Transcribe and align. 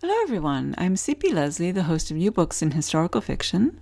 Hello, 0.00 0.14
everyone. 0.22 0.76
I'm 0.78 0.94
CP 0.94 1.34
Leslie, 1.34 1.72
the 1.72 1.82
host 1.82 2.12
of 2.12 2.16
New 2.16 2.30
Books 2.30 2.62
in 2.62 2.70
Historical 2.70 3.20
Fiction, 3.20 3.80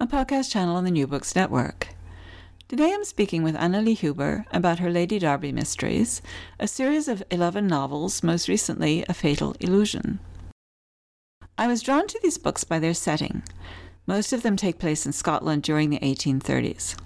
a 0.00 0.06
podcast 0.06 0.50
channel 0.50 0.76
on 0.76 0.84
the 0.84 0.90
New 0.90 1.06
Books 1.06 1.36
Network. 1.36 1.88
Today 2.68 2.90
I'm 2.94 3.04
speaking 3.04 3.42
with 3.42 3.54
Anna 3.54 3.82
Lee 3.82 3.92
Huber 3.92 4.46
about 4.50 4.78
her 4.78 4.88
Lady 4.88 5.18
Darby 5.18 5.52
Mysteries, 5.52 6.22
a 6.58 6.66
series 6.66 7.06
of 7.06 7.22
11 7.30 7.66
novels, 7.66 8.22
most 8.22 8.48
recently, 8.48 9.04
A 9.10 9.12
Fatal 9.12 9.54
Illusion. 9.60 10.20
I 11.58 11.66
was 11.66 11.82
drawn 11.82 12.06
to 12.06 12.20
these 12.22 12.38
books 12.38 12.64
by 12.64 12.78
their 12.78 12.94
setting. 12.94 13.42
Most 14.06 14.32
of 14.32 14.42
them 14.42 14.56
take 14.56 14.78
place 14.78 15.04
in 15.04 15.12
Scotland 15.12 15.64
during 15.64 15.90
the 15.90 15.98
1830s. 15.98 16.96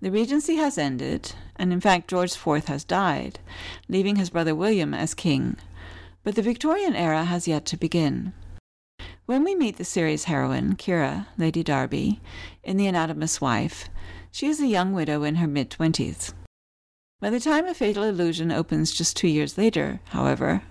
The 0.00 0.10
Regency 0.10 0.56
has 0.56 0.78
ended, 0.78 1.32
and 1.56 1.74
in 1.74 1.82
fact, 1.82 2.08
George 2.08 2.32
IV 2.32 2.68
has 2.68 2.84
died, 2.84 3.38
leaving 3.86 4.16
his 4.16 4.30
brother 4.30 4.54
William 4.54 4.94
as 4.94 5.12
king 5.12 5.58
but 6.26 6.34
the 6.34 6.42
Victorian 6.42 6.96
era 6.96 7.22
has 7.22 7.46
yet 7.46 7.64
to 7.64 7.76
begin. 7.76 8.32
When 9.26 9.44
we 9.44 9.54
meet 9.54 9.76
the 9.76 9.84
series 9.84 10.24
heroine, 10.24 10.74
Kiera, 10.74 11.28
Lady 11.38 11.62
Darby, 11.62 12.20
in 12.64 12.76
The 12.76 12.88
Anatomist's 12.88 13.40
Wife, 13.40 13.88
she 14.32 14.48
is 14.48 14.60
a 14.60 14.66
young 14.66 14.92
widow 14.92 15.22
in 15.22 15.36
her 15.36 15.46
mid 15.46 15.70
twenties. 15.70 16.34
By 17.20 17.30
the 17.30 17.38
time 17.38 17.64
A 17.66 17.74
Fatal 17.74 18.02
Illusion 18.02 18.50
opens 18.50 18.92
just 18.92 19.16
two 19.16 19.28
years 19.28 19.56
later, 19.56 20.00
however, 20.06 20.62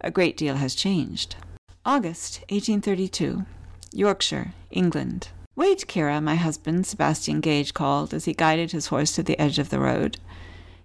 a 0.00 0.10
great 0.10 0.36
deal 0.36 0.56
has 0.56 0.74
changed. 0.74 1.36
August 1.84 2.40
1832, 2.48 3.46
Yorkshire, 3.92 4.54
England. 4.72 5.28
Wait, 5.54 5.86
Kiera, 5.86 6.20
my 6.20 6.34
husband, 6.34 6.84
Sebastian 6.84 7.40
Gage 7.40 7.74
called 7.74 8.12
as 8.12 8.24
he 8.24 8.34
guided 8.34 8.72
his 8.72 8.88
horse 8.88 9.12
to 9.12 9.22
the 9.22 9.38
edge 9.38 9.60
of 9.60 9.70
the 9.70 9.78
road. 9.78 10.18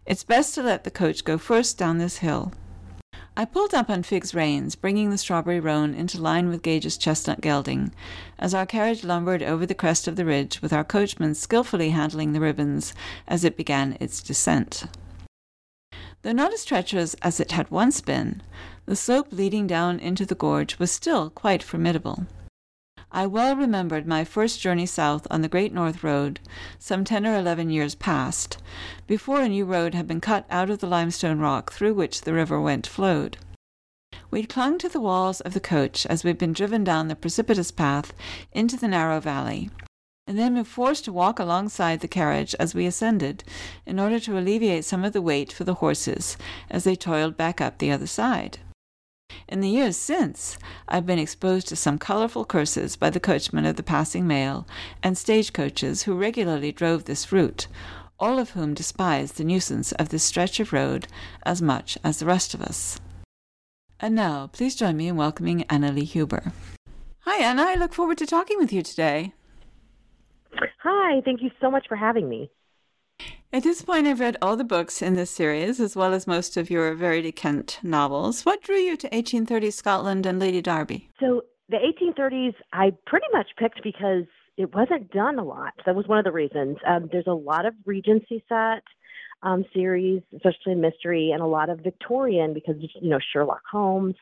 It's 0.05 0.23
best 0.23 0.53
to 0.53 0.61
let 0.61 0.83
the 0.83 0.91
coach 0.91 1.25
go 1.25 1.39
first 1.39 1.79
down 1.79 1.97
this 1.97 2.17
hill. 2.17 2.53
I 3.41 3.45
pulled 3.45 3.73
up 3.73 3.89
on 3.89 4.03
Fig's 4.03 4.35
reins, 4.35 4.75
bringing 4.75 5.09
the 5.09 5.17
strawberry 5.17 5.59
roan 5.59 5.95
into 5.95 6.21
line 6.21 6.49
with 6.49 6.61
Gage's 6.61 6.95
chestnut 6.95 7.41
gelding, 7.41 7.91
as 8.37 8.53
our 8.53 8.67
carriage 8.67 9.03
lumbered 9.03 9.41
over 9.41 9.65
the 9.65 9.73
crest 9.73 10.07
of 10.07 10.15
the 10.15 10.25
ridge, 10.25 10.61
with 10.61 10.71
our 10.71 10.83
coachman 10.83 11.33
skilfully 11.33 11.89
handling 11.89 12.33
the 12.33 12.39
ribbons 12.39 12.93
as 13.27 13.43
it 13.43 13.57
began 13.57 13.97
its 13.99 14.21
descent. 14.21 14.83
Though 16.21 16.33
not 16.33 16.53
as 16.53 16.65
treacherous 16.65 17.15
as 17.23 17.39
it 17.39 17.51
had 17.51 17.71
once 17.71 17.99
been, 17.99 18.43
the 18.85 18.95
slope 18.95 19.29
leading 19.31 19.65
down 19.65 19.99
into 19.99 20.23
the 20.23 20.35
gorge 20.35 20.77
was 20.77 20.91
still 20.91 21.31
quite 21.31 21.63
formidable. 21.63 22.27
I 23.13 23.25
well 23.25 23.57
remembered 23.57 24.07
my 24.07 24.23
first 24.23 24.61
journey 24.61 24.85
south 24.85 25.27
on 25.29 25.41
the 25.41 25.49
Great 25.49 25.73
North 25.73 26.01
Road, 26.01 26.39
some 26.79 27.03
ten 27.03 27.27
or 27.27 27.37
eleven 27.37 27.69
years 27.69 27.93
past, 27.93 28.57
before 29.05 29.41
a 29.41 29.49
new 29.49 29.65
road 29.65 29.93
had 29.93 30.07
been 30.07 30.21
cut 30.21 30.45
out 30.49 30.69
of 30.69 30.79
the 30.79 30.87
limestone 30.87 31.39
rock 31.39 31.73
through 31.73 31.93
which 31.93 32.21
the 32.21 32.33
river 32.33 32.61
Went 32.61 32.87
flowed. 32.87 33.37
We'd 34.29 34.47
clung 34.47 34.77
to 34.77 34.87
the 34.87 35.01
walls 35.01 35.41
of 35.41 35.53
the 35.53 35.59
coach 35.59 36.05
as 36.05 36.23
we'd 36.23 36.37
been 36.37 36.53
driven 36.53 36.85
down 36.85 37.09
the 37.09 37.15
precipitous 37.17 37.69
path 37.69 38.13
into 38.53 38.77
the 38.77 38.87
narrow 38.87 39.19
valley, 39.19 39.69
and 40.25 40.39
then 40.39 40.53
been 40.53 40.63
forced 40.63 41.03
to 41.03 41.11
walk 41.11 41.37
alongside 41.37 41.99
the 41.99 42.07
carriage 42.07 42.55
as 42.61 42.73
we 42.73 42.85
ascended, 42.85 43.43
in 43.85 43.99
order 43.99 44.21
to 44.21 44.37
alleviate 44.37 44.85
some 44.85 45.03
of 45.03 45.11
the 45.11 45.21
weight 45.21 45.51
for 45.51 45.65
the 45.65 45.75
horses 45.75 46.37
as 46.69 46.85
they 46.85 46.95
toiled 46.95 47.35
back 47.35 47.59
up 47.59 47.77
the 47.77 47.91
other 47.91 48.07
side. 48.07 48.59
In 49.47 49.61
the 49.61 49.69
years 49.69 49.97
since, 49.97 50.57
I've 50.87 51.05
been 51.05 51.19
exposed 51.19 51.67
to 51.67 51.75
some 51.75 51.97
colorful 51.97 52.45
curses 52.45 52.95
by 52.95 53.09
the 53.09 53.19
coachmen 53.19 53.65
of 53.65 53.75
the 53.75 53.83
passing 53.83 54.27
mail 54.27 54.67
and 55.03 55.17
stagecoaches 55.17 56.03
who 56.03 56.17
regularly 56.17 56.71
drove 56.71 57.05
this 57.05 57.31
route, 57.31 57.67
all 58.19 58.39
of 58.39 58.51
whom 58.51 58.73
despise 58.73 59.33
the 59.33 59.43
nuisance 59.43 59.91
of 59.93 60.09
this 60.09 60.23
stretch 60.23 60.59
of 60.59 60.73
road 60.73 61.07
as 61.43 61.61
much 61.61 61.97
as 62.03 62.19
the 62.19 62.25
rest 62.25 62.53
of 62.53 62.61
us. 62.61 62.99
And 63.99 64.15
now, 64.15 64.49
please 64.53 64.75
join 64.75 64.97
me 64.97 65.07
in 65.07 65.15
welcoming 65.15 65.63
Anna 65.69 65.91
Lee 65.91 66.05
Huber. 66.05 66.51
Hi, 67.21 67.43
Anna. 67.43 67.63
I 67.63 67.75
look 67.75 67.93
forward 67.93 68.17
to 68.17 68.25
talking 68.25 68.57
with 68.57 68.73
you 68.73 68.81
today. 68.81 69.33
Hi, 70.83 71.21
thank 71.23 71.41
you 71.41 71.51
so 71.61 71.69
much 71.69 71.87
for 71.87 71.95
having 71.95 72.27
me. 72.27 72.49
At 73.53 73.63
this 73.63 73.81
point, 73.81 74.07
I've 74.07 74.21
read 74.21 74.37
all 74.41 74.55
the 74.55 74.63
books 74.63 75.01
in 75.01 75.15
this 75.15 75.29
series, 75.29 75.81
as 75.81 75.93
well 75.93 76.13
as 76.13 76.25
most 76.25 76.55
of 76.55 76.69
your 76.69 76.93
Verity 76.93 77.33
Kent 77.33 77.79
novels. 77.83 78.45
What 78.45 78.61
drew 78.61 78.77
you 78.77 78.95
to 78.95 79.09
1830s 79.09 79.73
Scotland 79.73 80.25
and 80.25 80.39
Lady 80.39 80.61
Darby? 80.61 81.09
So, 81.19 81.41
the 81.67 81.75
1830s, 81.75 82.53
I 82.71 82.93
pretty 83.05 83.25
much 83.33 83.47
picked 83.57 83.83
because 83.83 84.23
it 84.55 84.73
wasn't 84.73 85.11
done 85.11 85.37
a 85.37 85.43
lot. 85.43 85.73
That 85.85 85.95
was 85.95 86.07
one 86.07 86.17
of 86.17 86.23
the 86.23 86.31
reasons. 86.31 86.77
Um, 86.87 87.09
there's 87.11 87.27
a 87.27 87.33
lot 87.33 87.65
of 87.65 87.73
Regency 87.85 88.41
set 88.47 88.83
um, 89.43 89.65
series, 89.73 90.21
especially 90.33 90.71
in 90.71 90.79
mystery, 90.79 91.31
and 91.33 91.41
a 91.41 91.45
lot 91.45 91.69
of 91.69 91.79
Victorian 91.81 92.53
because, 92.53 92.75
you 92.79 93.09
know, 93.09 93.19
Sherlock 93.33 93.63
Holmes. 93.69 94.15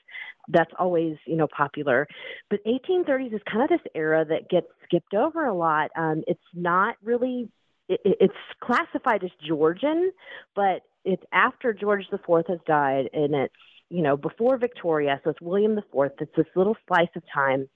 That's 0.47 0.71
always, 0.79 1.17
you 1.27 1.35
know, 1.35 1.47
popular. 1.55 2.07
But 2.49 2.65
1830s 2.65 3.35
is 3.35 3.41
kind 3.47 3.61
of 3.61 3.69
this 3.69 3.91
era 3.93 4.25
that 4.25 4.49
gets 4.49 4.67
skipped 4.85 5.13
over 5.13 5.45
a 5.45 5.53
lot. 5.53 5.91
Um, 5.95 6.23
it's 6.25 6.41
not 6.55 6.95
really 7.03 7.47
it, 7.89 8.01
it's 8.03 8.33
classified 8.61 9.23
as 9.23 9.31
Georgian, 9.45 10.11
but 10.55 10.83
it's 11.03 11.23
after 11.33 11.73
George 11.73 12.05
the 12.11 12.19
Fourth 12.19 12.47
has 12.47 12.59
died, 12.65 13.09
and 13.13 13.35
it's 13.35 13.53
you 13.89 14.01
know 14.01 14.15
before 14.15 14.57
Victoria, 14.57 15.19
so 15.23 15.31
it's 15.31 15.41
William 15.41 15.75
the 15.75 15.83
Fourth. 15.91 16.13
It's 16.19 16.35
this 16.37 16.45
little 16.55 16.77
slice 16.87 17.09
of 17.15 17.23
time, 17.33 17.67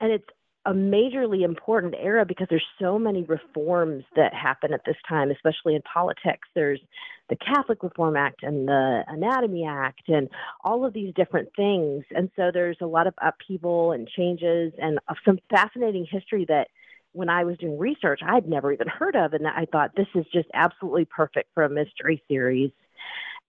and 0.00 0.12
it's 0.12 0.28
a 0.66 0.72
majorly 0.72 1.44
important 1.44 1.94
era 2.00 2.24
because 2.24 2.46
there's 2.48 2.64
so 2.80 2.98
many 2.98 3.22
reforms 3.24 4.04
that 4.16 4.32
happen 4.32 4.72
at 4.72 4.80
this 4.86 4.96
time, 5.06 5.30
especially 5.30 5.74
in 5.74 5.82
politics. 5.82 6.48
There's 6.54 6.80
the 7.28 7.36
Catholic 7.36 7.82
Reform 7.82 8.16
Act 8.16 8.42
and 8.42 8.66
the 8.66 9.04
Anatomy 9.06 9.66
Act 9.66 10.08
and 10.08 10.28
all 10.64 10.86
of 10.86 10.94
these 10.94 11.12
different 11.14 11.50
things. 11.54 12.04
And 12.12 12.30
so 12.34 12.50
there's 12.52 12.78
a 12.80 12.86
lot 12.86 13.06
of 13.06 13.14
upheaval 13.20 13.92
and 13.92 14.08
changes 14.08 14.72
and 14.78 14.98
some 15.24 15.38
fascinating 15.50 16.06
history 16.10 16.46
that 16.48 16.68
when 17.14 17.28
I 17.28 17.44
was 17.44 17.56
doing 17.58 17.78
research, 17.78 18.20
I 18.26 18.34
had 18.34 18.48
never 18.48 18.72
even 18.72 18.88
heard 18.88 19.16
of. 19.16 19.32
And 19.32 19.46
I 19.46 19.66
thought 19.70 19.92
this 19.96 20.08
is 20.14 20.26
just 20.32 20.48
absolutely 20.52 21.06
perfect 21.06 21.48
for 21.54 21.62
a 21.62 21.70
mystery 21.70 22.22
series. 22.28 22.70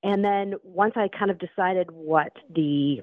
And 0.03 0.23
then 0.23 0.53
once 0.63 0.93
I 0.95 1.07
kind 1.07 1.31
of 1.31 1.39
decided 1.39 1.89
what 1.91 2.31
the 2.53 3.01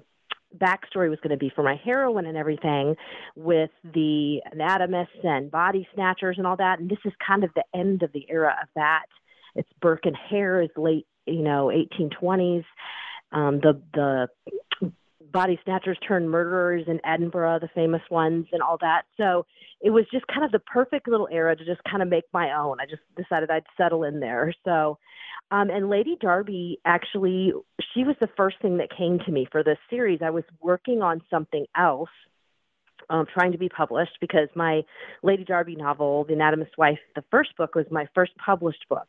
backstory 0.57 1.11
was 1.11 1.19
going 1.21 1.31
to 1.31 1.37
be 1.37 1.51
for 1.55 1.65
my 1.65 1.75
heroine 1.83 2.27
and 2.27 2.37
everything 2.37 2.95
with 3.35 3.71
the 3.83 4.41
anatomists 4.53 5.25
and 5.25 5.51
body 5.51 5.89
snatchers 5.95 6.37
and 6.39 6.47
all 6.47 6.57
that, 6.57 6.79
and 6.79 6.89
this 6.89 6.99
is 7.05 7.13
kind 7.27 7.43
of 7.43 7.51
the 7.55 7.65
end 7.75 8.03
of 8.03 8.13
the 8.13 8.25
era 8.31 8.55
of 8.63 8.69
that. 8.77 9.07
It's 9.57 9.69
Burke 9.81 10.07
and 10.07 10.17
Hare 10.17 10.63
is 10.63 10.71
late, 10.77 11.07
you 11.27 11.43
know, 11.43 11.73
1820s. 11.75 12.65
Um, 13.33 13.61
the 13.61 13.83
the 13.95 14.29
body 15.33 15.59
snatchers 15.65 15.99
turned 16.07 16.31
murderers 16.31 16.85
in 16.87 17.01
Edinburgh, 17.05 17.61
the 17.61 17.69
famous 17.75 18.03
ones, 18.11 18.47
and 18.53 18.63
all 18.63 18.77
that. 18.81 19.03
So 19.17 19.47
it 19.81 19.91
was 19.91 20.05
just 20.13 20.27
kind 20.27 20.45
of 20.45 20.53
the 20.53 20.59
perfect 20.61 21.09
little 21.09 21.29
era 21.33 21.57
to 21.57 21.65
just 21.65 21.83
kind 21.85 22.03
of 22.03 22.09
make 22.09 22.25
my 22.33 22.57
own. 22.57 22.79
I 22.81 22.85
just 22.85 23.03
decided 23.17 23.51
I'd 23.51 23.65
settle 23.77 24.05
in 24.05 24.21
there. 24.21 24.55
So, 24.65 24.99
um, 25.51 25.71
and 25.71 25.91
Lady 25.91 26.17
Darby 26.21 26.79
actually, 26.85 27.53
she 27.95 28.05
was 28.05 28.17
the 28.21 28.29
first 28.37 28.57
thing 28.63 28.79
that 28.79 28.89
came 28.97 29.19
to 29.21 29.33
me 29.33 29.47
for 29.51 29.65
this 29.65 29.79
series. 29.91 30.21
I 30.23 30.31
was 30.31 30.45
working 30.61 31.03
on 31.03 31.23
something 31.31 31.67
else. 31.77 32.11
Um, 33.11 33.27
trying 33.35 33.51
to 33.53 33.59
be 33.59 33.69
published 33.69 34.19
because 34.21 34.49
my 34.55 34.83
Lady 35.25 35.45
Darby 35.45 35.75
novel, 35.75 36.25
The 36.25 36.35
Anatomist's 36.35 36.79
Wife, 36.79 37.01
the 37.17 37.25
first 37.33 37.51
book 37.59 37.75
was 37.75 37.85
my 37.91 38.07
first 38.15 38.31
published 38.37 38.89
book. 38.89 39.09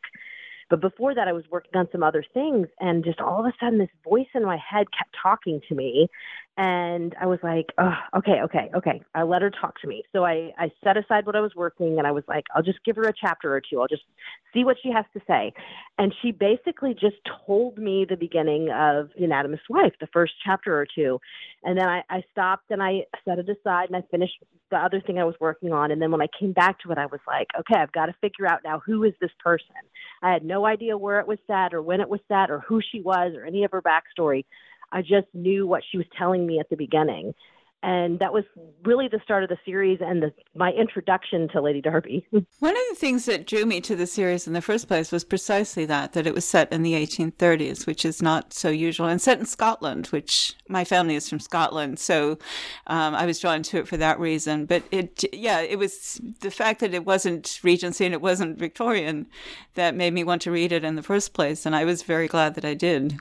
But 0.70 0.80
before 0.80 1.14
that, 1.14 1.28
I 1.28 1.32
was 1.32 1.44
working 1.50 1.72
on 1.74 1.88
some 1.92 2.02
other 2.02 2.24
things, 2.34 2.68
and 2.80 3.04
just 3.04 3.20
all 3.20 3.40
of 3.40 3.46
a 3.46 3.52
sudden, 3.60 3.78
this 3.78 3.88
voice 4.02 4.26
in 4.34 4.44
my 4.44 4.56
head 4.56 4.86
kept 4.96 5.14
talking 5.20 5.60
to 5.68 5.74
me, 5.74 6.08
and 6.56 7.16
I 7.20 7.26
was 7.26 7.40
like, 7.42 7.66
oh, 7.78 7.94
okay, 8.18 8.40
okay, 8.44 8.70
okay. 8.76 9.02
I 9.12 9.24
let 9.24 9.42
her 9.42 9.50
talk 9.50 9.80
to 9.80 9.88
me. 9.88 10.04
So 10.12 10.24
I, 10.24 10.52
I 10.56 10.70
set 10.84 10.96
aside 10.96 11.26
what 11.26 11.34
I 11.34 11.40
was 11.40 11.52
working 11.56 11.98
and 11.98 12.06
I 12.06 12.12
was 12.12 12.22
like, 12.28 12.44
I'll 12.54 12.62
just 12.62 12.78
give 12.84 12.94
her 12.94 13.08
a 13.08 13.12
chapter 13.12 13.52
or 13.52 13.60
two. 13.60 13.80
I'll 13.80 13.88
just 13.88 14.04
see 14.52 14.64
what 14.64 14.76
she 14.80 14.92
has 14.92 15.04
to 15.14 15.20
say. 15.26 15.52
And 15.98 16.14
she 16.22 16.30
basically 16.30 16.94
just 16.94 17.16
told 17.44 17.76
me 17.76 18.06
the 18.08 18.16
beginning 18.16 18.70
of 18.70 19.10
The 19.18 19.24
Anatomist's 19.24 19.68
Wife, 19.68 19.94
the 20.00 20.06
first 20.12 20.34
chapter 20.44 20.78
or 20.78 20.86
two. 20.94 21.20
And 21.64 21.76
then 21.76 21.88
I, 21.88 22.02
I 22.08 22.22
stopped 22.30 22.70
and 22.70 22.80
I 22.80 23.00
set 23.24 23.40
it 23.40 23.48
aside 23.48 23.88
and 23.88 23.96
I 23.96 24.02
finished 24.08 24.34
the 24.70 24.76
other 24.76 25.00
thing 25.00 25.18
I 25.18 25.24
was 25.24 25.34
working 25.40 25.72
on. 25.72 25.90
And 25.90 26.00
then 26.00 26.12
when 26.12 26.22
I 26.22 26.28
came 26.38 26.52
back 26.52 26.78
to 26.80 26.92
it, 26.92 26.98
I 26.98 27.06
was 27.06 27.20
like, 27.26 27.48
okay, 27.58 27.80
I've 27.80 27.92
got 27.92 28.06
to 28.06 28.14
figure 28.20 28.46
out 28.46 28.60
now 28.64 28.80
who 28.84 29.02
is 29.02 29.12
this 29.20 29.30
person? 29.42 29.74
I 30.22 30.32
had 30.32 30.44
no 30.44 30.66
idea 30.66 30.96
where 30.96 31.18
it 31.18 31.26
was 31.26 31.38
set 31.48 31.74
or 31.74 31.82
when 31.82 32.00
it 32.00 32.08
was 32.08 32.20
set 32.28 32.50
or 32.50 32.60
who 32.60 32.80
she 32.92 33.00
was 33.00 33.32
or 33.34 33.44
any 33.44 33.64
of 33.64 33.72
her 33.72 33.82
backstory. 33.82 34.44
I 34.94 35.02
just 35.02 35.26
knew 35.34 35.66
what 35.66 35.82
she 35.90 35.98
was 35.98 36.06
telling 36.16 36.46
me 36.46 36.60
at 36.60 36.70
the 36.70 36.76
beginning. 36.76 37.34
And 37.82 38.18
that 38.20 38.32
was 38.32 38.44
really 38.82 39.08
the 39.08 39.20
start 39.24 39.42
of 39.42 39.50
the 39.50 39.58
series 39.62 39.98
and 40.00 40.22
the, 40.22 40.32
my 40.56 40.70
introduction 40.70 41.48
to 41.48 41.60
Lady 41.60 41.82
Darby. 41.82 42.26
One 42.60 42.74
of 42.74 42.82
the 42.88 42.96
things 42.96 43.26
that 43.26 43.46
drew 43.46 43.66
me 43.66 43.82
to 43.82 43.94
the 43.94 44.06
series 44.06 44.46
in 44.46 44.54
the 44.54 44.62
first 44.62 44.88
place 44.88 45.12
was 45.12 45.22
precisely 45.22 45.84
that, 45.84 46.14
that 46.14 46.26
it 46.26 46.32
was 46.32 46.46
set 46.46 46.72
in 46.72 46.82
the 46.82 46.94
1830s, 46.94 47.86
which 47.86 48.06
is 48.06 48.22
not 48.22 48.54
so 48.54 48.70
usual, 48.70 49.06
and 49.06 49.20
set 49.20 49.38
in 49.38 49.44
Scotland, 49.44 50.06
which 50.06 50.54
my 50.66 50.82
family 50.82 51.14
is 51.14 51.28
from 51.28 51.40
Scotland. 51.40 51.98
So 51.98 52.38
um, 52.86 53.14
I 53.14 53.26
was 53.26 53.38
drawn 53.38 53.62
to 53.64 53.80
it 53.80 53.88
for 53.88 53.98
that 53.98 54.18
reason. 54.18 54.64
But 54.64 54.84
it, 54.90 55.22
yeah, 55.34 55.60
it 55.60 55.78
was 55.78 56.22
the 56.40 56.50
fact 56.50 56.80
that 56.80 56.94
it 56.94 57.04
wasn't 57.04 57.60
Regency 57.62 58.06
and 58.06 58.14
it 58.14 58.22
wasn't 58.22 58.58
Victorian 58.58 59.26
that 59.74 59.94
made 59.94 60.14
me 60.14 60.24
want 60.24 60.40
to 60.42 60.50
read 60.50 60.72
it 60.72 60.84
in 60.84 60.94
the 60.94 61.02
first 61.02 61.34
place. 61.34 61.66
And 61.66 61.76
I 61.76 61.84
was 61.84 62.02
very 62.02 62.28
glad 62.28 62.54
that 62.54 62.64
I 62.64 62.72
did 62.72 63.20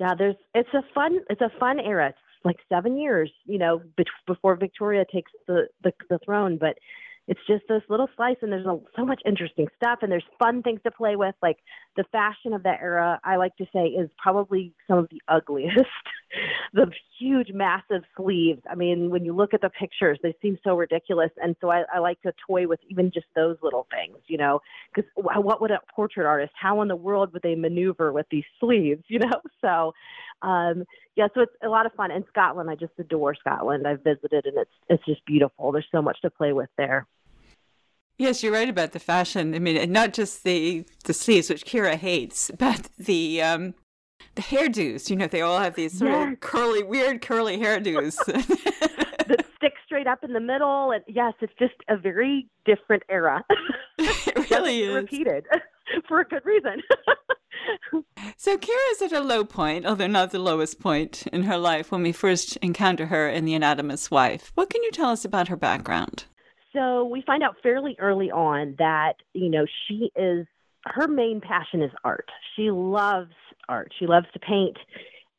yeah, 0.00 0.14
there's 0.16 0.36
it's 0.54 0.72
a 0.72 0.82
fun 0.94 1.20
it's 1.28 1.42
a 1.42 1.52
fun 1.60 1.78
era. 1.78 2.08
It's 2.08 2.44
like 2.44 2.56
seven 2.70 2.96
years, 2.96 3.30
you 3.44 3.58
know, 3.58 3.82
be- 3.98 4.04
before 4.26 4.56
Victoria 4.56 5.04
takes 5.12 5.30
the, 5.46 5.68
the 5.84 5.92
the 6.08 6.18
throne. 6.24 6.56
But 6.58 6.78
it's 7.30 7.40
just 7.46 7.62
this 7.68 7.82
little 7.88 8.08
slice 8.16 8.36
and 8.42 8.50
there's 8.50 8.66
a, 8.66 8.76
so 8.96 9.04
much 9.04 9.22
interesting 9.24 9.68
stuff 9.76 10.00
and 10.02 10.10
there's 10.10 10.24
fun 10.40 10.64
things 10.64 10.80
to 10.82 10.90
play 10.90 11.14
with. 11.14 11.36
Like 11.40 11.58
the 11.96 12.02
fashion 12.10 12.52
of 12.52 12.64
that 12.64 12.80
era 12.82 13.20
i 13.22 13.36
like 13.36 13.56
to 13.56 13.66
say 13.72 13.86
is 13.86 14.10
probably 14.18 14.74
some 14.88 14.98
of 14.98 15.08
the 15.10 15.22
ugliest. 15.28 15.78
The 16.72 16.90
huge 17.18 17.50
massive 17.52 18.02
sleeves. 18.16 18.62
I 18.68 18.74
mean 18.74 19.10
when 19.10 19.24
you 19.24 19.32
look 19.32 19.54
at 19.54 19.60
the 19.60 19.70
pictures 19.70 20.18
they 20.24 20.34
seem 20.42 20.58
so 20.64 20.76
ridiculous 20.76 21.30
and 21.40 21.54
so 21.60 21.70
i, 21.70 21.84
I 21.94 22.00
like 22.00 22.20
to 22.22 22.32
toy 22.48 22.66
with 22.66 22.80
even 22.88 23.12
just 23.12 23.26
those 23.36 23.56
little 23.62 23.86
things 23.92 24.18
you 24.26 24.36
know? 24.36 24.60
Because 24.92 25.08
what 25.14 25.60
would 25.60 25.70
a 25.70 25.78
portrait 25.94 26.26
artist 26.26 26.52
how 26.60 26.82
in 26.82 26.88
the 26.88 26.96
world 26.96 27.32
would 27.32 27.42
they 27.42 27.54
maneuver 27.54 28.12
with 28.12 28.26
these 28.30 28.44
sleeves 28.60 29.04
you 29.06 29.20
know? 29.20 29.40
So 29.60 29.92
um 30.42 30.84
yeah 31.16 31.28
so 31.34 31.42
it's 31.42 31.52
a 31.62 31.68
lot 31.68 31.86
of 31.86 31.92
fun. 31.92 32.10
And 32.10 32.24
scotland 32.28 32.70
i 32.70 32.74
just 32.74 32.92
adore 32.98 33.36
scotland. 33.36 33.86
I've 33.86 34.02
visited 34.02 34.46
and 34.46 34.58
it's 34.58 34.70
it's 34.88 35.04
just 35.04 35.24
beautiful. 35.26 35.70
There's 35.70 35.86
so 35.92 36.02
much 36.02 36.20
to 36.22 36.30
play 36.30 36.52
with 36.52 36.70
there 36.76 37.06
Yes, 38.20 38.42
you're 38.42 38.52
right 38.52 38.68
about 38.68 38.92
the 38.92 38.98
fashion. 38.98 39.54
I 39.54 39.58
mean, 39.60 39.90
not 39.90 40.12
just 40.12 40.44
the 40.44 40.84
the 41.04 41.14
sleeves, 41.14 41.48
which 41.48 41.64
Kiera 41.64 41.94
hates, 41.94 42.50
but 42.58 42.90
the 42.98 43.40
um, 43.40 43.72
the 44.34 44.42
hairdos. 44.42 45.08
You 45.08 45.16
know, 45.16 45.26
they 45.26 45.40
all 45.40 45.58
have 45.58 45.74
these 45.74 45.96
sort 45.96 46.10
yes. 46.10 46.32
of 46.34 46.40
curly, 46.40 46.82
weird 46.82 47.22
curly 47.22 47.56
hairdos 47.56 48.22
that 48.26 49.46
stick 49.56 49.72
straight 49.86 50.06
up 50.06 50.22
in 50.22 50.34
the 50.34 50.40
middle. 50.40 50.90
And 50.90 51.02
yes, 51.08 51.32
it's 51.40 51.54
just 51.58 51.72
a 51.88 51.96
very 51.96 52.46
different 52.66 53.04
era. 53.08 53.42
it 53.98 54.50
really 54.50 54.82
is 54.82 54.94
repeated 54.96 55.46
for 56.06 56.20
a 56.20 56.24
good 56.26 56.44
reason. 56.44 56.82
so 58.36 58.58
Kiera 58.58 58.92
is 58.92 59.00
at 59.00 59.12
a 59.12 59.20
low 59.20 59.46
point, 59.46 59.86
although 59.86 60.06
not 60.06 60.30
the 60.30 60.38
lowest 60.38 60.78
point 60.78 61.26
in 61.32 61.44
her 61.44 61.56
life 61.56 61.90
when 61.90 62.02
we 62.02 62.12
first 62.12 62.58
encounter 62.58 63.06
her 63.06 63.30
in 63.30 63.46
The 63.46 63.54
Anatomist's 63.54 64.10
Wife. 64.10 64.52
What 64.56 64.68
can 64.68 64.82
you 64.82 64.90
tell 64.90 65.08
us 65.08 65.24
about 65.24 65.48
her 65.48 65.56
background? 65.56 66.26
So 66.72 67.04
we 67.04 67.22
find 67.26 67.42
out 67.42 67.56
fairly 67.62 67.96
early 67.98 68.30
on 68.30 68.76
that, 68.78 69.14
you 69.32 69.48
know, 69.48 69.66
she 69.86 70.10
is, 70.16 70.46
her 70.86 71.08
main 71.08 71.40
passion 71.40 71.82
is 71.82 71.90
art. 72.04 72.28
She 72.56 72.70
loves 72.70 73.32
art. 73.68 73.92
She 73.98 74.06
loves 74.06 74.26
to 74.32 74.38
paint. 74.38 74.76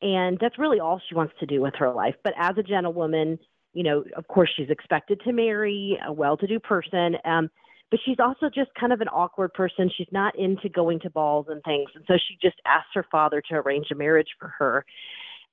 And 0.02 0.38
that's 0.40 0.58
really 0.58 0.80
all 0.80 1.00
she 1.08 1.14
wants 1.14 1.34
to 1.40 1.46
do 1.46 1.60
with 1.60 1.74
her 1.78 1.90
life. 1.90 2.14
But 2.22 2.34
as 2.36 2.58
a 2.58 2.62
gentlewoman, 2.62 3.38
you 3.72 3.82
know, 3.82 4.04
of 4.16 4.28
course, 4.28 4.50
she's 4.56 4.68
expected 4.68 5.20
to 5.24 5.32
marry 5.32 5.98
a 6.06 6.12
well 6.12 6.36
to 6.36 6.46
do 6.46 6.58
person. 6.58 7.16
Um, 7.24 7.50
but 7.90 8.00
she's 8.04 8.16
also 8.18 8.48
just 8.48 8.70
kind 8.78 8.92
of 8.92 9.00
an 9.00 9.08
awkward 9.08 9.52
person. 9.52 9.90
She's 9.96 10.08
not 10.10 10.36
into 10.38 10.68
going 10.68 11.00
to 11.00 11.10
balls 11.10 11.46
and 11.48 11.62
things. 11.62 11.90
And 11.94 12.04
so 12.08 12.14
she 12.14 12.36
just 12.42 12.56
asks 12.66 12.88
her 12.94 13.06
father 13.10 13.42
to 13.50 13.56
arrange 13.56 13.86
a 13.92 13.94
marriage 13.94 14.28
for 14.38 14.48
her 14.58 14.84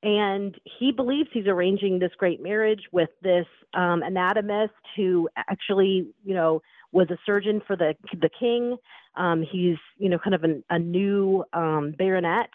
and 0.02 0.56
he 0.80 0.92
believes 0.92 1.30
he's 1.34 1.48
arranging 1.48 2.00
this 2.00 2.12
great 2.18 2.42
marriage 2.42 2.84
with 2.92 3.10
this 3.22 3.46
um, 3.74 4.02
anatomist 4.02 4.74
who 4.96 5.30
actually, 5.36 6.08
you 6.24 6.34
know, 6.34 6.62
was 6.92 7.10
a 7.10 7.18
surgeon 7.26 7.62
for 7.68 7.76
the 7.76 7.96
the 8.14 8.30
king. 8.40 8.78
Um, 9.16 9.44
he's, 9.44 9.78
you 9.98 10.10
know, 10.10 10.18
kind 10.18 10.34
of 10.34 10.44
an, 10.44 10.64
a 10.70 10.80
new 10.80 11.44
um, 11.54 11.94
baronet, 11.98 12.50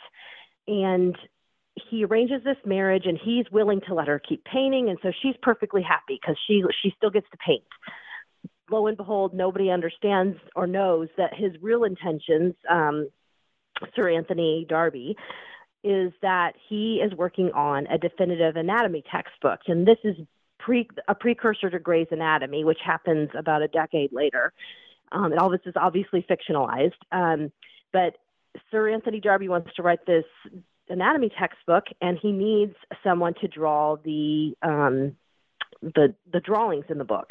and 0.67 1.17
he 1.91 2.05
arranges 2.05 2.43
this 2.45 2.57
marriage, 2.65 3.05
and 3.05 3.19
he's 3.23 3.45
willing 3.53 3.81
to 3.89 3.95
let 3.95 4.09
her 4.09 4.21
keep 4.27 4.45
painting, 4.45 4.89
and 4.89 4.99
so 5.03 5.13
she's 5.23 5.35
perfectly 5.43 5.83
happy 5.83 6.19
because 6.21 6.39
she 6.47 6.63
she 6.83 6.95
still 6.97 7.11
gets 7.11 7.27
to 7.31 7.37
paint. 7.45 7.65
Lo 8.71 8.87
and 8.87 8.97
behold, 8.97 9.35
nobody 9.35 9.71
understands 9.71 10.39
or 10.57 10.67
knows 10.67 11.09
that 11.19 11.35
his 11.35 11.53
real 11.61 11.85
intentions, 11.85 12.55
um, 12.71 13.11
Sir 13.95 14.09
Anthony 14.09 14.65
Darby, 14.67 15.17
is 15.85 16.13
that 16.23 16.55
he 16.69 16.97
is 16.97 17.13
working 17.15 17.53
on 17.53 17.87
a 17.87 17.99
definitive 17.99 18.57
anatomy 18.57 19.05
textbook, 19.11 19.61
and 19.67 19.87
this 19.87 19.99
is 20.03 20.17
pre, 20.59 20.89
a 21.09 21.15
precursor 21.15 21.71
to 21.71 21.79
Gray's 21.79 22.09
Anatomy, 22.11 22.65
which 22.65 22.79
happens 22.85 23.31
about 23.39 23.63
a 23.63 23.69
decade 23.69 24.13
later. 24.13 24.53
Um, 25.13 25.27
and 25.27 25.39
all 25.39 25.51
this 25.51 25.61
is 25.67 25.75
obviously 25.77 26.27
fictionalized. 26.29 26.93
Um, 27.13 27.53
but 27.93 28.17
Sir 28.71 28.89
Anthony 28.89 29.21
Darby 29.21 29.49
wants 29.49 29.71
to 29.77 29.83
write 29.83 30.07
this 30.07 30.25
anatomy 30.89 31.31
textbook, 31.39 31.85
and 32.01 32.19
he 32.21 32.33
needs 32.33 32.75
someone 33.05 33.35
to 33.41 33.49
draw 33.49 33.97
the 33.97 34.55
um, 34.63 35.17
the 35.83 36.15
the 36.33 36.41
drawings 36.41 36.87
in 36.89 36.99
the 36.99 37.05
book, 37.05 37.31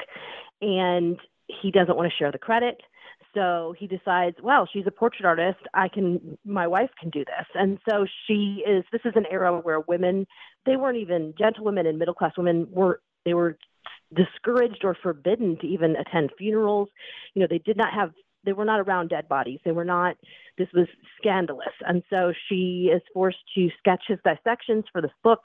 and 0.61 1.17
he 1.47 1.71
doesn't 1.71 1.97
want 1.97 2.09
to 2.09 2.17
share 2.17 2.31
the 2.31 2.37
credit 2.37 2.81
so 3.33 3.73
he 3.77 3.87
decides, 3.87 4.37
well, 4.41 4.67
she's 4.71 4.85
a 4.87 4.91
portrait 4.91 5.25
artist. 5.25 5.59
I 5.73 5.87
can, 5.87 6.37
my 6.45 6.67
wife 6.67 6.89
can 6.99 7.09
do 7.09 7.25
this. 7.25 7.45
And 7.55 7.79
so 7.89 8.05
she 8.27 8.63
is, 8.67 8.83
this 8.91 9.01
is 9.05 9.13
an 9.15 9.25
era 9.29 9.59
where 9.59 9.79
women, 9.79 10.27
they 10.65 10.75
weren't 10.75 10.97
even, 10.97 11.33
gentlewomen 11.37 11.87
and 11.87 11.97
middle 11.97 12.13
class 12.13 12.33
women 12.37 12.67
were, 12.71 13.01
they 13.25 13.33
were 13.33 13.57
discouraged 14.13 14.83
or 14.83 14.95
forbidden 15.01 15.57
to 15.61 15.67
even 15.67 15.95
attend 15.95 16.31
funerals. 16.37 16.89
You 17.33 17.41
know, 17.41 17.47
they 17.49 17.57
did 17.57 17.77
not 17.77 17.93
have, 17.93 18.11
they 18.45 18.53
were 18.53 18.65
not 18.65 18.79
around 18.79 19.09
dead 19.09 19.27
bodies. 19.27 19.59
They 19.65 19.71
were 19.71 19.85
not, 19.85 20.15
this 20.57 20.67
was 20.73 20.87
scandalous. 21.17 21.73
And 21.87 22.03
so 22.09 22.33
she 22.49 22.91
is 22.93 23.01
forced 23.13 23.39
to 23.55 23.69
sketch 23.79 24.03
his 24.07 24.19
dissections 24.23 24.85
for 24.91 25.01
this 25.01 25.11
book. 25.23 25.41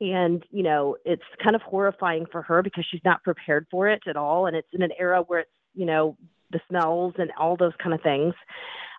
And, 0.00 0.42
you 0.50 0.62
know, 0.62 0.96
it's 1.04 1.22
kind 1.42 1.54
of 1.54 1.60
horrifying 1.60 2.24
for 2.32 2.40
her 2.42 2.62
because 2.62 2.86
she's 2.90 3.04
not 3.04 3.22
prepared 3.22 3.66
for 3.70 3.88
it 3.88 4.02
at 4.06 4.16
all. 4.16 4.46
And 4.46 4.56
it's 4.56 4.68
in 4.72 4.82
an 4.82 4.92
era 4.98 5.22
where 5.26 5.40
it's, 5.40 5.50
you 5.74 5.84
know, 5.84 6.16
the 6.50 6.60
smells 6.68 7.14
and 7.18 7.30
all 7.38 7.56
those 7.56 7.72
kind 7.82 7.94
of 7.94 8.02
things. 8.02 8.34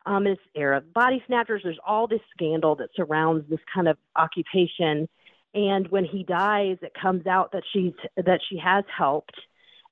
Um, 0.05 0.23
this 0.23 0.39
era 0.55 0.77
of 0.77 0.93
body 0.93 1.23
snatchers, 1.27 1.61
there's 1.63 1.77
all 1.85 2.07
this 2.07 2.21
scandal 2.35 2.75
that 2.77 2.89
surrounds 2.95 3.47
this 3.49 3.59
kind 3.73 3.87
of 3.87 3.97
occupation. 4.15 5.07
And 5.53 5.87
when 5.89 6.05
he 6.05 6.23
dies, 6.23 6.77
it 6.81 6.93
comes 6.99 7.27
out 7.27 7.51
that 7.51 7.63
she's 7.71 7.93
that 8.15 8.39
she 8.49 8.57
has 8.57 8.83
helped, 8.95 9.35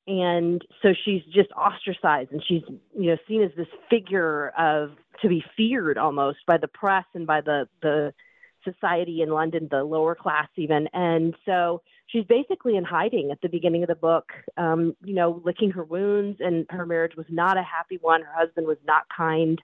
and 0.07 0.65
so 0.81 0.93
she's 1.05 1.21
just 1.25 1.51
ostracized, 1.51 2.31
and 2.31 2.41
she's 2.47 2.63
you 2.97 3.11
know 3.11 3.17
seen 3.27 3.43
as 3.43 3.51
this 3.57 3.67
figure 3.89 4.49
of 4.57 4.91
to 5.21 5.27
be 5.27 5.43
feared 5.57 5.97
almost 5.97 6.39
by 6.47 6.57
the 6.57 6.69
press 6.69 7.03
and 7.13 7.27
by 7.27 7.41
the 7.41 7.67
the 7.81 8.13
society 8.63 9.21
in 9.21 9.29
London, 9.29 9.67
the 9.69 9.83
lower 9.83 10.15
class 10.15 10.47
even. 10.55 10.87
And 10.93 11.35
so 11.45 11.81
she's 12.11 12.25
basically 12.25 12.75
in 12.75 12.83
hiding 12.83 13.31
at 13.31 13.41
the 13.41 13.49
beginning 13.49 13.83
of 13.83 13.89
the 13.89 13.95
book, 13.95 14.31
um, 14.57 14.95
you 15.03 15.13
know, 15.13 15.41
licking 15.45 15.71
her 15.71 15.83
wounds, 15.83 16.39
and 16.41 16.65
her 16.69 16.85
marriage 16.85 17.15
was 17.15 17.27
not 17.29 17.57
a 17.57 17.63
happy 17.63 17.97
one. 18.01 18.21
Her 18.21 18.33
husband 18.33 18.67
was 18.67 18.77
not 18.85 19.03
kind. 19.15 19.61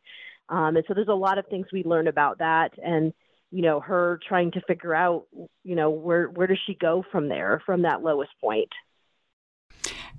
Um, 0.49 0.75
and 0.75 0.85
so 0.87 0.93
there's 0.93 1.07
a 1.07 1.13
lot 1.13 1.37
of 1.37 1.47
things 1.47 1.65
we 1.73 1.83
learn 1.83 2.07
about 2.07 2.37
that. 2.39 2.71
And, 2.83 3.13
you 3.51 3.61
know, 3.63 3.79
her 3.79 4.19
trying 4.27 4.51
to 4.51 4.61
figure 4.61 4.93
out, 4.93 5.25
you 5.63 5.75
know, 5.75 5.89
where 5.89 6.27
where 6.27 6.47
does 6.47 6.59
she 6.65 6.75
go 6.75 7.03
from 7.11 7.29
there, 7.29 7.61
from 7.65 7.81
that 7.81 8.03
lowest 8.03 8.31
point. 8.39 8.69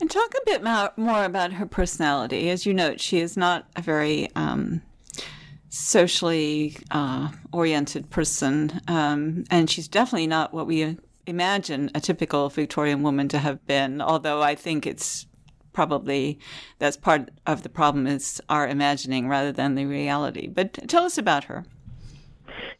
And 0.00 0.11
talk 0.11 0.35
a 0.35 0.45
bit 0.45 0.62
more 0.62 1.25
about 1.25 1.54
her 1.54 1.66
personality. 1.66 2.50
As 2.50 2.66
you 2.66 2.75
note, 2.75 3.00
she 3.00 3.21
is 3.21 3.37
not 3.37 3.66
a 3.76 3.80
very 3.80 4.28
um, 4.37 4.83
socially 5.71 6.76
uh, 6.90 7.30
oriented 7.52 8.11
person, 8.11 8.80
um, 8.88 9.45
and 9.50 9.71
she's 9.71 9.88
definitely 9.88 10.26
not 10.26 10.52
what 10.52 10.66
we 10.66 10.99
imagine 11.26 11.90
a 11.95 12.00
typical 12.00 12.49
Victorian 12.49 13.02
woman 13.02 13.28
to 13.28 13.38
have 13.38 13.66
been. 13.66 14.00
Although 14.00 14.42
I 14.42 14.54
think 14.54 14.87
it's 14.87 15.26
probably 15.73 16.38
that's 16.78 16.97
part 16.97 17.30
of 17.47 17.62
the 17.62 17.68
problem 17.68 18.06
is 18.06 18.40
our 18.49 18.66
imagining 18.66 19.28
rather 19.28 19.52
than 19.52 19.75
the 19.75 19.85
reality. 19.85 20.47
But 20.47 20.88
tell 20.88 21.04
us 21.04 21.18
about 21.18 21.45
her. 21.45 21.64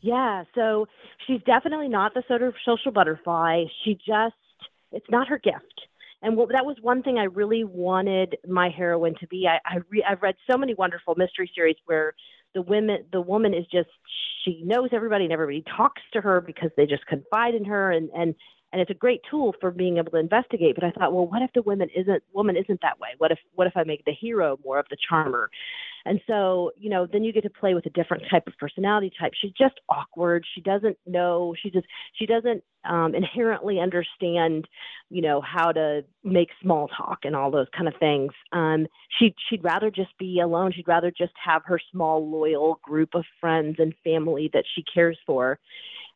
Yeah, 0.01 0.45
so 0.55 0.87
she's 1.27 1.43
definitely 1.43 1.89
not 1.89 2.15
the 2.15 2.23
sort 2.27 2.43
of 2.43 2.55
social 2.65 2.93
butterfly. 2.93 3.65
She 3.85 3.95
just 3.95 4.35
it's 4.93 5.11
not 5.11 5.29
her 5.29 5.39
gift. 5.39 5.83
And 6.23 6.37
what, 6.37 6.51
that 6.53 6.65
was 6.65 6.77
one 6.81 7.03
thing 7.03 7.19
I 7.19 7.25
really 7.25 7.65
wanted 7.65 8.39
my 8.49 8.71
heroine 8.71 9.15
to 9.21 9.27
be. 9.27 9.47
I, 9.47 9.59
I 9.65 9.79
re, 9.91 10.05
I've 10.09 10.23
read 10.23 10.37
so 10.51 10.57
many 10.57 10.75
wonderful 10.75 11.15
mystery 11.17 11.51
series 11.55 11.77
where 11.85 12.15
the 12.55 12.63
women 12.63 13.05
the 13.13 13.21
woman 13.21 13.53
is 13.53 13.67
just 13.71 13.91
she 14.47 14.63
knows 14.65 14.91
everybody 14.93 15.25
and 15.25 15.33
everybody 15.33 15.65
talks 15.77 16.03
to 16.13 16.21
her 16.21 16.41
because 16.41 16.71
they 16.77 16.87
just 16.87 17.07
confide 17.07 17.55
in 17.55 17.65
her. 17.65 17.91
And 17.91 18.09
and 18.11 18.35
and 18.73 18.81
it's 18.81 18.91
a 18.91 18.95
great 18.95 19.21
tool 19.31 19.55
for 19.61 19.71
being 19.71 19.99
able 19.99 20.13
to 20.13 20.19
investigate. 20.19 20.75
But 20.75 20.85
i 20.85 20.91
thought 20.91 21.13
well 21.13 21.27
what 21.27 21.43
if 21.43 21.51
the 21.55 21.63
woman 21.63 21.89
isn't 21.95 22.23
woman 22.33 22.57
isn't 22.57 22.81
that 22.83 22.99
way? 23.01 23.11
What 23.19 23.33
if 23.33 23.39
what 23.55 23.67
if 23.67 23.77
i 23.77 23.85
make 23.85 24.05
the 24.05 24.13
hero 24.13 24.59
more 24.65 24.79
of 24.79 24.87
the 24.91 24.97
charmer 25.09 25.51
and 26.07 26.21
so 26.27 26.71
you 26.77 26.89
know 26.89 27.07
then 27.11 27.25
you 27.25 27.33
get 27.33 27.43
to 27.43 27.51
play 27.51 27.75
with 27.75 27.85
a 27.87 27.91
different 27.91 28.23
type 28.31 28.47
of 28.47 28.55
personality 28.59 29.13
type. 29.19 29.33
She's 29.41 29.53
just 29.53 29.75
awkward. 29.89 30.45
She 30.55 30.61
doesn't 30.61 30.97
know. 31.07 31.55
She 31.61 31.71
just 31.71 31.87
she 32.15 32.27
doesn't 32.27 32.63
um, 32.85 33.15
inherently 33.15 33.81
understand 33.81 34.67
you 35.11 35.23
know 35.23 35.41
how 35.41 35.73
to 35.73 36.05
make 36.25 36.49
small 36.63 36.89
talk 36.89 37.21
and 37.25 37.35
all 37.35 37.51
those 37.51 37.69
kind 37.77 37.89
of 37.89 37.95
things. 37.99 38.33
Um, 38.53 38.87
she 39.19 39.35
she'd 39.51 39.65
rather 39.65 39.91
just 39.91 40.17
be 40.19 40.41
alone. 40.41 40.73
She'd 40.73 40.89
rather 40.89 41.11
just 41.11 41.35
have 41.45 41.63
her 41.67 41.81
small 41.93 42.31
loyal 42.31 42.81
group 42.83 43.11
of 43.15 43.25
friends 43.41 43.77
and 43.79 43.95
family 44.05 44.51
that 44.53 44.65
she 44.75 44.83
cares 44.83 45.19
for. 45.27 45.59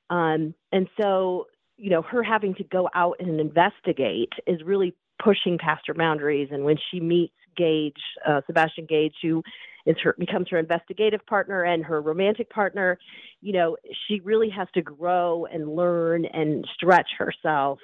Um, 0.08 0.54
and 0.72 0.88
so 1.00 1.46
you 1.76 1.88
know, 1.88 2.02
her 2.02 2.22
having 2.22 2.54
to 2.56 2.64
go 2.64 2.90
out 2.94 3.16
and 3.20 3.40
investigate 3.40 4.32
is 4.46 4.62
really 4.62 4.94
pushing 5.22 5.58
past 5.58 5.86
her 5.86 5.94
boundaries. 5.94 6.48
And 6.50 6.64
when 6.64 6.76
she 6.90 7.00
meets 7.00 7.32
Gage, 7.56 7.94
uh, 8.26 8.42
Sebastian 8.46 8.86
Gage, 8.86 9.14
who 9.22 9.42
is 9.90 9.96
her 10.02 10.14
becomes 10.18 10.48
her 10.50 10.58
investigative 10.58 11.24
partner 11.26 11.64
and 11.64 11.84
her 11.84 12.00
romantic 12.00 12.48
partner, 12.50 12.98
you 13.40 13.52
know, 13.52 13.76
she 14.06 14.20
really 14.20 14.50
has 14.50 14.68
to 14.74 14.82
grow 14.82 15.46
and 15.46 15.74
learn 15.74 16.24
and 16.24 16.66
stretch 16.74 17.10
herself, 17.18 17.78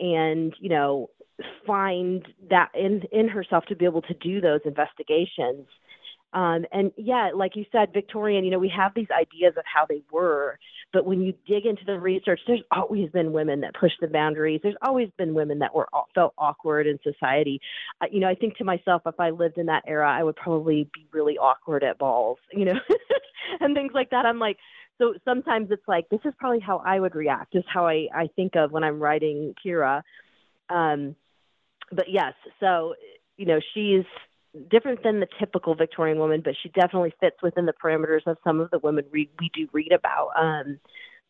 and 0.00 0.54
you 0.60 0.68
know, 0.68 1.10
find 1.66 2.26
that 2.50 2.70
in 2.74 3.02
in 3.12 3.28
herself 3.28 3.64
to 3.66 3.76
be 3.76 3.84
able 3.84 4.02
to 4.02 4.14
do 4.14 4.40
those 4.40 4.60
investigations. 4.64 5.66
Um, 6.32 6.66
and 6.72 6.92
yeah, 6.96 7.30
like 7.34 7.56
you 7.56 7.64
said, 7.72 7.92
Victorian, 7.92 8.44
you 8.44 8.50
know, 8.50 8.58
we 8.58 8.68
have 8.76 8.92
these 8.94 9.08
ideas 9.10 9.54
of 9.56 9.64
how 9.64 9.86
they 9.86 10.02
were, 10.10 10.58
but 10.92 11.04
when 11.04 11.20
you 11.20 11.34
dig 11.46 11.66
into 11.66 11.84
the 11.84 11.98
research, 11.98 12.40
there's 12.46 12.62
always 12.70 13.10
been 13.10 13.32
women 13.32 13.60
that 13.60 13.74
pushed 13.74 13.96
the 14.00 14.06
boundaries. 14.06 14.60
There's 14.62 14.76
always 14.82 15.08
been 15.18 15.34
women 15.34 15.58
that 15.58 15.74
were 15.74 15.88
felt 16.14 16.32
awkward 16.38 16.86
in 16.86 16.98
society. 17.02 17.60
Uh, 18.00 18.06
you 18.10 18.20
know, 18.20 18.28
I 18.28 18.34
think 18.34 18.56
to 18.58 18.64
myself, 18.64 19.02
if 19.04 19.18
I 19.18 19.30
lived 19.30 19.58
in 19.58 19.66
that 19.66 19.84
era, 19.86 20.10
I 20.10 20.22
would 20.22 20.36
probably 20.36 20.88
be 20.94 21.06
really 21.12 21.38
awkward 21.38 21.84
at 21.84 21.98
balls, 21.98 22.38
you 22.52 22.64
know, 22.64 22.78
and 23.60 23.74
things 23.74 23.92
like 23.94 24.10
that. 24.10 24.26
I'm 24.26 24.38
like, 24.38 24.58
so 24.98 25.14
sometimes 25.24 25.68
it's 25.70 25.86
like 25.86 26.08
this 26.08 26.20
is 26.24 26.32
probably 26.38 26.60
how 26.60 26.82
I 26.84 26.98
would 26.98 27.14
react. 27.14 27.54
Is 27.54 27.64
how 27.72 27.86
I 27.86 28.08
I 28.14 28.28
think 28.34 28.56
of 28.56 28.72
when 28.72 28.82
I'm 28.82 28.98
writing 28.98 29.54
Kiera. 29.64 30.02
Um, 30.70 31.16
but 31.92 32.06
yes, 32.08 32.32
so 32.60 32.94
you 33.36 33.46
know, 33.46 33.60
she's 33.74 34.04
different 34.70 35.02
than 35.02 35.20
the 35.20 35.26
typical 35.38 35.74
Victorian 35.74 36.18
woman, 36.18 36.42
but 36.44 36.54
she 36.62 36.68
definitely 36.70 37.14
fits 37.20 37.36
within 37.42 37.66
the 37.66 37.72
parameters 37.72 38.26
of 38.26 38.36
some 38.44 38.60
of 38.60 38.70
the 38.70 38.78
women 38.78 39.04
we, 39.12 39.30
we 39.40 39.50
do 39.54 39.68
read 39.72 39.92
about. 39.92 40.30
Um, 40.38 40.78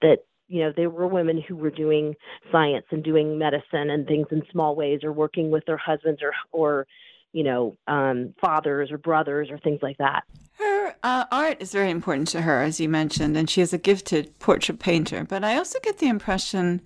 that 0.02 0.18
you 0.49 0.62
know 0.62 0.73
they 0.76 0.87
were 0.87 1.06
women 1.06 1.42
who 1.47 1.56
were 1.56 1.71
doing 1.71 2.14
science 2.52 2.87
and 2.90 3.02
doing 3.02 3.38
medicine 3.38 3.90
and 3.90 4.06
things 4.06 4.26
in 4.30 4.42
small 4.50 4.76
ways, 4.76 5.00
or 5.02 5.12
working 5.12 5.50
with 5.50 5.64
their 5.66 5.78
husbands 5.78 6.21
or 6.23 6.33
or 6.52 6.87
you 7.33 7.45
know 7.45 7.76
um, 7.87 8.35
fathers 8.40 8.90
or 8.90 8.99
brothers 8.99 9.49
or 9.50 9.59
things 9.59 9.80
like 9.83 9.99
that. 9.99 10.25
Her 10.59 10.95
uh, 11.02 11.25
art 11.30 11.61
is 11.61 11.73
very 11.73 11.90
important 11.90 12.28
to 12.28 12.42
her, 12.42 12.62
as 12.62 12.80
you 12.80 12.88
mentioned, 12.88 13.37
and 13.37 13.49
she 13.49 13.61
is 13.61 13.73
a 13.73 13.78
gifted 13.78 14.38
portrait 14.38 14.78
painter. 14.78 15.25
But 15.25 15.45
I 15.45 15.56
also 15.56 15.78
get 15.83 15.99
the 15.99 16.09
impression 16.09 16.80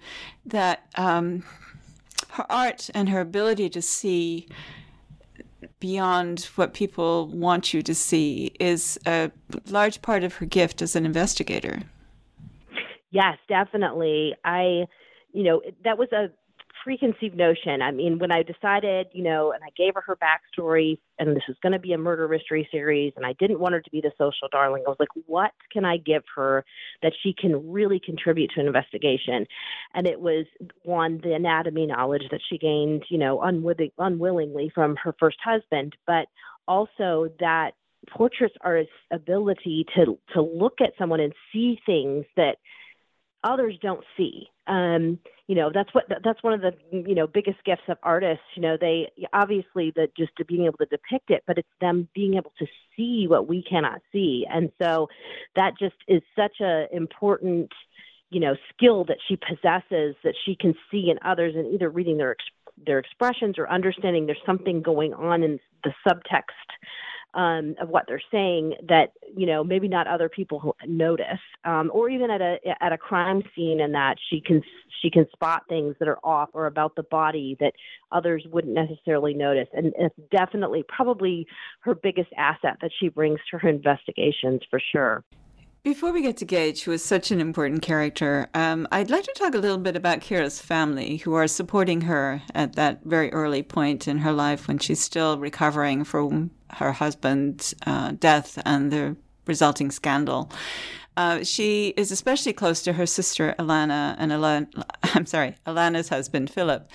that 0.45 0.87
um, 0.97 1.45
her 2.31 2.51
art 2.51 2.91
and 2.95 3.09
her 3.09 3.21
ability 3.21 3.69
to 3.71 3.83
see 3.83 4.49
beyond 5.81 6.49
what 6.55 6.75
people 6.75 7.29
want 7.29 7.75
you 7.75 7.83
to 7.83 7.95
see 7.95 8.53
is 8.61 8.99
a 9.07 9.31
large 9.69 10.03
part 10.03 10.23
of 10.23 10.35
her 10.37 10.47
gift 10.47 10.83
as 10.83 10.95
an 10.95 11.05
investigator. 11.05 11.81
Yes, 13.11 13.39
definitely. 13.49 14.35
I, 14.45 14.85
you 15.33 15.43
know, 15.43 15.63
that 15.85 15.99
was 15.99 16.13
a 16.13 16.31
preconceived 16.83 17.37
notion. 17.37 17.83
I 17.83 17.91
mean, 17.91 18.19
when 18.19 18.33
I 18.33 18.43
decided, 18.43 19.09
you 19.13 19.23
know, 19.23 19.53
and 19.53 19.63
I 19.63 19.69
gave 19.77 19.95
her 19.95 20.03
her 20.07 20.17
backstory, 20.17 20.99
and 21.19 21.37
this 21.37 21.43
was 21.47 21.57
going 21.63 21.73
to 21.73 21.79
be 21.79 21.93
a 21.93 21.99
murder 21.99 22.27
mystery 22.29 22.69
series, 22.71 23.13
and 23.17 23.27
I 23.27 23.35
didn't 23.35 23.61
want 23.61 23.75
her 23.75 23.81
to 23.81 23.91
be 23.91 24.01
the 24.01 24.13
social 24.19 24.49
darling. 24.51 24.85
I 24.87 24.91
was 24.91 24.99
like, 24.99 25.11
what 25.27 25.53
can 25.73 25.85
I 25.85 25.99
give 25.99 26.23
her 26.35 26.65
that 27.03 27.13
she 27.23 27.35
can 27.35 27.71
really 27.71 28.01
contribute 28.05 28.51
to 28.55 28.61
an 28.61 28.67
investigation? 28.67 29.47
And 29.95 30.07
it 30.07 30.21
was 30.21 30.47
one, 30.83 31.21
the 31.23 31.35
anatomy 31.35 31.87
knowledge 31.87 32.25
that 32.31 32.41
she 32.49 32.59
gained, 32.59 33.05
you 33.11 33.19
know, 33.19 33.41
unwilling, 33.41 33.93
unwillingly 33.99 34.71
from 34.75 34.97
her 34.97 35.15
first 35.19 35.39
husband, 35.45 35.97
but 36.07 36.27
also 36.67 37.29
that 37.41 37.73
portraits 38.09 38.55
artists' 38.63 38.93
ability 39.11 39.85
to 39.95 40.19
to 40.33 40.41
look 40.41 40.81
at 40.81 40.93
someone 40.99 41.21
and 41.21 41.35
see 41.53 41.79
things 41.85 42.25
that 42.37 42.57
others 43.45 43.77
don't 43.81 44.05
see. 44.17 44.49
Um, 44.67 45.19
you 45.51 45.57
know, 45.57 45.73
that's 45.75 45.93
what 45.93 46.05
that's 46.23 46.41
one 46.45 46.53
of 46.53 46.61
the 46.61 46.73
mm, 46.95 47.09
you 47.09 47.15
know 47.17 47.27
biggest 47.27 47.65
gifts 47.65 47.83
of 47.89 47.99
artists. 48.05 48.45
You 48.55 48.63
know, 48.63 48.77
they 48.81 49.11
obviously 49.33 49.91
the 49.91 50.07
just 50.17 50.31
to 50.37 50.45
being 50.45 50.67
able 50.67 50.79
to 50.79 50.85
depict 50.85 51.29
it, 51.29 51.43
but 51.45 51.59
it's 51.59 51.67
them 51.81 52.09
being 52.15 52.35
able 52.35 52.53
to 52.61 52.67
see 52.97 53.27
what 53.29 53.49
we 53.49 53.61
cannot 53.69 54.01
see, 54.13 54.47
and 54.49 54.71
so 54.81 55.09
that 55.57 55.73
just 55.77 55.97
is 56.07 56.23
such 56.37 56.61
a 56.61 56.87
important 56.95 57.73
you 58.31 58.39
know 58.39 58.55
skill 58.73 59.05
that 59.07 59.17
she 59.27 59.35
possesses 59.35 60.15
that 60.23 60.35
she 60.47 60.55
can 60.55 60.73
see 60.89 61.11
in 61.11 61.19
others 61.29 61.57
and 61.57 61.75
either 61.75 61.91
reading 61.91 62.17
their 62.17 62.37
their 62.87 63.01
expressions 63.01 63.59
or 63.59 63.69
understanding 63.69 64.27
there's 64.27 64.39
something 64.47 64.81
going 64.81 65.13
on 65.15 65.43
in 65.43 65.59
the 65.83 65.93
subtext 66.07 66.71
um, 67.35 67.75
of 67.81 67.89
what 67.89 68.05
they're 68.09 68.23
saying 68.31 68.75
that 68.89 69.13
you 69.37 69.47
know 69.47 69.63
maybe 69.63 69.89
not 69.89 70.07
other 70.07 70.29
people 70.29 70.77
notice, 70.87 71.41
um, 71.65 71.91
or 71.93 72.09
even 72.09 72.31
at 72.31 72.41
a 72.41 72.59
at 72.81 72.93
a 72.93 72.99
crime 72.99 73.43
scene, 73.55 73.81
and 73.81 73.95
that 73.95 74.17
she 74.29 74.41
can 74.41 74.63
she 75.03 75.11
can 75.11 75.27
spot 75.33 75.63
things 75.69 75.95
that 75.99 76.09
are 76.09 76.19
off 76.25 76.51
or 76.53 76.67
about 76.67 76.95
the 76.97 77.03
body 77.05 77.57
that 77.61 77.73
others 78.13 78.45
wouldn't 78.51 78.75
necessarily 78.75 79.35
notice, 79.35 79.69
and 79.73 79.93
it's 79.99 80.15
definitely 80.31 80.85
probably 80.89 81.47
her 81.81 81.95
biggest 81.95 82.31
asset 82.37 82.77
that 82.81 82.91
she 82.99 83.09
brings 83.09 83.41
to 83.51 83.59
her 83.59 83.69
investigations 83.69 84.61
for 84.71 84.81
sure. 84.93 85.25
Before 85.83 86.13
we 86.13 86.21
get 86.21 86.37
to 86.37 86.45
Gage, 86.45 86.83
who 86.83 86.93
is 86.93 87.03
such 87.03 87.31
an 87.31 87.41
important 87.41 87.81
character, 87.81 88.49
um, 88.53 88.87
I'd 88.93 89.09
like 89.09 89.25
to 89.25 89.33
talk 89.35 89.55
a 89.55 89.59
little 89.59 89.79
bit 89.79 89.97
about 89.97 90.21
Kiera's 90.21 90.61
family, 90.61 91.17
who 91.17 91.33
are 91.33 91.49
supporting 91.49 92.03
her 92.03 92.43
at 92.55 92.75
that 92.75 93.03
very 93.05 93.33
early 93.33 93.63
point 93.63 94.07
in 94.07 94.19
her 94.19 94.33
life 94.33 94.69
when 94.69 94.79
she's 94.79 95.01
still 95.01 95.39
recovering 95.39 96.05
from 96.05 96.51
her 96.73 96.93
husband's 96.93 97.75
uh, 97.87 98.13
death 98.13 98.61
and 98.67 98.93
the 98.93 99.17
resulting 99.47 99.91
scandal. 99.91 100.53
Uh, 101.17 101.43
she 101.45 101.95
is 101.97 102.13
especially 102.13 102.53
close 102.53 102.83
to 102.83 102.93
her 102.93 103.07
sister 103.07 103.55
Alana 103.59 104.17
and 104.19 104.33
Alana, 104.33 104.85
I'm 105.15 105.25
sorry, 105.25 105.57
Alana's 105.67 106.11
husband 106.11 106.51
Philip. 106.51 106.91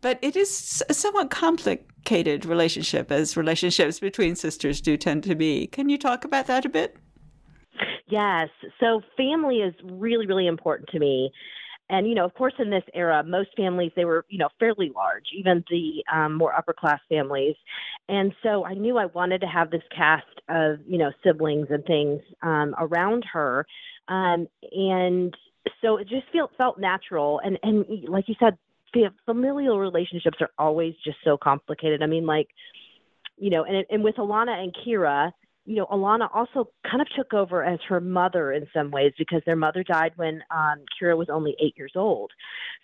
But 0.00 0.20
it 0.22 0.36
is 0.36 0.80
a 0.88 0.94
somewhat 0.94 1.30
complicated 1.30 2.46
relationship, 2.46 3.10
as 3.10 3.36
relationships 3.36 3.98
between 3.98 4.36
sisters 4.36 4.80
do 4.80 4.96
tend 4.96 5.24
to 5.24 5.34
be. 5.34 5.66
Can 5.66 5.88
you 5.88 5.98
talk 5.98 6.24
about 6.24 6.46
that 6.46 6.64
a 6.64 6.68
bit? 6.68 6.96
Yes. 8.08 8.48
So 8.80 9.02
family 9.16 9.56
is 9.56 9.74
really, 9.84 10.26
really 10.26 10.46
important 10.46 10.88
to 10.90 10.98
me. 10.98 11.30
And, 11.90 12.06
you 12.06 12.14
know, 12.14 12.26
of 12.26 12.34
course, 12.34 12.52
in 12.58 12.68
this 12.68 12.82
era, 12.92 13.22
most 13.24 13.48
families, 13.56 13.92
they 13.96 14.04
were, 14.04 14.26
you 14.28 14.38
know, 14.38 14.50
fairly 14.58 14.92
large, 14.94 15.24
even 15.34 15.64
the 15.70 16.04
um, 16.14 16.34
more 16.34 16.54
upper 16.54 16.74
class 16.74 17.00
families. 17.08 17.54
And 18.10 18.34
so 18.42 18.64
I 18.64 18.74
knew 18.74 18.98
I 18.98 19.06
wanted 19.06 19.40
to 19.40 19.46
have 19.46 19.70
this 19.70 19.82
cast 19.96 20.26
of, 20.50 20.80
you 20.86 20.98
know, 20.98 21.12
siblings 21.24 21.68
and 21.70 21.82
things 21.86 22.20
um, 22.42 22.74
around 22.78 23.24
her. 23.32 23.66
Um, 24.06 24.48
and 24.70 25.34
so 25.80 25.96
it 25.96 26.08
just 26.08 26.26
felt, 26.30 26.50
felt 26.58 26.78
natural. 26.78 27.40
And, 27.42 27.58
and 27.62 27.86
like 28.06 28.28
you 28.28 28.34
said, 28.38 28.58
familial 29.24 29.78
relationships 29.78 30.38
are 30.40 30.50
always 30.58 30.94
just 31.04 31.18
so 31.24 31.38
complicated. 31.38 32.02
I 32.02 32.06
mean, 32.06 32.26
like, 32.26 32.48
you 33.38 33.50
know, 33.50 33.64
and, 33.64 33.86
and 33.90 34.04
with 34.04 34.16
Alana 34.16 34.62
and 34.62 34.74
Kiera, 34.74 35.32
you 35.68 35.76
know, 35.76 35.86
Alana 35.92 36.28
also 36.34 36.70
kind 36.90 37.02
of 37.02 37.08
took 37.14 37.34
over 37.34 37.62
as 37.62 37.78
her 37.90 38.00
mother 38.00 38.52
in 38.52 38.66
some 38.72 38.90
ways 38.90 39.12
because 39.18 39.42
their 39.44 39.54
mother 39.54 39.84
died 39.84 40.12
when 40.16 40.42
um, 40.50 40.82
Kiera 40.98 41.14
was 41.14 41.28
only 41.30 41.54
eight 41.62 41.74
years 41.76 41.92
old. 41.94 42.32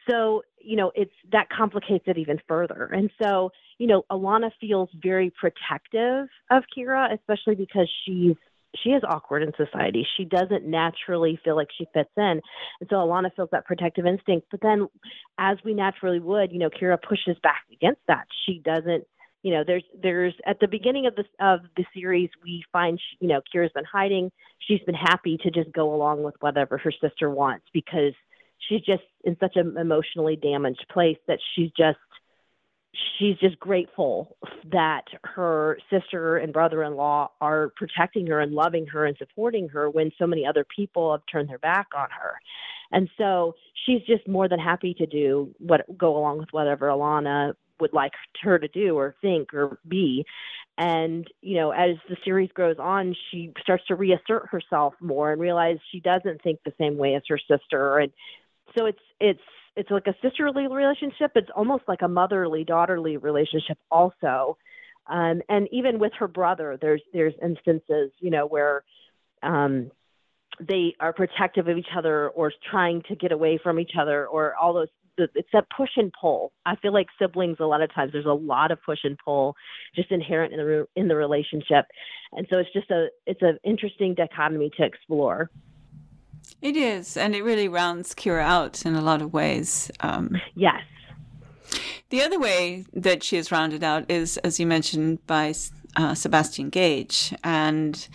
So, 0.08 0.42
you 0.60 0.76
know, 0.76 0.92
it's 0.94 1.14
that 1.32 1.48
complicates 1.48 2.04
it 2.06 2.18
even 2.18 2.38
further. 2.46 2.84
And 2.92 3.10
so, 3.22 3.52
you 3.78 3.86
know, 3.86 4.02
Alana 4.12 4.50
feels 4.60 4.90
very 5.02 5.30
protective 5.30 6.28
of 6.50 6.64
Kiera, 6.76 7.14
especially 7.14 7.54
because 7.54 7.90
she's 8.04 8.36
she 8.82 8.90
is 8.90 9.02
awkward 9.08 9.42
in 9.42 9.52
society. 9.56 10.06
She 10.16 10.24
doesn't 10.26 10.66
naturally 10.66 11.38
feel 11.42 11.56
like 11.56 11.68
she 11.78 11.86
fits 11.94 12.10
in. 12.18 12.42
And 12.80 12.90
so 12.90 12.96
Alana 12.96 13.34
feels 13.34 13.48
that 13.52 13.64
protective 13.64 14.04
instinct. 14.04 14.48
But 14.50 14.60
then, 14.60 14.88
as 15.38 15.56
we 15.64 15.72
naturally 15.72 16.20
would, 16.20 16.52
you 16.52 16.58
know, 16.58 16.68
Kiera 16.68 16.98
pushes 17.00 17.38
back 17.42 17.62
against 17.72 18.00
that. 18.08 18.26
She 18.44 18.60
doesn't 18.62 19.06
you 19.44 19.52
know 19.52 19.62
there's 19.64 19.84
there's 20.02 20.34
at 20.46 20.58
the 20.58 20.66
beginning 20.66 21.06
of 21.06 21.14
the 21.14 21.24
of 21.38 21.60
the 21.76 21.84
series 21.94 22.30
we 22.42 22.64
find 22.72 22.98
she, 22.98 23.18
you 23.20 23.28
know 23.28 23.42
Kiera's 23.54 23.72
been 23.72 23.84
hiding. 23.84 24.32
She's 24.58 24.80
been 24.80 24.94
happy 24.94 25.38
to 25.42 25.50
just 25.50 25.70
go 25.70 25.94
along 25.94 26.22
with 26.22 26.34
whatever 26.40 26.78
her 26.78 26.90
sister 26.90 27.28
wants 27.28 27.66
because 27.72 28.14
she's 28.66 28.80
just 28.80 29.02
in 29.22 29.36
such 29.38 29.56
an 29.56 29.76
emotionally 29.76 30.36
damaged 30.36 30.86
place 30.90 31.18
that 31.28 31.38
she's 31.54 31.70
just 31.76 31.98
she's 33.18 33.36
just 33.36 33.58
grateful 33.60 34.36
that 34.72 35.04
her 35.24 35.78
sister 35.90 36.38
and 36.38 36.52
brother-in-law 36.52 37.30
are 37.42 37.72
protecting 37.76 38.26
her 38.28 38.40
and 38.40 38.52
loving 38.52 38.86
her 38.86 39.04
and 39.04 39.16
supporting 39.18 39.68
her 39.68 39.90
when 39.90 40.10
so 40.18 40.26
many 40.26 40.46
other 40.46 40.64
people 40.74 41.12
have 41.12 41.22
turned 41.30 41.50
their 41.50 41.58
back 41.58 41.88
on 41.94 42.08
her. 42.10 42.34
And 42.92 43.10
so 43.18 43.56
she's 43.84 44.02
just 44.02 44.26
more 44.28 44.48
than 44.48 44.60
happy 44.60 44.94
to 44.94 45.06
do 45.06 45.54
what 45.58 45.84
go 45.98 46.16
along 46.16 46.38
with 46.38 46.48
whatever 46.52 46.88
Alana 46.88 47.54
would 47.80 47.92
like 47.92 48.12
her 48.42 48.58
to 48.58 48.68
do 48.68 48.96
or 48.96 49.14
think 49.20 49.52
or 49.54 49.78
be. 49.86 50.24
And, 50.76 51.26
you 51.40 51.56
know, 51.56 51.70
as 51.70 51.96
the 52.08 52.16
series 52.24 52.50
goes 52.54 52.76
on, 52.78 53.14
she 53.30 53.52
starts 53.60 53.86
to 53.86 53.94
reassert 53.94 54.48
herself 54.50 54.94
more 55.00 55.32
and 55.32 55.40
realize 55.40 55.78
she 55.92 56.00
doesn't 56.00 56.42
think 56.42 56.60
the 56.64 56.72
same 56.78 56.96
way 56.96 57.14
as 57.14 57.22
her 57.28 57.38
sister. 57.38 57.98
And 57.98 58.12
so 58.76 58.86
it's, 58.86 58.98
it's, 59.20 59.40
it's 59.76 59.90
like 59.90 60.06
a 60.06 60.14
sisterly 60.22 60.66
relationship. 60.66 61.32
It's 61.34 61.50
almost 61.54 61.84
like 61.86 62.02
a 62.02 62.08
motherly 62.08 62.64
daughterly 62.64 63.16
relationship 63.16 63.78
also. 63.90 64.56
Um, 65.06 65.42
and 65.48 65.68
even 65.70 65.98
with 65.98 66.12
her 66.18 66.28
brother, 66.28 66.78
there's, 66.80 67.02
there's 67.12 67.34
instances, 67.42 68.10
you 68.20 68.30
know, 68.30 68.46
where, 68.46 68.84
um, 69.42 69.90
they 70.60 70.94
are 71.00 71.12
protective 71.12 71.66
of 71.66 71.76
each 71.76 71.88
other 71.96 72.28
or 72.28 72.52
trying 72.70 73.02
to 73.08 73.16
get 73.16 73.32
away 73.32 73.58
from 73.60 73.80
each 73.80 73.92
other 74.00 74.24
or 74.26 74.54
all 74.54 74.72
those 74.72 74.88
it's 75.16 75.48
that 75.52 75.66
push 75.76 75.90
and 75.96 76.12
pull. 76.18 76.52
I 76.66 76.76
feel 76.76 76.92
like 76.92 77.06
siblings 77.18 77.58
a 77.60 77.66
lot 77.66 77.82
of 77.82 77.92
times 77.92 78.12
there's 78.12 78.26
a 78.26 78.32
lot 78.32 78.70
of 78.70 78.78
push 78.82 79.00
and 79.04 79.18
pull 79.24 79.56
just 79.94 80.10
inherent 80.10 80.52
in 80.52 80.58
the 80.58 80.86
in 80.96 81.08
the 81.08 81.16
relationship, 81.16 81.86
and 82.32 82.46
so 82.50 82.58
it's 82.58 82.72
just 82.72 82.90
a 82.90 83.08
it's 83.26 83.42
an 83.42 83.58
interesting 83.64 84.14
dichotomy 84.14 84.70
to 84.76 84.84
explore. 84.84 85.50
It 86.60 86.76
is, 86.76 87.16
and 87.16 87.34
it 87.34 87.42
really 87.42 87.68
rounds 87.68 88.14
Kiera 88.14 88.42
out 88.42 88.84
in 88.84 88.94
a 88.94 89.00
lot 89.00 89.22
of 89.22 89.32
ways. 89.32 89.90
Um, 90.00 90.36
yes. 90.54 90.82
The 92.10 92.22
other 92.22 92.38
way 92.38 92.84
that 92.92 93.22
she 93.22 93.36
is 93.36 93.50
rounded 93.50 93.82
out 93.82 94.10
is, 94.10 94.36
as 94.38 94.60
you 94.60 94.66
mentioned, 94.66 95.26
by 95.26 95.54
uh, 95.96 96.14
Sebastian 96.14 96.68
Gage, 96.70 97.34
and 97.42 98.06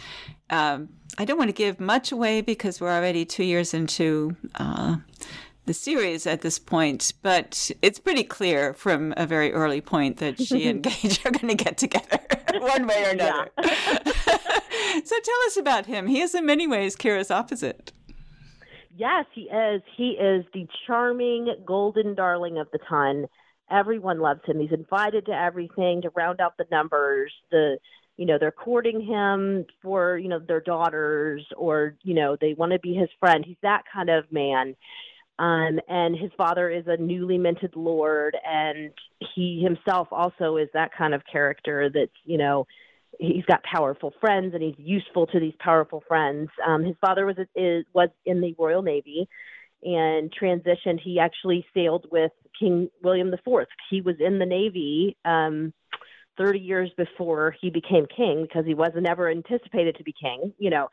um, 0.50 0.89
I 1.18 1.25
don't 1.25 1.38
want 1.38 1.50
to 1.50 1.53
give 1.53 1.79
much 1.79 2.12
away 2.12 2.41
because 2.41 2.79
we're 2.79 2.96
already 2.96 3.25
two 3.25 3.44
years 3.44 3.74
into 3.74 4.38
uh, 4.56 4.98
the 5.66 5.74
series 5.74 6.25
at 6.25 6.42
this 6.42 6.58
point, 6.58 7.13
but 7.22 7.72
it's 7.82 8.00
pretty 8.00 8.24
clear 8.24 8.74
from 8.74 9.13
a 9.18 9.25
very 9.25 9.54
early 9.54 9.82
point 9.82 10.18
that 10.18 10.42
she 10.42 10.68
and 10.68 10.82
Gage 10.84 11.25
are 11.25 11.32
going 11.32 11.56
to 11.56 11.63
get 11.63 11.78
together 11.78 12.20
one 12.60 12.88
way 12.88 13.06
or 13.06 13.10
another. 13.10 13.50
so 13.63 15.16
tell 15.24 15.42
us 15.48 15.58
about 15.58 15.86
him. 15.86 16.08
He 16.08 16.22
is 16.22 16.34
in 16.34 16.46
many 16.46 16.68
ways 16.68 16.96
Kiera's 16.96 17.32
opposite. 17.32 17.92
Yes, 18.96 19.25
he 19.34 19.44
is. 19.44 19.82
He 19.96 20.12
is 20.12 20.44
the 20.54 20.68
charming 20.86 21.56
golden 21.66 22.16
darling 22.16 22.58
of 22.58 22.68
the 22.74 22.80
ton. 22.89 23.28
Everyone 23.72 24.20
loves 24.20 24.42
him. 24.46 24.60
He's 24.60 24.72
invited 24.72 25.28
to 25.28 25.32
everything 25.32 26.01
to 26.01 26.10
round 26.10 26.42
out 26.42 26.58
the 26.58 26.66
numbers. 26.72 27.32
The 27.51 27.78
you 28.17 28.26
know 28.26 28.38
they're 28.38 28.52
courting 28.52 29.00
him 29.00 29.65
for 29.82 30.17
you 30.17 30.28
know 30.28 30.39
their 30.39 30.60
daughters 30.60 31.45
or 31.56 31.95
you 32.04 32.13
know 32.13 32.36
they 32.41 32.56
want 32.56 32.74
to 32.74 32.80
be 32.80 32.93
his 32.93 33.10
friend. 33.22 33.45
He's 33.45 33.56
that 33.62 33.84
kind 33.93 34.10
of 34.10 34.30
man 34.32 34.76
um, 35.39 35.80
and 35.88 36.17
his 36.17 36.32
father 36.38 36.69
is 36.69 36.84
a 36.88 36.97
newly 36.97 37.38
minted 37.38 37.73
lord, 37.75 38.36
and 38.45 38.91
he 39.36 39.63
himself 39.63 40.10
also 40.12 40.58
is 40.58 40.67
that 40.73 40.91
kind 40.95 41.13
of 41.13 41.21
character 41.32 41.89
that's, 41.93 42.12
you 42.25 42.38
know, 42.38 42.67
he's 43.17 43.45
got 43.45 43.63
powerful 43.63 44.13
friends 44.19 44.54
and 44.54 44.62
he's 44.62 44.75
useful 44.78 45.28
to 45.28 45.39
these 45.39 45.54
powerful 45.60 46.04
friends. 46.10 46.49
Um, 46.67 46.84
his 46.84 46.95
father 46.99 47.25
was 47.25 47.38
is, 47.56 47.86
was 47.93 48.10
in 48.25 48.41
the 48.41 48.54
Royal 48.60 48.82
Navy 48.82 49.30
and 49.82 50.30
transitioned. 50.30 50.99
He 51.02 51.19
actually 51.19 51.65
sailed 51.73 52.08
with 52.12 52.32
King 52.60 52.89
William 53.02 53.34
IV. 53.34 53.67
He 53.89 54.02
was 54.02 54.15
in 54.19 54.39
the 54.39 54.45
Navy 54.45 55.15
um, 55.23 55.73
30 56.38 56.60
years 56.60 56.91
before 56.97 57.56
he 57.62 57.69
became 57.69 58.08
king 58.15 58.43
because 58.43 58.65
he 58.65 58.73
wasn't 58.73 59.08
ever 59.08 59.30
anticipated 59.30 59.95
to 59.95 60.04
be 60.04 60.13
king. 60.21 60.54
You 60.58 60.69
know, 60.69 60.89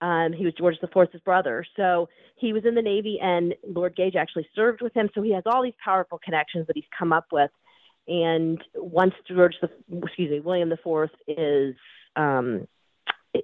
um, 0.00 0.32
he 0.32 0.44
was 0.44 0.54
George 0.54 0.76
IV's 0.82 1.20
brother. 1.22 1.64
So 1.76 2.08
he 2.36 2.52
was 2.52 2.64
in 2.64 2.74
the 2.74 2.82
Navy, 2.82 3.18
and 3.20 3.54
Lord 3.66 3.96
Gage 3.96 4.14
actually 4.16 4.48
served 4.54 4.80
with 4.80 4.94
him. 4.94 5.08
So 5.14 5.22
he 5.22 5.32
has 5.32 5.44
all 5.46 5.62
these 5.62 5.74
powerful 5.84 6.20
connections 6.24 6.66
that 6.66 6.76
he's 6.76 6.84
come 6.96 7.12
up 7.12 7.26
with. 7.32 7.50
And 8.06 8.62
once 8.74 9.14
George, 9.26 9.54
the, 9.60 9.68
excuse 10.04 10.30
me, 10.30 10.40
William 10.40 10.72
IV 10.72 11.10
is 11.26 11.74
um, 12.16 12.66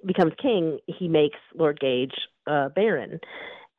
becomes 0.05 0.33
king, 0.41 0.79
he 0.87 1.07
makes 1.07 1.37
Lord 1.53 1.79
Gage 1.79 2.15
uh, 2.47 2.69
Baron. 2.69 3.19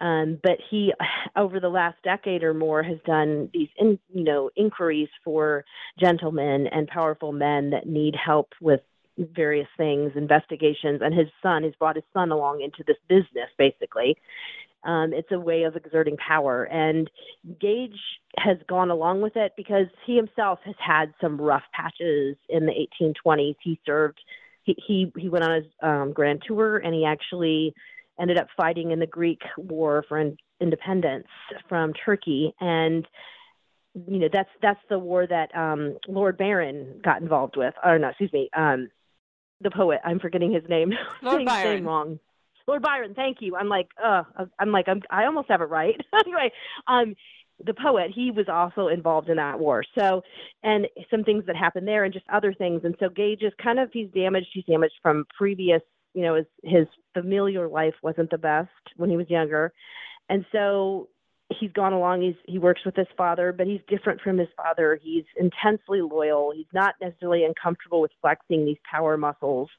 Um, 0.01 0.39
but 0.43 0.59
he, 0.71 0.93
over 1.37 1.59
the 1.59 1.69
last 1.69 1.97
decade 2.05 2.43
or 2.43 2.55
more, 2.55 2.83
has 2.83 2.99
done 3.07 3.51
these, 3.53 3.69
in, 3.79 3.99
you 4.13 4.25
know, 4.25 4.51
inquiries 4.57 5.09
for 5.25 5.65
gentlemen 5.99 6.67
and 6.71 6.87
powerful 6.87 7.33
men 7.33 7.71
that 7.71 7.87
need 7.87 8.15
help 8.15 8.53
with 8.61 8.81
various 9.19 9.69
things, 9.77 10.13
investigations, 10.15 11.01
and 11.03 11.15
his 11.15 11.29
son, 11.43 11.65
he's 11.65 11.75
brought 11.75 11.97
his 11.97 12.05
son 12.13 12.31
along 12.31 12.61
into 12.61 12.85
this 12.87 12.97
business 13.09 13.51
basically. 13.59 14.17
Um, 14.85 15.13
it's 15.13 15.33
a 15.33 15.41
way 15.41 15.65
of 15.65 15.75
exerting 15.75 16.17
power. 16.17 16.65
And 16.65 17.11
Gage 17.61 17.99
has 18.39 18.59
gone 18.69 18.91
along 18.91 19.21
with 19.21 19.37
it 19.37 19.53
because 19.57 19.87
he 20.07 20.15
himself 20.15 20.61
has 20.65 20.77
had 20.79 21.13
some 21.21 21.41
rough 21.41 21.65
patches 21.73 22.37
in 22.49 22.67
the 22.67 22.87
1820s. 23.03 23.57
He 23.61 23.81
served, 23.85 24.21
he, 24.63 24.77
he, 24.87 25.13
he 25.17 25.29
went 25.29 25.45
on 25.45 25.63
his 25.63 25.73
um, 25.83 26.13
grand 26.13 26.43
tour 26.47 26.77
and 26.77 26.95
he 26.95 27.05
actually 27.05 27.75
ended 28.21 28.39
up 28.39 28.47
fighting 28.57 28.93
in 28.93 29.01
the 29.01 29.07
Greek 29.07 29.41
War 29.59 30.05
for 30.09 30.19
in, 30.21 30.37
independence 30.61 31.27
from 31.69 31.93
Turkey. 31.93 32.55
And 32.61 33.07
you 34.07 34.19
know 34.19 34.29
that's 34.31 34.51
that's 34.61 34.81
the 34.91 34.99
war 34.99 35.27
that 35.27 35.57
um, 35.57 35.97
Lord 36.07 36.37
Byron 36.37 37.01
got 37.03 37.23
involved 37.23 37.57
with. 37.57 37.75
Or 37.83 37.99
no, 37.99 38.09
excuse 38.09 38.33
me, 38.33 38.51
um, 38.55 38.89
the 39.61 39.71
poet. 39.71 40.01
I'm 40.05 40.21
forgetting 40.21 40.53
his 40.53 40.69
name. 40.69 40.93
Lord 41.23 41.45
Byron. 41.45 41.85
wrong. 41.85 42.19
Lord 42.67 42.83
Byron. 42.83 43.15
Thank 43.15 43.39
you. 43.41 43.57
I'm 43.57 43.69
like, 43.69 43.89
uh, 44.03 44.25
I'm 44.59 44.73
like, 44.73 44.89
I'm, 44.89 45.03
I 45.11 45.25
almost 45.25 45.49
have 45.49 45.61
it 45.61 45.71
right. 45.71 45.95
anyway, 46.27 46.51
um, 46.89 47.15
the 47.65 47.75
poet, 47.75 48.11
he 48.15 48.31
was 48.31 48.47
also 48.49 48.89
involved 48.89 49.29
in 49.29 49.37
that 49.37 49.59
war. 49.59 49.83
So, 49.97 50.23
and 50.63 50.87
some 51.11 51.25
things 51.25 51.45
that 51.47 51.57
happened 51.57 51.89
there, 51.89 52.05
and 52.05 52.13
just 52.13 52.27
other 52.33 52.53
things. 52.53 52.83
And 52.85 52.95
so 53.01 53.09
Gage 53.09 53.43
is 53.43 53.53
kind 53.63 53.79
of 53.79 53.91
he's 53.93 54.11
damaged. 54.11 54.49
He's 54.53 54.65
damaged 54.65 54.95
from 55.03 55.25
previous, 55.37 55.81
you 56.13 56.23
know, 56.23 56.35
his 56.35 56.47
his 56.63 56.87
familiar 57.15 57.67
life 57.69 57.95
wasn't 58.03 58.31
the 58.31 58.39
best 58.39 58.69
when 58.97 59.09
he 59.09 59.17
was 59.17 59.31
younger, 59.31 59.73
and 60.29 60.45
so 60.53 61.09
he's 61.61 61.73
gone 61.73 61.93
along 61.93 62.23
he's 62.23 62.35
he 62.45 62.59
works 62.59 62.83
with 62.85 62.97
his 62.97 63.07
father 63.17 63.53
but 63.53 63.67
he's 63.67 63.81
different 63.89 64.21
from 64.21 64.39
his 64.39 64.49
father. 64.57 64.99
He's 65.01 65.25
intensely 65.37 66.03
loyal. 66.03 66.53
He's 66.55 66.67
not 66.73 66.95
necessarily 67.01 67.45
uncomfortable 67.45 68.01
with 68.01 68.11
flexing 68.21 68.65
these 68.65 68.79
power 68.91 69.17
muscles. 69.17 69.71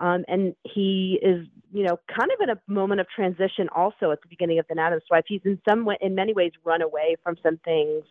Um, 0.00 0.24
and 0.28 0.54
he 0.64 1.18
is 1.22 1.46
you 1.72 1.84
know 1.84 1.98
kind 2.08 2.30
of 2.32 2.40
in 2.40 2.50
a 2.50 2.60
moment 2.66 3.00
of 3.00 3.08
transition 3.08 3.68
also 3.74 4.10
at 4.10 4.20
the 4.22 4.28
beginning 4.28 4.58
of 4.58 4.66
the 4.68 4.80
Addams 4.80 5.04
wife 5.10 5.24
he's 5.26 5.40
in 5.44 5.60
some 5.68 5.84
way 5.84 5.96
in 6.00 6.14
many 6.14 6.32
ways 6.32 6.52
run 6.64 6.82
away 6.82 7.16
from 7.22 7.36
some 7.42 7.58
things 7.58 8.04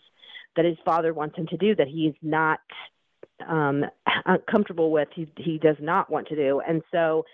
that 0.56 0.66
his 0.66 0.78
father 0.86 1.14
wants 1.14 1.38
him 1.38 1.48
to 1.48 1.58
do 1.58 1.76
that 1.76 1.88
he's 1.88 2.16
not 2.22 2.60
um 3.48 3.86
comfortable 4.50 4.92
with 4.92 5.10
he 5.14 5.28
he 5.38 5.58
does 5.58 5.78
not 5.80 6.10
want 6.10 6.28
to 6.28 6.36
do. 6.36 6.62
And 6.68 6.82
so 6.92 7.26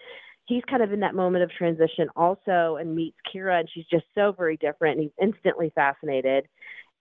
he's 0.45 0.63
kind 0.69 0.81
of 0.81 0.91
in 0.91 0.99
that 1.01 1.15
moment 1.15 1.43
of 1.43 1.51
transition 1.51 2.09
also 2.15 2.77
and 2.79 2.95
meets 2.95 3.17
Kiera 3.33 3.59
and 3.59 3.69
she's 3.73 3.85
just 3.91 4.05
so 4.15 4.31
very 4.31 4.57
different 4.57 4.99
and 4.99 5.03
he's 5.03 5.27
instantly 5.27 5.71
fascinated. 5.73 6.47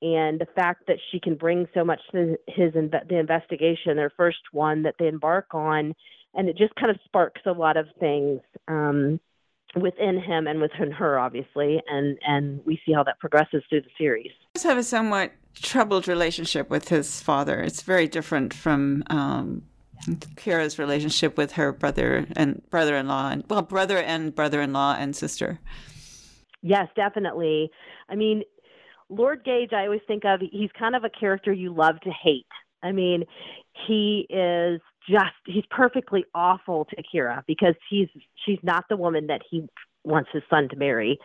And 0.03 0.41
the 0.41 0.47
fact 0.55 0.87
that 0.87 0.97
she 1.11 1.21
can 1.21 1.35
bring 1.35 1.67
so 1.75 1.85
much 1.85 2.01
to 2.13 2.37
his 2.47 2.73
the 2.73 3.19
investigation 3.19 3.97
their 3.97 4.13
first 4.17 4.39
one 4.53 4.83
that 4.85 4.95
they 4.99 5.09
embark 5.09 5.47
on 5.53 5.95
and 6.35 6.49
it 6.49 6.57
just 6.57 6.75
kind 6.77 6.91
of 6.91 6.99
sparks 7.05 7.43
a 7.45 7.53
lot 7.53 7.77
of 7.77 7.87
things 7.99 8.41
um, 8.69 9.21
within 9.75 10.21
him 10.21 10.47
and 10.47 10.61
within 10.61 10.91
her 10.91 11.19
obviously 11.19 11.81
and 11.87 12.19
and 12.27 12.61
we 12.65 12.81
see 12.87 12.93
how 12.93 13.03
that 13.03 13.19
progresses 13.19 13.63
through 13.69 13.83
the 13.83 13.91
series. 13.99 14.31
He 14.31 14.47
does 14.55 14.63
have 14.63 14.79
a 14.79 14.83
somewhat 14.83 15.33
troubled 15.55 16.09
relationship 16.09 16.71
with 16.71 16.89
his 16.89 17.21
father. 17.21 17.61
It's 17.61 17.83
very 17.83 18.09
different 18.09 18.55
from 18.55 19.03
um, 19.11 19.63
Kiera's 20.09 20.79
relationship 20.79 21.37
with 21.37 21.53
her 21.53 21.73
brother 21.73 22.27
and 22.37 22.63
brother-in-law, 22.71 23.31
and 23.31 23.45
well, 23.49 23.63
brother 23.63 23.99
and 23.99 24.35
brother-in-law 24.35 24.97
and 24.99 25.15
sister. 25.15 25.61
Yes, 26.63 26.89
definitely. 26.97 27.71
I 28.09 28.15
mean, 28.15 28.43
Lord 29.09 29.45
Gage, 29.45 29.73
I 29.73 29.85
always 29.85 30.01
think 30.07 30.25
of 30.25 30.41
he's 30.41 30.71
kind 30.79 30.95
of 30.95 31.05
a 31.05 31.11
character 31.11 31.53
you 31.53 31.75
love 31.75 32.01
to 32.03 32.11
hate. 32.11 32.47
I 32.83 32.93
mean, 32.93 33.25
he 33.87 34.27
is 34.31 34.81
just 35.09 35.35
he's 35.47 35.65
perfectly 35.71 36.25
awful 36.35 36.87
to 36.87 36.97
Kiera 37.03 37.43
because 37.47 37.75
he's 37.89 38.09
she's 38.45 38.59
not 38.63 38.85
the 38.89 38.97
woman 38.97 39.27
that 39.27 39.43
he 39.49 39.67
wants 40.05 40.31
his 40.33 40.43
son 40.49 40.69
to 40.71 40.77
marry. 40.77 41.19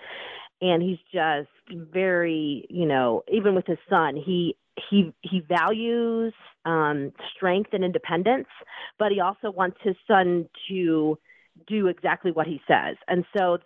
And 0.61 0.81
he's 0.81 0.99
just 1.13 1.49
very, 1.69 2.65
you 2.69 2.85
know, 2.85 3.23
even 3.31 3.55
with 3.55 3.65
his 3.67 3.77
son, 3.89 4.15
he 4.15 4.55
he 4.89 5.13
he 5.21 5.41
values 5.41 6.33
um, 6.65 7.11
strength 7.35 7.71
and 7.73 7.83
independence, 7.83 8.47
but 8.97 9.11
he 9.11 9.19
also 9.19 9.51
wants 9.51 9.77
his 9.81 9.95
son 10.07 10.47
to 10.69 11.17
do 11.67 11.87
exactly 11.87 12.31
what 12.31 12.47
he 12.47 12.61
says. 12.67 12.97
And 13.07 13.25
so 13.35 13.59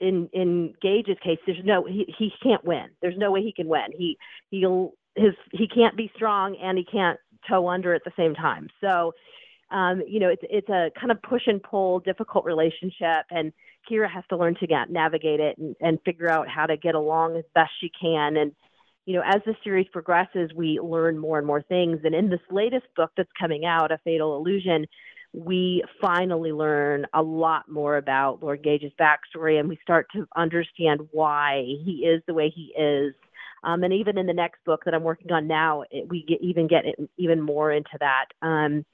in 0.00 0.28
in 0.32 0.74
Gage's 0.80 1.18
case, 1.22 1.38
there's 1.46 1.64
no 1.64 1.84
he 1.84 2.12
he 2.18 2.32
can't 2.42 2.64
win. 2.64 2.86
There's 3.02 3.18
no 3.18 3.30
way 3.30 3.42
he 3.42 3.52
can 3.52 3.68
win. 3.68 3.88
He 3.96 4.18
he'll 4.50 4.92
his 5.14 5.34
he 5.52 5.68
can't 5.68 5.96
be 5.96 6.10
strong 6.14 6.56
and 6.56 6.78
he 6.78 6.84
can't 6.84 7.18
toe 7.48 7.68
under 7.68 7.94
at 7.94 8.04
the 8.04 8.12
same 8.16 8.34
time. 8.34 8.68
So 8.80 9.12
um, 9.70 10.02
you 10.06 10.20
know, 10.20 10.28
it's 10.28 10.42
it's 10.48 10.68
a 10.68 10.90
kind 10.98 11.10
of 11.10 11.20
push 11.22 11.42
and 11.46 11.62
pull, 11.62 12.00
difficult 12.00 12.44
relationship, 12.44 13.26
and 13.30 13.52
Kiera 13.90 14.10
has 14.10 14.24
to 14.30 14.36
learn 14.36 14.56
to 14.60 14.66
get, 14.66 14.90
navigate 14.90 15.40
it 15.40 15.58
and, 15.58 15.76
and 15.80 15.98
figure 16.04 16.30
out 16.30 16.48
how 16.48 16.66
to 16.66 16.76
get 16.76 16.94
along 16.94 17.36
as 17.36 17.44
best 17.54 17.70
she 17.80 17.90
can. 18.00 18.36
And 18.36 18.52
you 19.06 19.14
know, 19.14 19.22
as 19.24 19.40
the 19.46 19.54
series 19.62 19.86
progresses, 19.92 20.50
we 20.54 20.80
learn 20.80 21.18
more 21.18 21.38
and 21.38 21.46
more 21.46 21.62
things. 21.62 22.00
And 22.04 22.14
in 22.14 22.28
this 22.28 22.40
latest 22.50 22.86
book 22.96 23.12
that's 23.16 23.30
coming 23.38 23.64
out, 23.64 23.92
A 23.92 23.98
Fatal 24.04 24.36
Illusion, 24.36 24.86
we 25.32 25.84
finally 26.00 26.52
learn 26.52 27.06
a 27.12 27.22
lot 27.22 27.68
more 27.68 27.96
about 27.96 28.42
Lord 28.42 28.62
Gage's 28.62 28.92
backstory, 28.98 29.60
and 29.60 29.68
we 29.68 29.78
start 29.82 30.06
to 30.14 30.26
understand 30.36 31.00
why 31.12 31.62
he 31.84 32.04
is 32.06 32.22
the 32.26 32.34
way 32.34 32.52
he 32.54 32.72
is. 32.76 33.14
Um, 33.62 33.82
and 33.82 33.92
even 33.92 34.18
in 34.18 34.26
the 34.26 34.32
next 34.32 34.64
book 34.64 34.82
that 34.84 34.94
I'm 34.94 35.02
working 35.02 35.32
on 35.32 35.46
now, 35.46 35.82
it, 35.90 36.08
we 36.08 36.24
get, 36.24 36.40
even 36.40 36.66
get 36.68 36.84
even 37.16 37.40
more 37.40 37.70
into 37.72 37.96
that. 38.00 38.26
Um, 38.40 38.84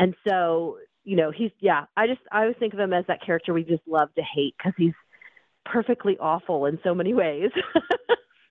and 0.00 0.14
so, 0.26 0.78
you 1.04 1.16
know, 1.16 1.30
he's 1.30 1.50
yeah. 1.60 1.84
I 1.96 2.06
just 2.06 2.20
I 2.32 2.40
always 2.40 2.56
think 2.58 2.72
of 2.72 2.80
him 2.80 2.94
as 2.94 3.04
that 3.06 3.24
character 3.24 3.52
we 3.52 3.64
just 3.64 3.82
love 3.86 4.08
to 4.16 4.22
hate 4.22 4.54
because 4.56 4.72
he's 4.76 4.94
perfectly 5.66 6.16
awful 6.18 6.64
in 6.64 6.78
so 6.82 6.94
many 6.94 7.12
ways. 7.12 7.50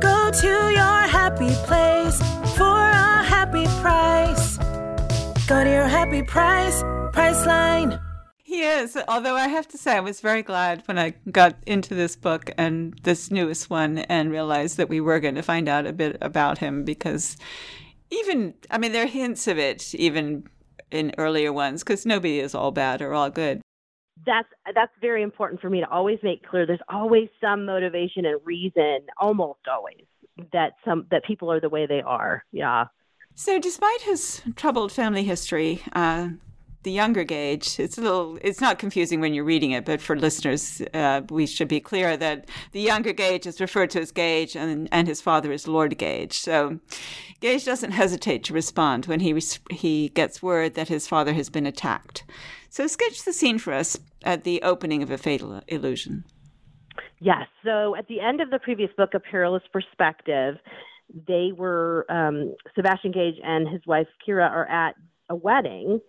Go 0.00 0.30
to 0.30 0.70
your 0.70 1.00
happy 1.08 1.50
place 1.66 2.18
for 2.56 2.64
a 2.64 3.22
happy 3.22 3.66
price. 3.82 4.56
Go 5.46 5.62
to 5.62 5.70
your 5.70 5.88
happy 5.88 6.22
price, 6.22 6.82
Priceline. 7.12 8.00
He 8.38 8.62
is, 8.62 8.96
although 9.08 9.36
I 9.36 9.48
have 9.48 9.68
to 9.68 9.78
say, 9.78 9.96
I 9.96 10.00
was 10.00 10.20
very 10.20 10.42
glad 10.42 10.82
when 10.86 10.98
I 10.98 11.14
got 11.30 11.56
into 11.66 11.94
this 11.94 12.16
book 12.16 12.50
and 12.56 12.98
this 13.02 13.30
newest 13.30 13.68
one 13.68 13.98
and 13.98 14.30
realized 14.30 14.78
that 14.78 14.88
we 14.88 15.00
were 15.00 15.20
going 15.20 15.34
to 15.36 15.42
find 15.42 15.68
out 15.68 15.86
a 15.86 15.92
bit 15.92 16.16
about 16.20 16.58
him 16.58 16.84
because 16.84 17.36
even, 18.10 18.54
I 18.70 18.78
mean, 18.78 18.92
there 18.92 19.04
are 19.04 19.08
hints 19.08 19.46
of 19.46 19.58
it 19.58 19.94
even 19.94 20.48
in 20.90 21.12
earlier 21.18 21.52
ones 21.52 21.84
because 21.84 22.06
nobody 22.06 22.40
is 22.40 22.54
all 22.54 22.70
bad 22.70 23.02
or 23.02 23.12
all 23.12 23.30
good. 23.30 23.60
That's 24.26 24.48
that's 24.74 24.92
very 25.00 25.22
important 25.22 25.60
for 25.60 25.70
me 25.70 25.80
to 25.80 25.88
always 25.88 26.18
make 26.22 26.46
clear. 26.46 26.66
There's 26.66 26.80
always 26.88 27.28
some 27.40 27.64
motivation 27.64 28.26
and 28.26 28.40
reason, 28.44 29.00
almost 29.18 29.60
always, 29.70 30.04
that 30.52 30.74
some 30.84 31.06
that 31.10 31.24
people 31.24 31.50
are 31.50 31.60
the 31.60 31.68
way 31.68 31.86
they 31.86 32.02
are. 32.02 32.44
Yeah. 32.52 32.86
So, 33.34 33.58
despite 33.58 34.02
his 34.02 34.42
troubled 34.56 34.92
family 34.92 35.24
history, 35.24 35.82
uh, 35.94 36.30
the 36.82 36.90
younger 36.90 37.24
Gage, 37.24 37.78
it's 37.78 37.98
a 37.98 38.00
little, 38.00 38.38
it's 38.40 38.60
not 38.60 38.78
confusing 38.78 39.20
when 39.20 39.34
you're 39.34 39.44
reading 39.44 39.72
it, 39.72 39.84
but 39.84 40.00
for 40.00 40.16
listeners, 40.16 40.80
uh, 40.94 41.20
we 41.28 41.46
should 41.46 41.68
be 41.68 41.80
clear 41.80 42.16
that 42.16 42.48
the 42.72 42.80
younger 42.80 43.12
Gage 43.12 43.46
is 43.46 43.60
referred 43.60 43.90
to 43.90 44.00
as 44.00 44.10
Gage 44.10 44.56
and, 44.56 44.88
and 44.90 45.06
his 45.06 45.20
father 45.20 45.52
is 45.52 45.68
Lord 45.68 45.98
Gage. 45.98 46.38
So 46.38 46.80
Gage 47.40 47.66
doesn't 47.66 47.90
hesitate 47.90 48.44
to 48.44 48.54
respond 48.54 49.06
when 49.06 49.20
he, 49.20 49.38
he 49.70 50.08
gets 50.10 50.42
word 50.42 50.74
that 50.74 50.88
his 50.88 51.06
father 51.06 51.34
has 51.34 51.50
been 51.50 51.66
attacked. 51.66 52.24
So 52.70 52.86
sketch 52.86 53.24
the 53.24 53.32
scene 53.32 53.58
for 53.58 53.74
us 53.74 53.98
at 54.24 54.44
the 54.44 54.62
opening 54.62 55.02
of 55.02 55.10
A 55.10 55.18
Fatal 55.18 55.60
Illusion. 55.68 56.24
Yes. 57.18 57.46
So 57.62 57.94
at 57.94 58.08
the 58.08 58.20
end 58.20 58.40
of 58.40 58.50
the 58.50 58.58
previous 58.58 58.90
book, 58.96 59.10
A 59.12 59.20
Perilous 59.20 59.62
Perspective, 59.70 60.56
they 61.28 61.50
were, 61.54 62.06
um, 62.08 62.54
Sebastian 62.74 63.12
Gage 63.12 63.34
and 63.44 63.68
his 63.68 63.82
wife 63.86 64.06
Kiera 64.26 64.50
are 64.50 64.66
at 64.66 64.94
a 65.28 65.34
wedding 65.34 66.00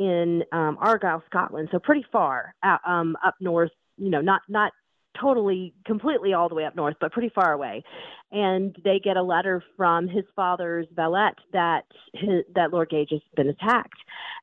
in 0.00 0.42
um, 0.50 0.78
Argyll, 0.80 1.22
Scotland, 1.26 1.68
so 1.70 1.78
pretty 1.78 2.04
far 2.10 2.54
out, 2.62 2.80
um, 2.86 3.16
up 3.24 3.34
north. 3.38 3.70
You 3.98 4.08
know, 4.08 4.22
not 4.22 4.40
not 4.48 4.72
totally 5.20 5.74
completely 5.84 6.32
all 6.32 6.48
the 6.48 6.54
way 6.54 6.64
up 6.64 6.74
north, 6.74 6.96
but 7.00 7.12
pretty 7.12 7.30
far 7.34 7.52
away. 7.52 7.84
And 8.32 8.74
they 8.82 8.98
get 8.98 9.16
a 9.18 9.22
letter 9.22 9.62
from 9.76 10.08
his 10.08 10.24
father's 10.34 10.86
valet 10.94 11.32
that 11.52 11.84
his, 12.14 12.44
that 12.54 12.72
Lord 12.72 12.88
Gage 12.88 13.10
has 13.10 13.20
been 13.36 13.48
attacked. 13.48 13.98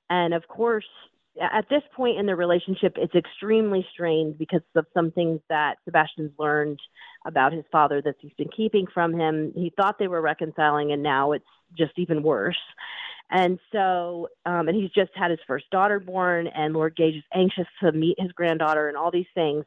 And 0.10 0.34
of 0.34 0.48
course, 0.48 0.86
at 1.41 1.70
this 1.70 1.84
point 1.96 2.20
in 2.20 2.26
the 2.26 2.36
relationship, 2.36 2.93
it's 2.98 3.15
extremely 3.15 3.86
strained 3.93 4.38
because 4.38 4.62
of 4.76 4.86
some 4.93 5.12
things 5.12 5.39
that 5.50 5.78
Sebastian's 5.86 6.34
learned 6.38 6.80
about 7.26 7.54
his 7.54 7.65
father 7.72 8.02
that 8.02 8.15
he's 8.20 8.34
been 8.38 8.50
keeping 8.56 8.86
from 8.93 9.13
him. 9.13 9.54
He 9.56 9.72
thought 9.76 9.98
they 9.98 10.08
were 10.08 10.22
reconciling, 10.22 10.91
and 10.91 11.02
now 11.02 11.32
it's 11.32 11.46
just 11.78 11.93
even 11.98 12.24
worse. 12.24 12.58
And 13.29 13.59
so, 13.71 14.29
um, 14.45 14.67
and 14.67 14.75
he's 14.75 14.91
just 14.91 15.11
had 15.15 15.31
his 15.31 15.39
first 15.45 15.69
daughter 15.69 15.99
born, 15.99 16.47
and 16.47 16.73
Lord 16.73 16.95
Gage 16.95 17.15
is 17.15 17.23
anxious 17.33 17.67
to 17.81 17.91
meet 17.91 18.15
his 18.19 18.31
granddaughter 18.31 18.87
and 18.87 18.95
all 18.95 19.11
these 19.11 19.25
things. 19.35 19.65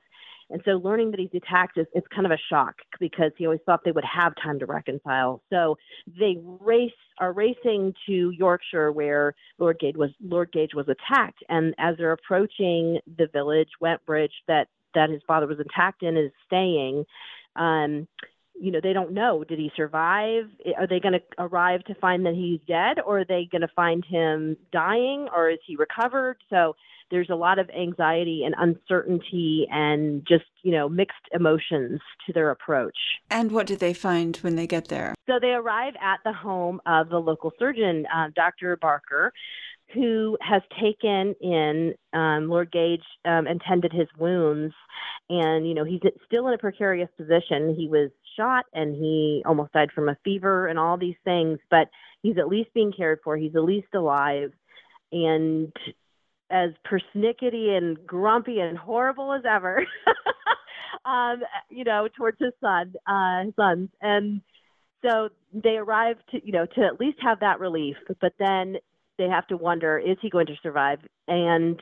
And 0.49 0.61
so, 0.65 0.73
learning 0.73 1.13
that 1.13 1.21
he's 1.21 1.31
attacked 1.35 1.79
is 1.79 1.87
it's 1.95 2.07
kind 2.09 2.27
of 2.27 2.33
a 2.33 2.39
shock 2.49 2.75
because 2.99 3.31
he 3.37 3.47
always 3.47 3.61
thought 3.67 3.83
they 3.85 3.93
would 3.93 4.05
have 4.05 4.33
time 4.43 4.59
to 4.59 4.67
reconcile. 4.67 5.43
So 5.51 5.77
they 6.07 6.39
race 6.61 6.91
are 7.19 7.33
racing 7.33 7.95
to 8.07 8.31
Yorkshire, 8.31 8.91
where 8.91 9.35
Lord 9.59 9.79
Gage 9.79 9.97
was 9.97 10.11
Lord 10.21 10.51
Gage 10.53 10.75
was 10.75 10.87
attacked. 10.89 11.45
And 11.49 11.75
as 11.79 11.97
they're 11.99 12.13
approaching 12.13 12.99
the 13.19 13.29
village, 13.33 13.69
Wentbridge, 13.81 14.33
that 14.49 14.69
that 14.95 15.11
his 15.11 15.23
father 15.27 15.47
was 15.47 15.61
attacked 15.61 16.03
in, 16.03 16.17
is 16.17 16.33
staying. 16.47 17.05
Um, 17.55 18.09
you 18.61 18.71
know 18.71 18.81
they 18.83 18.93
don't 18.93 19.13
know 19.13 19.45
did 19.45 19.59
he 19.59 19.71
survive 19.77 20.45
are 20.77 20.87
they 20.87 21.01
going 21.01 21.15
to 21.15 21.23
arrive 21.39 21.83
to 21.85 21.95
find 21.95 22.27
that 22.27 22.35
he's 22.35 22.61
dead 22.67 22.99
or 23.05 23.21
are 23.21 23.25
they 23.25 23.49
going 23.51 23.63
to 23.63 23.69
find 23.75 24.05
him 24.05 24.57
dying 24.73 25.29
or 25.35 25.51
is 25.51 25.59
he 25.67 25.77
recovered 25.77 26.37
so 26.51 26.75
there's 27.11 27.31
a 27.31 27.35
lot 27.35 27.59
of 27.59 27.69
anxiety 27.71 28.45
and 28.45 28.55
uncertainty 28.59 29.67
and 29.71 30.27
just, 30.27 30.45
you 30.63 30.73
know, 30.73 30.89
mixed 30.89 31.17
emotions 31.33 32.01
to 32.27 32.33
their 32.33 32.51
approach. 32.51 32.97
And 33.31 33.53
what 33.53 33.67
do 33.67 33.77
they 33.77 33.93
find 33.93 34.37
when 34.39 34.57
they 34.57 34.67
get 34.67 34.89
there? 34.89 35.15
So 35.27 35.39
they 35.41 35.49
arrive 35.49 35.95
at 36.01 36.19
the 36.25 36.33
home 36.33 36.81
of 36.87 37.09
the 37.09 37.19
local 37.19 37.53
surgeon, 37.59 38.07
uh, 38.15 38.29
Dr. 38.35 38.77
Barker, 38.77 39.33
who 39.93 40.39
has 40.41 40.63
taken 40.81 41.35
in 41.41 41.95
um, 42.13 42.49
Lord 42.49 42.71
Gage 42.71 43.03
um, 43.25 43.47
and 43.47 43.61
tended 43.61 43.93
his 43.93 44.07
wounds. 44.19 44.75
And, 45.29 45.67
you 45.67 45.75
know, 45.75 45.85
he's 45.85 46.01
still 46.27 46.47
in 46.49 46.55
a 46.55 46.59
precarious 46.59 47.09
position. 47.17 47.75
He 47.77 47.89
was 47.89 48.11
shot 48.41 48.65
and 48.73 48.95
he 48.95 49.43
almost 49.45 49.73
died 49.73 49.91
from 49.95 50.09
a 50.09 50.17
fever 50.25 50.67
and 50.67 50.79
all 50.79 50.97
these 50.97 51.17
things, 51.25 51.59
but 51.71 51.89
he's 52.23 52.39
at 52.39 52.49
least 52.49 52.73
being 52.75 52.93
cared 52.97 53.21
for. 53.23 53.37
He's 53.37 53.55
at 53.55 53.65
least 53.65 53.89
alive. 53.95 54.53
And 55.13 55.73
as 56.51 56.71
persnickety 56.91 57.77
and 57.77 58.07
grumpy 58.07 58.61
and 58.61 58.79
horrible 58.79 59.33
as 59.33 59.43
ever, 59.49 59.85
um, 61.05 61.43
you 61.69 61.85
know, 61.85 62.09
towards 62.17 62.39
his 62.41 62.53
son, 62.61 62.95
uh, 63.07 63.45
his 63.45 63.55
sons. 63.55 63.89
And 64.01 64.41
so 65.05 65.29
they 65.53 65.77
arrive 65.77 66.17
to, 66.31 66.45
you 66.45 66.53
know, 66.53 66.67
to 66.67 66.81
at 66.83 67.01
least 67.01 67.19
have 67.23 67.41
that 67.41 67.61
relief. 67.61 67.97
But 68.21 68.33
then 68.39 68.77
they 69.19 69.29
have 69.29 69.47
to 69.49 69.57
wonder, 69.57 69.99
is 69.99 70.17
he 70.23 70.31
going 70.31 70.47
to 70.47 70.57
survive? 70.63 71.01
And 71.29 71.81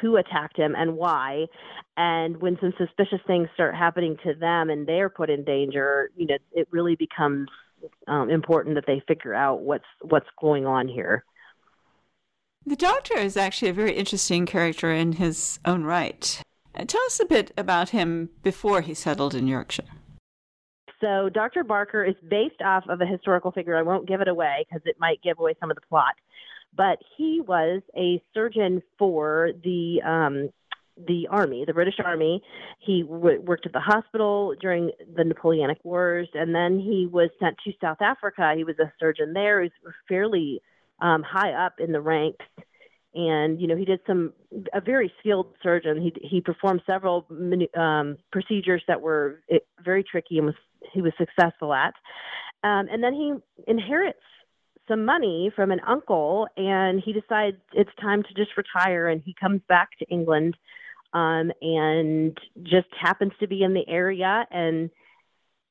who 0.00 0.16
attacked 0.16 0.56
him 0.56 0.74
and 0.76 0.96
why. 0.96 1.46
And 1.96 2.40
when 2.40 2.58
some 2.60 2.74
suspicious 2.76 3.20
things 3.26 3.48
start 3.54 3.74
happening 3.74 4.16
to 4.24 4.34
them 4.34 4.70
and 4.70 4.86
they're 4.86 5.08
put 5.08 5.30
in 5.30 5.44
danger, 5.44 6.10
you 6.16 6.26
know, 6.26 6.36
it 6.52 6.68
really 6.70 6.96
becomes 6.96 7.48
um, 8.08 8.30
important 8.30 8.74
that 8.74 8.84
they 8.86 9.02
figure 9.06 9.34
out 9.34 9.60
what's 9.60 9.84
what's 10.02 10.28
going 10.40 10.66
on 10.66 10.88
here. 10.88 11.24
The 12.64 12.76
doctor 12.76 13.16
is 13.16 13.36
actually 13.36 13.68
a 13.68 13.74
very 13.74 13.92
interesting 13.92 14.44
character 14.44 14.92
in 14.92 15.12
his 15.12 15.60
own 15.64 15.84
right. 15.84 16.42
Uh, 16.74 16.84
tell 16.84 17.02
us 17.02 17.20
a 17.20 17.26
bit 17.26 17.52
about 17.56 17.90
him 17.90 18.30
before 18.42 18.80
he 18.80 18.92
settled 18.92 19.34
in 19.34 19.46
Yorkshire. 19.46 19.84
So, 21.00 21.28
Dr. 21.28 21.62
Barker 21.62 22.04
is 22.04 22.14
based 22.28 22.60
off 22.64 22.84
of 22.88 23.00
a 23.00 23.06
historical 23.06 23.52
figure. 23.52 23.76
I 23.76 23.82
won't 23.82 24.08
give 24.08 24.20
it 24.20 24.28
away 24.28 24.66
because 24.66 24.82
it 24.86 24.96
might 24.98 25.22
give 25.22 25.38
away 25.38 25.54
some 25.60 25.70
of 25.70 25.76
the 25.76 25.82
plot. 25.88 26.14
But 26.76 26.98
he 27.16 27.40
was 27.40 27.82
a 27.96 28.22
surgeon 28.34 28.82
for 28.98 29.50
the 29.64 30.02
um, 30.04 30.50
the 31.06 31.28
army, 31.30 31.64
the 31.66 31.74
British 31.74 31.96
Army. 32.04 32.42
He 32.78 33.02
w- 33.02 33.40
worked 33.40 33.66
at 33.66 33.72
the 33.72 33.80
hospital 33.80 34.54
during 34.60 34.90
the 35.14 35.24
Napoleonic 35.24 35.78
Wars, 35.84 36.28
and 36.34 36.54
then 36.54 36.78
he 36.78 37.06
was 37.10 37.30
sent 37.38 37.56
to 37.64 37.72
South 37.80 38.00
Africa. 38.00 38.54
He 38.56 38.64
was 38.64 38.78
a 38.78 38.92
surgeon 38.98 39.32
there. 39.32 39.62
He 39.62 39.70
was 39.84 39.94
fairly 40.08 40.60
um, 41.00 41.22
high 41.22 41.52
up 41.52 41.74
in 41.78 41.92
the 41.92 42.00
ranks, 42.00 42.44
and 43.14 43.60
you 43.60 43.66
know 43.66 43.76
he 43.76 43.84
did 43.84 44.00
some 44.06 44.32
a 44.72 44.80
very 44.80 45.12
skilled 45.20 45.54
surgeon. 45.62 46.00
He 46.00 46.12
he 46.26 46.40
performed 46.40 46.82
several 46.86 47.26
um, 47.76 48.16
procedures 48.32 48.82
that 48.88 49.00
were 49.00 49.42
eh, 49.50 49.58
very 49.84 50.02
tricky 50.02 50.38
and 50.38 50.46
was 50.46 50.54
he 50.92 51.02
was 51.02 51.12
successful 51.18 51.74
at. 51.74 51.94
Um, 52.64 52.88
and 52.90 53.02
then 53.02 53.12
he 53.12 53.34
inherits 53.66 54.18
some 54.88 55.04
money 55.04 55.50
from 55.54 55.70
an 55.70 55.80
uncle, 55.86 56.46
and 56.56 57.02
he 57.04 57.12
decides 57.12 57.56
it's 57.72 57.90
time 58.00 58.22
to 58.22 58.34
just 58.34 58.56
retire. 58.56 59.08
And 59.08 59.22
he 59.24 59.34
comes 59.38 59.60
back 59.68 59.90
to 59.98 60.06
England, 60.06 60.56
um, 61.12 61.52
and 61.60 62.36
just 62.62 62.88
happens 63.00 63.32
to 63.40 63.46
be 63.46 63.62
in 63.62 63.74
the 63.74 63.88
area 63.88 64.46
and 64.50 64.90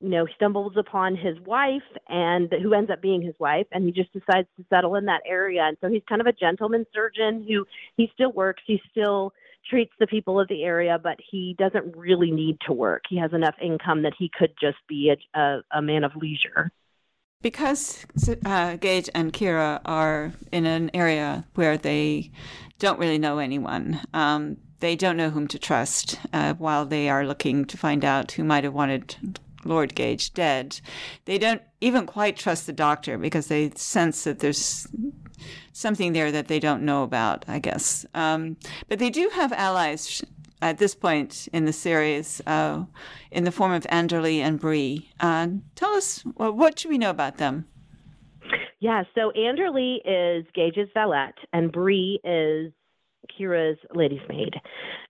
you 0.02 0.10
know, 0.10 0.28
stumbles 0.36 0.74
upon 0.78 1.16
his 1.16 1.40
wife 1.46 1.82
and 2.10 2.52
who 2.62 2.74
ends 2.74 2.92
up 2.92 3.02
being 3.02 3.22
his 3.22 3.36
wife 3.40 3.66
and 3.72 3.86
he 3.86 3.92
just 3.92 4.12
decides 4.12 4.48
to 4.58 4.66
settle 4.70 4.96
in 4.96 5.06
that 5.06 5.22
area. 5.26 5.64
And 5.64 5.78
so 5.82 5.88
he's 5.88 6.04
kind 6.08 6.22
of 6.22 6.28
a 6.28 6.34
gentleman 6.34 6.86
surgeon 6.94 7.46
who 7.48 7.66
he 7.96 8.10
still 8.14 8.32
works, 8.32 8.62
he 8.68 8.82
still 8.92 9.34
treats 9.70 9.94
the 10.00 10.08
people 10.08 10.40
of 10.40 10.48
the 10.48 10.64
area, 10.64 11.00
but 11.02 11.18
he 11.32 11.56
doesn't 11.58 11.96
really 11.96 12.30
need 12.30 12.58
to 12.68 12.74
work. 12.74 13.04
He 13.10 13.18
has 13.18 13.34
enough 13.34 13.56
income 13.62 14.04
that 14.04 14.14
he 14.18 14.30
could 14.38 14.54
just 14.62 14.78
be 14.88 15.12
a, 15.12 15.40
a, 15.40 15.62
a 15.72 15.82
man 15.82 16.04
of 16.04 16.12
leisure. 16.16 16.72
Because 17.46 18.08
uh, 18.44 18.76
Gage 18.78 19.08
and 19.14 19.32
Kiera 19.32 19.80
are 19.86 20.34
in 20.52 20.66
an 20.66 20.90
area 20.96 21.46
where 21.54 21.78
they 21.78 22.32
don't 22.80 22.98
really 22.98 23.20
know 23.20 23.38
anyone, 23.38 24.02
um, 24.16 24.58
they 24.80 24.96
don't 24.96 25.16
know 25.16 25.30
whom 25.30 25.48
to 25.50 25.60
trust 25.60 26.20
uh, 26.34 26.56
while 26.56 26.88
they 26.88 27.08
are 27.08 27.24
looking 27.24 27.64
to 27.66 27.78
find 27.78 28.04
out 28.04 28.32
who 28.32 28.44
might 28.44 28.64
have 28.64 28.74
wanted 28.74 29.40
Lord 29.64 29.94
Gage 29.94 30.34
dead, 30.34 30.82
they 31.26 31.38
don't 31.38 31.62
even 31.82 32.08
quite 32.08 32.36
trust 32.36 32.66
the 32.66 32.74
doctor 32.74 33.16
because 33.20 33.46
they 33.46 33.70
sense 33.76 34.24
that 34.24 34.40
there's 34.40 34.88
something 35.72 36.14
there 36.14 36.32
that 36.32 36.48
they 36.48 36.60
don't 36.60 36.82
know 36.82 37.04
about, 37.04 37.46
I 37.48 37.60
guess. 37.60 38.08
Um, 38.16 38.58
but 38.90 38.98
they 38.98 39.12
do 39.12 39.30
have 39.36 39.54
allies 39.54 40.26
at 40.66 40.80
this 40.80 40.96
point 40.96 41.48
in 41.54 41.66
the 41.66 41.74
series 41.74 42.42
uh, 42.48 42.84
in 43.32 43.44
the 43.44 43.52
form 43.52 43.72
of 43.72 43.86
Anderley 43.92 44.40
and 44.40 44.60
Bree. 44.60 45.12
Uh, 45.20 45.48
tell 45.76 45.92
us, 45.92 46.24
well, 46.36 46.52
what 46.52 46.80
should 46.80 46.90
we 46.90 46.98
know 46.98 47.12
about 47.12 47.38
them? 47.38 47.66
Yeah, 48.80 49.04
so 49.14 49.32
Anderley 49.32 49.98
is 50.06 50.46
Gage's 50.56 50.90
valet, 50.94 51.34
and 51.54 51.72
Bree 51.72 52.20
is 52.24 52.74
Kiera's 53.40 53.78
lady's 53.94 54.28
maid. 54.28 54.56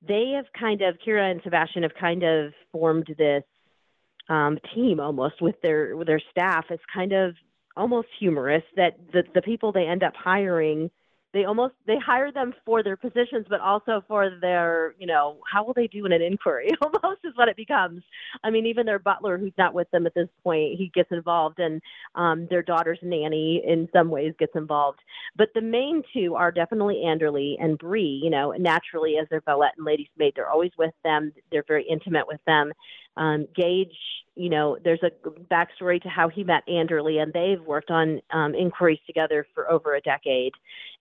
They 0.05 0.33
have 0.35 0.45
kind 0.59 0.81
of, 0.81 0.97
Kiera 1.05 1.31
and 1.31 1.41
Sebastian 1.43 1.83
have 1.83 1.95
kind 1.99 2.23
of 2.23 2.53
formed 2.71 3.07
this 3.17 3.43
um, 4.27 4.57
team 4.73 4.99
almost 4.99 5.41
with 5.41 5.55
their 5.61 5.95
with 5.95 6.07
their 6.07 6.21
staff. 6.31 6.65
It's 6.69 6.83
kind 6.93 7.13
of 7.13 7.35
almost 7.77 8.07
humorous 8.19 8.63
that 8.75 8.97
the 9.13 9.23
the 9.33 9.41
people 9.41 9.71
they 9.71 9.85
end 9.85 10.03
up 10.03 10.13
hiring 10.15 10.89
they 11.35 11.43
almost 11.43 11.73
they 11.85 11.97
hire 11.99 12.31
them 12.31 12.53
for 12.65 12.81
their 12.81 12.95
positions 12.95 13.45
but 13.49 13.59
also 13.59 14.01
for 14.07 14.31
their 14.39 14.95
you 14.97 15.05
know 15.05 15.37
how 15.51 15.65
will 15.65 15.73
they 15.73 15.85
do 15.85 16.05
in 16.05 16.13
an 16.13 16.21
inquiry? 16.21 16.71
Almost 16.81 17.19
is 17.25 17.33
what 17.35 17.49
it 17.49 17.57
becomes. 17.57 18.01
I 18.43 18.49
mean 18.49 18.65
even 18.65 18.85
their 18.85 18.99
butler 18.99 19.37
who's 19.37 19.53
not 19.57 19.73
with 19.73 19.91
them 19.91 20.05
at 20.05 20.15
this 20.15 20.29
point 20.43 20.77
he 20.77 20.89
gets 20.95 21.11
involved 21.11 21.59
and 21.59 21.81
um 22.15 22.47
their 22.49 22.63
daughter's 22.63 22.99
nanny 23.01 23.61
in 23.67 23.89
some 23.91 24.09
ways 24.09 24.33
gets 24.39 24.55
involved. 24.55 24.99
But 25.35 25.49
the 25.53 25.61
main 25.61 26.03
two 26.13 26.35
are 26.35 26.53
definitely 26.53 27.03
anderley 27.05 27.57
and 27.59 27.77
bree 27.77 28.21
you 28.23 28.29
know 28.29 28.53
naturally 28.57 29.17
as 29.21 29.27
their 29.29 29.41
valet 29.41 29.67
and 29.75 29.85
lady's 29.85 30.07
maid 30.17 30.33
they're 30.37 30.49
always 30.49 30.71
with 30.77 30.93
them. 31.03 31.33
They're 31.51 31.65
very 31.67 31.85
intimate 31.87 32.27
with 32.27 32.39
them 32.47 32.71
um, 33.17 33.47
Gage, 33.55 33.95
you 34.35 34.49
know, 34.49 34.77
there's 34.83 35.01
a 35.03 35.11
backstory 35.51 36.01
to 36.01 36.09
how 36.09 36.27
he 36.27 36.43
met 36.43 36.63
Anderley, 36.67 37.21
and 37.21 37.31
they've 37.33 37.61
worked 37.65 37.89
on 37.89 38.21
um, 38.31 38.53
inquiries 38.53 38.99
together 39.07 39.47
for 39.53 39.71
over 39.71 39.95
a 39.95 40.01
decade. 40.01 40.53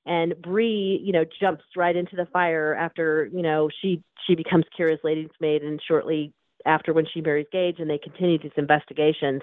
And 0.07 0.35
Bree, 0.41 1.01
you 1.03 1.13
know, 1.13 1.25
jumps 1.41 1.65
right 1.77 1.97
into 1.97 2.15
the 2.15 2.27
fire 2.27 2.75
after, 2.75 3.29
you 3.33 3.43
know, 3.43 3.69
she 3.83 4.03
she 4.27 4.35
becomes 4.35 4.65
Kiera's 4.79 5.01
lady's 5.03 5.31
maid, 5.41 5.63
and 5.63 5.81
shortly 5.87 6.33
after 6.67 6.93
when 6.93 7.07
she 7.13 7.21
marries 7.21 7.47
Gage, 7.51 7.77
and 7.79 7.91
they 7.91 7.99
continue 7.99 8.39
these 8.39 8.53
investigations. 8.57 9.43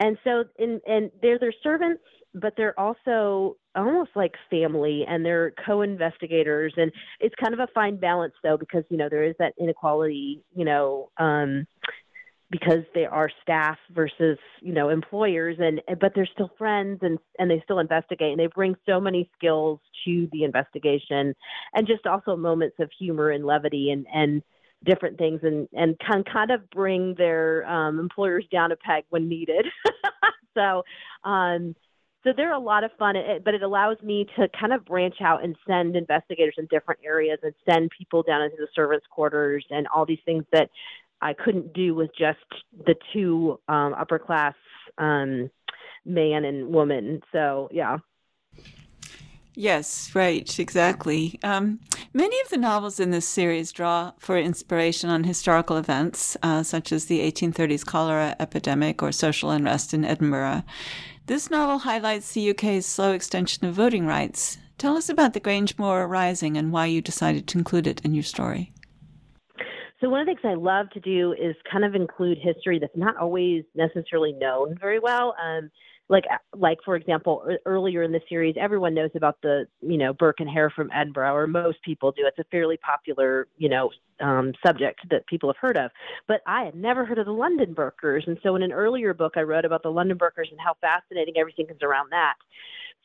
And 0.00 0.16
so, 0.22 0.44
in 0.58 0.80
and 0.86 1.10
they're 1.20 1.38
their 1.40 1.54
servants, 1.62 2.02
but 2.34 2.54
they're 2.56 2.78
also 2.78 3.56
almost 3.74 4.10
like 4.14 4.34
family 4.50 5.04
and 5.08 5.24
they're 5.24 5.52
co-investigators 5.64 6.74
and 6.76 6.90
it's 7.20 7.34
kind 7.36 7.54
of 7.54 7.60
a 7.60 7.68
fine 7.72 7.96
balance 7.96 8.34
though 8.42 8.56
because 8.56 8.82
you 8.90 8.96
know 8.96 9.08
there 9.08 9.22
is 9.24 9.34
that 9.38 9.54
inequality 9.58 10.42
you 10.54 10.64
know 10.64 11.10
um 11.18 11.66
because 12.50 12.84
they 12.94 13.04
are 13.04 13.30
staff 13.42 13.76
versus 13.90 14.38
you 14.60 14.72
know 14.72 14.88
employers 14.88 15.56
and 15.58 15.80
but 16.00 16.12
they're 16.14 16.28
still 16.32 16.50
friends 16.56 16.98
and 17.02 17.18
and 17.38 17.50
they 17.50 17.60
still 17.64 17.78
investigate 17.78 18.30
and 18.30 18.40
they 18.40 18.46
bring 18.46 18.74
so 18.86 19.00
many 19.00 19.30
skills 19.36 19.80
to 20.04 20.28
the 20.32 20.44
investigation 20.44 21.34
and 21.74 21.86
just 21.86 22.06
also 22.06 22.36
moments 22.36 22.76
of 22.78 22.90
humor 22.98 23.30
and 23.30 23.44
levity 23.44 23.90
and 23.90 24.06
and 24.12 24.42
different 24.84 25.18
things 25.18 25.40
and 25.42 25.68
and 25.72 25.98
can 25.98 26.24
kind 26.24 26.50
of 26.50 26.68
bring 26.70 27.14
their 27.18 27.66
um 27.68 27.98
employers 27.98 28.44
down 28.50 28.72
a 28.72 28.76
peg 28.76 29.04
when 29.10 29.28
needed. 29.28 29.66
So 30.54 30.82
um 31.22 31.76
so 32.24 32.32
they're 32.36 32.52
a 32.52 32.58
lot 32.58 32.82
of 32.82 32.90
fun, 32.98 33.14
but 33.44 33.54
it 33.54 33.62
allows 33.62 33.96
me 34.02 34.26
to 34.36 34.48
kind 34.48 34.72
of 34.72 34.84
branch 34.84 35.14
out 35.20 35.44
and 35.44 35.54
send 35.68 35.94
investigators 35.94 36.56
in 36.58 36.66
different 36.66 37.00
areas 37.04 37.38
and 37.44 37.54
send 37.68 37.90
people 37.96 38.24
down 38.24 38.42
into 38.42 38.56
the 38.56 38.66
servants' 38.74 39.06
quarters 39.08 39.64
and 39.70 39.86
all 39.94 40.04
these 40.04 40.18
things 40.24 40.44
that 40.52 40.68
I 41.20 41.34
couldn't 41.34 41.72
do 41.72 41.94
with 41.94 42.10
just 42.16 42.38
the 42.86 42.94
two 43.12 43.58
um, 43.68 43.94
upper 43.94 44.18
class 44.18 44.54
um, 44.98 45.50
man 46.04 46.44
and 46.44 46.68
woman. 46.68 47.20
So 47.32 47.68
yeah. 47.72 47.98
Yes, 49.54 50.14
right, 50.14 50.56
exactly. 50.60 51.40
Um, 51.42 51.80
many 52.12 52.40
of 52.42 52.48
the 52.48 52.56
novels 52.56 53.00
in 53.00 53.10
this 53.10 53.26
series 53.26 53.72
draw 53.72 54.12
for 54.20 54.38
inspiration 54.38 55.10
on 55.10 55.24
historical 55.24 55.76
events, 55.76 56.36
uh, 56.44 56.62
such 56.62 56.92
as 56.92 57.06
the 57.06 57.18
1830s 57.20 57.84
cholera 57.84 58.36
epidemic 58.38 59.02
or 59.02 59.10
social 59.10 59.50
unrest 59.50 59.92
in 59.92 60.04
Edinburgh. 60.04 60.62
This 61.26 61.50
novel 61.50 61.78
highlights 61.78 62.32
the 62.32 62.50
UK's 62.50 62.86
slow 62.86 63.12
extension 63.12 63.66
of 63.66 63.74
voting 63.74 64.06
rights. 64.06 64.58
Tell 64.78 64.96
us 64.96 65.08
about 65.08 65.32
the 65.32 65.40
Grange 65.40 65.76
Moor 65.76 66.06
Rising 66.06 66.56
and 66.56 66.70
why 66.70 66.86
you 66.86 67.02
decided 67.02 67.48
to 67.48 67.58
include 67.58 67.88
it 67.88 68.00
in 68.04 68.14
your 68.14 68.22
story. 68.22 68.72
So 70.00 70.08
one 70.08 70.20
of 70.20 70.26
the 70.26 70.34
things 70.34 70.44
I 70.44 70.54
love 70.54 70.90
to 70.90 71.00
do 71.00 71.32
is 71.32 71.56
kind 71.70 71.84
of 71.84 71.94
include 71.94 72.38
history 72.38 72.78
that's 72.78 72.96
not 72.96 73.16
always 73.16 73.64
necessarily 73.74 74.32
known 74.32 74.76
very 74.80 75.00
well. 75.00 75.34
Um, 75.42 75.70
like 76.08 76.24
like 76.56 76.78
for 76.84 76.96
example 76.96 77.46
earlier 77.66 78.02
in 78.02 78.12
the 78.12 78.20
series 78.28 78.54
everyone 78.58 78.94
knows 78.94 79.10
about 79.14 79.40
the 79.42 79.66
you 79.82 79.98
know 79.98 80.12
burke 80.12 80.40
and 80.40 80.48
hare 80.48 80.70
from 80.70 80.90
edinburgh 80.92 81.34
or 81.34 81.46
most 81.46 81.82
people 81.82 82.12
do. 82.12 82.22
It's 82.26 82.38
a 82.38 82.44
fairly 82.50 82.76
popular 82.78 83.46
you 83.56 83.68
know 83.68 83.90
um, 84.20 84.52
subject 84.66 85.00
that 85.10 85.26
people 85.26 85.48
have 85.48 85.58
heard 85.60 85.76
of. 85.76 85.90
But 86.26 86.40
i 86.46 86.64
had 86.64 86.74
never 86.74 87.04
heard 87.04 87.18
of 87.18 87.26
the 87.26 87.32
london 87.32 87.74
burkers. 87.74 88.24
And 88.26 88.38
so 88.42 88.56
in 88.56 88.62
an 88.62 88.72
earlier 88.72 89.14
book 89.14 89.34
i 89.36 89.42
wrote 89.42 89.64
about 89.64 89.82
the 89.82 89.90
london 89.90 90.16
burkers 90.16 90.48
and 90.50 90.60
how 90.60 90.74
fascinating 90.80 91.34
everything 91.36 91.66
is 91.68 91.82
around 91.82 92.10
that 92.10 92.34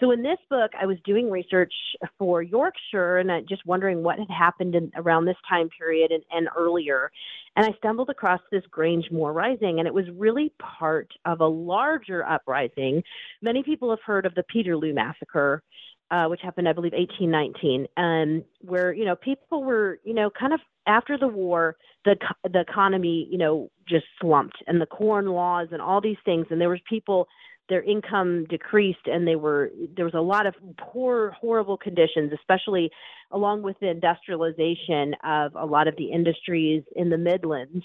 so 0.04 0.12
in 0.12 0.22
this 0.22 0.38
book, 0.50 0.72
I 0.80 0.86
was 0.86 0.98
doing 1.06 1.32
research 1.32 1.74
for 2.20 2.42
Yorkshire 2.42 3.20
and 3.20 3.32
I 3.32 3.40
just 3.42 3.66
wondering 3.66 4.04
what 4.04 4.20
had 4.20 4.30
happened 4.30 4.76
in, 4.76 4.92
around 4.98 5.24
this 5.26 5.38
time 5.48 5.70
period 5.70 6.12
and, 6.12 6.24
and 6.30 6.50
earlier. 6.58 7.10
And 7.56 7.66
I 7.66 7.70
stumbled 7.78 8.10
across 8.10 8.42
this 8.52 8.64
Grange 8.70 9.06
Moor 9.12 9.32
Rising, 9.32 9.80
and 9.80 9.88
it 9.88 9.94
was 9.94 10.06
really 10.18 10.52
part 10.60 11.10
of 11.24 11.40
a 11.40 11.48
larger 11.48 12.26
uprising. 12.26 13.02
Many 13.42 13.64
people 13.64 13.90
have 13.92 14.02
heard 14.06 14.26
of 14.26 14.36
the 14.36 14.44
Peterloo 14.44 14.94
Massacre, 14.94 15.64
uh, 16.12 16.26
which 16.26 16.42
happened, 16.42 16.68
I 16.68 16.74
believe, 16.74 16.92
1819, 16.94 17.88
um, 17.96 18.44
where 18.60 18.92
you 18.92 19.06
know 19.06 19.16
people 19.16 19.64
were, 19.64 20.00
you 20.04 20.14
know, 20.14 20.30
kind 20.30 20.54
of 20.54 20.60
after 20.86 21.18
the 21.18 21.28
war, 21.28 21.78
the 22.04 22.16
the 22.52 22.60
economy, 22.60 23.28
you 23.32 23.38
know, 23.38 23.70
just 23.88 24.06
slumped, 24.20 24.58
and 24.68 24.82
the 24.82 24.86
corn 24.86 25.28
laws 25.28 25.70
and 25.72 25.82
all 25.82 26.02
these 26.02 26.18
things, 26.26 26.48
and 26.50 26.60
there 26.60 26.70
was 26.70 26.82
people 26.90 27.28
their 27.70 27.84
income 27.84 28.46
decreased 28.50 29.06
and 29.06 29.28
they 29.28 29.36
were 29.36 29.72
there 29.96 30.06
was 30.06 30.14
a 30.14 30.22
lot 30.22 30.46
of 30.46 30.56
poor 30.78 31.32
horrible 31.40 31.78
conditions 31.78 32.32
especially 32.34 32.92
along 33.34 33.64
with 33.64 33.76
the 33.80 33.90
industrialization 33.90 35.16
of 35.24 35.56
a 35.56 35.66
lot 35.66 35.88
of 35.88 35.96
the 35.98 36.12
industries 36.12 36.84
in 36.96 37.10
the 37.10 37.18
midlands. 37.18 37.84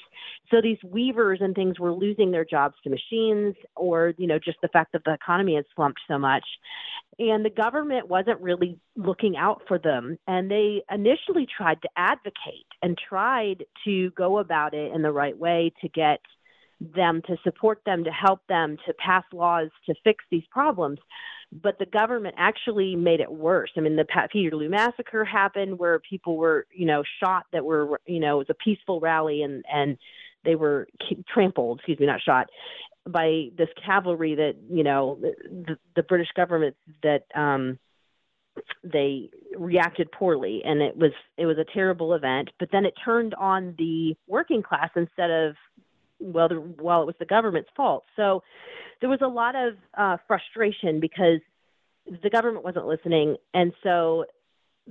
So 0.51 0.61
these 0.62 0.79
weavers 0.85 1.38
and 1.41 1.55
things 1.55 1.81
were 1.81 1.93
losing 1.93 2.31
their 2.31 2.45
jobs 2.45 2.75
to 2.85 2.91
machines 2.91 3.57
or 3.75 4.14
you 4.19 4.27
know 4.27 4.38
just 4.38 4.59
the 4.62 4.69
fact 4.69 4.93
that 4.93 5.03
the 5.05 5.14
economy 5.14 5.57
had 5.57 5.64
slumped 5.75 6.01
so 6.07 6.19
much. 6.19 6.45
And 7.19 7.45
the 7.45 7.51
government 7.51 8.09
wasn't 8.09 8.41
really 8.41 8.79
looking 8.95 9.37
out 9.37 9.62
for 9.67 9.79
them. 9.79 10.19
And 10.29 10.49
they 10.49 10.83
initially 10.93 11.49
tried 11.57 11.83
to 11.83 11.88
advocate 11.97 12.67
and 12.81 12.97
tried 12.97 13.64
to 13.85 14.11
go 14.11 14.38
about 14.38 14.73
it 14.73 14.93
in 14.95 15.03
the 15.03 15.11
right 15.11 15.37
way 15.37 15.73
to 15.81 15.88
get 15.88 16.21
them, 16.81 17.23
to 17.27 17.37
support 17.43 17.81
them, 17.85 18.05
to 18.05 18.11
help 18.11 18.41
them, 18.49 18.77
to 18.87 18.95
pass 18.95 19.25
laws 19.33 19.69
to 19.87 19.95
fix 20.05 20.25
these 20.31 20.45
problems. 20.51 20.99
But 21.51 21.79
the 21.79 21.87
government 21.87 22.35
actually 22.38 22.95
made 22.95 23.21
it 23.21 23.33
worse. 23.33 23.71
I 23.77 23.81
mean, 23.81 23.97
the 23.97 24.05
Peterloo 24.05 24.69
massacre 24.69 25.25
happened 25.25 25.79
where 25.79 25.99
people 25.99 26.37
were, 26.37 26.67
you 26.71 26.87
know, 26.87 27.03
shot 27.23 27.47
that 27.53 27.64
were, 27.64 28.01
you 28.07 28.21
know, 28.21 28.37
it 28.37 28.49
was 28.49 28.51
a 28.51 28.55
peaceful 28.55 29.01
rally 29.01 29.43
and 29.43 29.64
and 29.73 29.97
they 30.45 30.55
were 30.55 30.87
trampled, 31.33 31.79
excuse 31.79 31.99
me, 31.99 32.07
not 32.07 32.21
shot, 32.21 32.49
by 33.09 33.49
this 33.57 33.69
cavalry 33.85 34.35
that, 34.37 34.55
you 34.71 34.85
know, 34.85 35.19
the, 35.21 35.77
the 35.97 36.03
British 36.03 36.29
government 36.37 36.77
that 37.03 37.25
um 37.35 37.79
they 38.83 39.31
reacted 39.57 40.11
poorly 40.11 40.62
and 40.64 40.83
it 40.83 40.97
was 40.97 41.12
it 41.37 41.47
was 41.47 41.59
a 41.59 41.64
terrible 41.73 42.12
event 42.12 42.51
but 42.59 42.69
then 42.73 42.85
it 42.85 42.93
turned 43.05 43.33
on 43.35 43.75
the 43.79 44.17
working 44.27 44.64
class 44.64 44.91
instead 44.97 45.31
of 45.31 45.55
well, 46.21 46.49
the, 46.49 46.57
while 46.57 47.03
it 47.03 47.07
was 47.07 47.15
the 47.19 47.27
government's 47.27 47.71
fault. 47.77 48.05
So 48.17 48.43
there 49.01 49.11
was 49.11 49.21
a 49.23 49.29
lot 49.29 49.55
of 49.55 49.75
uh, 49.97 50.17
frustration 50.27 51.01
because 51.01 51.41
the 52.23 52.31
government 52.31 52.65
wasn't 52.65 52.87
listening, 52.87 53.37
and 53.55 53.73
so 53.83 54.25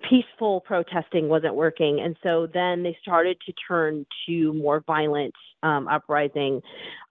peaceful 0.10 0.62
protesting 0.62 1.28
wasn't 1.28 1.56
working. 1.56 2.00
And 2.00 2.16
so 2.22 2.48
then 2.52 2.84
they 2.84 2.98
started 3.02 3.38
to 3.46 3.54
turn 3.68 4.06
to 4.28 4.54
more 4.54 4.84
violent 4.86 5.34
um, 5.64 5.88
uprising. 5.88 6.62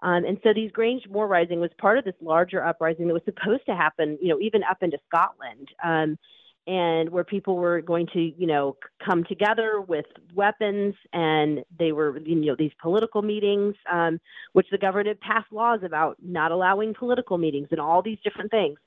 Um, 0.02 0.24
and 0.24 0.38
so 0.42 0.50
these 0.54 0.70
Grange 0.70 1.02
Moor 1.10 1.26
Rising 1.26 1.60
was 1.60 1.70
part 1.78 1.98
of 1.98 2.04
this 2.04 2.14
larger 2.20 2.64
uprising 2.64 3.08
that 3.08 3.14
was 3.14 3.24
supposed 3.24 3.66
to 3.66 3.74
happen, 3.74 4.18
you 4.22 4.28
know, 4.28 4.40
even 4.40 4.62
up 4.62 4.82
into 4.82 4.98
Scotland. 5.08 5.68
Um, 5.82 6.18
and 6.66 7.10
where 7.10 7.24
people 7.24 7.56
were 7.56 7.80
going 7.80 8.08
to, 8.12 8.20
you 8.20 8.46
know, 8.46 8.76
come 9.04 9.24
together 9.24 9.80
with 9.80 10.06
weapons, 10.34 10.94
and 11.12 11.64
they 11.78 11.92
were, 11.92 12.18
you 12.18 12.34
know, 12.34 12.56
these 12.58 12.72
political 12.82 13.22
meetings, 13.22 13.74
um, 13.90 14.18
which 14.52 14.66
the 14.70 14.78
government 14.78 15.20
passed 15.20 15.52
laws 15.52 15.80
about 15.84 16.16
not 16.22 16.50
allowing 16.50 16.92
political 16.94 17.38
meetings 17.38 17.68
and 17.70 17.80
all 17.80 18.02
these 18.02 18.18
different 18.24 18.50
things. 18.50 18.78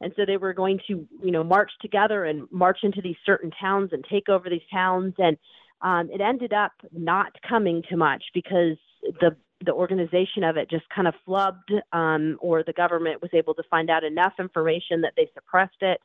And 0.00 0.12
so 0.16 0.24
they 0.26 0.36
were 0.36 0.52
going 0.52 0.80
to, 0.88 1.06
you 1.22 1.30
know, 1.30 1.44
march 1.44 1.70
together 1.80 2.24
and 2.24 2.48
march 2.50 2.78
into 2.82 3.00
these 3.02 3.16
certain 3.24 3.50
towns 3.60 3.90
and 3.92 4.04
take 4.10 4.28
over 4.28 4.48
these 4.48 4.60
towns. 4.72 5.14
And 5.18 5.36
um, 5.82 6.10
it 6.10 6.20
ended 6.20 6.52
up 6.52 6.72
not 6.92 7.32
coming 7.46 7.82
to 7.90 7.96
much 7.96 8.24
because 8.34 8.76
the 9.20 9.36
the 9.64 9.72
organization 9.72 10.44
of 10.44 10.58
it 10.58 10.68
just 10.68 10.84
kind 10.94 11.08
of 11.08 11.14
flubbed, 11.26 11.80
um, 11.92 12.36
or 12.40 12.62
the 12.62 12.74
government 12.74 13.22
was 13.22 13.30
able 13.32 13.54
to 13.54 13.62
find 13.70 13.88
out 13.88 14.04
enough 14.04 14.34
information 14.38 15.00
that 15.00 15.14
they 15.16 15.30
suppressed 15.32 15.80
it. 15.80 15.98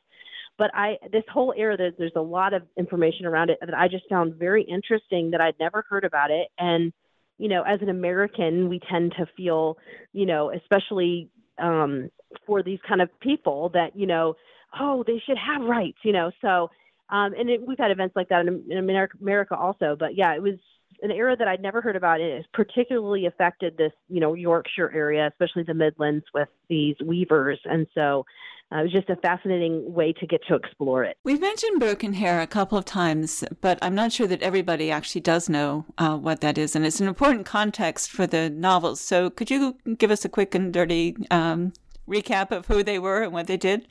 But 0.58 0.70
I 0.74 0.98
this 1.10 1.24
whole 1.32 1.54
era 1.56 1.76
there's, 1.76 1.94
there's 1.98 2.12
a 2.16 2.20
lot 2.20 2.54
of 2.54 2.62
information 2.76 3.26
around 3.26 3.50
it 3.50 3.58
that 3.60 3.74
I 3.74 3.88
just 3.88 4.08
found 4.08 4.34
very 4.34 4.62
interesting 4.62 5.30
that 5.30 5.40
I'd 5.40 5.58
never 5.58 5.84
heard 5.88 6.04
about 6.04 6.30
it. 6.30 6.48
And 6.58 6.92
you 7.38 7.48
know, 7.48 7.62
as 7.62 7.80
an 7.82 7.88
American, 7.88 8.68
we 8.68 8.78
tend 8.78 9.14
to 9.18 9.26
feel, 9.36 9.78
you 10.12 10.26
know, 10.26 10.52
especially 10.52 11.30
um, 11.58 12.10
for 12.46 12.62
these 12.62 12.78
kind 12.86 13.00
of 13.00 13.08
people 13.20 13.70
that 13.70 13.96
you 13.96 14.06
know, 14.06 14.34
oh, 14.78 15.04
they 15.06 15.20
should 15.26 15.38
have 15.38 15.62
rights, 15.62 15.98
you 16.04 16.12
know. 16.12 16.30
So, 16.40 16.70
um, 17.10 17.34
and 17.34 17.50
it, 17.50 17.66
we've 17.66 17.78
had 17.78 17.90
events 17.90 18.14
like 18.14 18.28
that 18.28 18.46
in, 18.46 18.64
in 18.70 18.78
America, 18.78 19.16
America 19.20 19.56
also. 19.56 19.96
But 19.98 20.16
yeah, 20.16 20.34
it 20.34 20.42
was 20.42 20.58
an 21.00 21.10
era 21.10 21.36
that 21.36 21.48
I'd 21.48 21.62
never 21.62 21.80
heard 21.80 21.96
about. 21.96 22.20
It 22.20 22.36
has 22.36 22.44
particularly 22.52 23.26
affected 23.26 23.76
this, 23.76 23.92
you 24.08 24.20
know, 24.20 24.34
Yorkshire 24.34 24.90
area, 24.92 25.28
especially 25.28 25.62
the 25.64 25.74
Midlands 25.74 26.24
with 26.34 26.48
these 26.68 26.96
weavers. 27.04 27.60
And 27.64 27.86
so 27.94 28.24
uh, 28.72 28.78
it 28.78 28.82
was 28.84 28.92
just 28.92 29.10
a 29.10 29.16
fascinating 29.16 29.92
way 29.92 30.12
to 30.14 30.26
get 30.26 30.40
to 30.48 30.54
explore 30.54 31.04
it. 31.04 31.16
We've 31.24 31.40
mentioned 31.40 31.78
Burke 31.78 32.02
and 32.02 32.16
Hare 32.16 32.40
a 32.40 32.46
couple 32.46 32.78
of 32.78 32.84
times, 32.84 33.44
but 33.60 33.78
I'm 33.82 33.94
not 33.94 34.12
sure 34.12 34.26
that 34.26 34.42
everybody 34.42 34.90
actually 34.90 35.20
does 35.20 35.48
know 35.48 35.84
uh, 35.98 36.16
what 36.16 36.40
that 36.40 36.56
is. 36.56 36.74
And 36.74 36.86
it's 36.86 37.00
an 37.00 37.08
important 37.08 37.44
context 37.44 38.10
for 38.10 38.26
the 38.26 38.48
novels. 38.48 39.00
So 39.00 39.30
could 39.30 39.50
you 39.50 39.76
give 39.98 40.10
us 40.10 40.24
a 40.24 40.28
quick 40.28 40.54
and 40.54 40.72
dirty 40.72 41.16
um, 41.30 41.72
recap 42.08 42.50
of 42.50 42.66
who 42.66 42.82
they 42.82 42.98
were 42.98 43.22
and 43.22 43.32
what 43.32 43.46
they 43.46 43.56
did? 43.56 43.88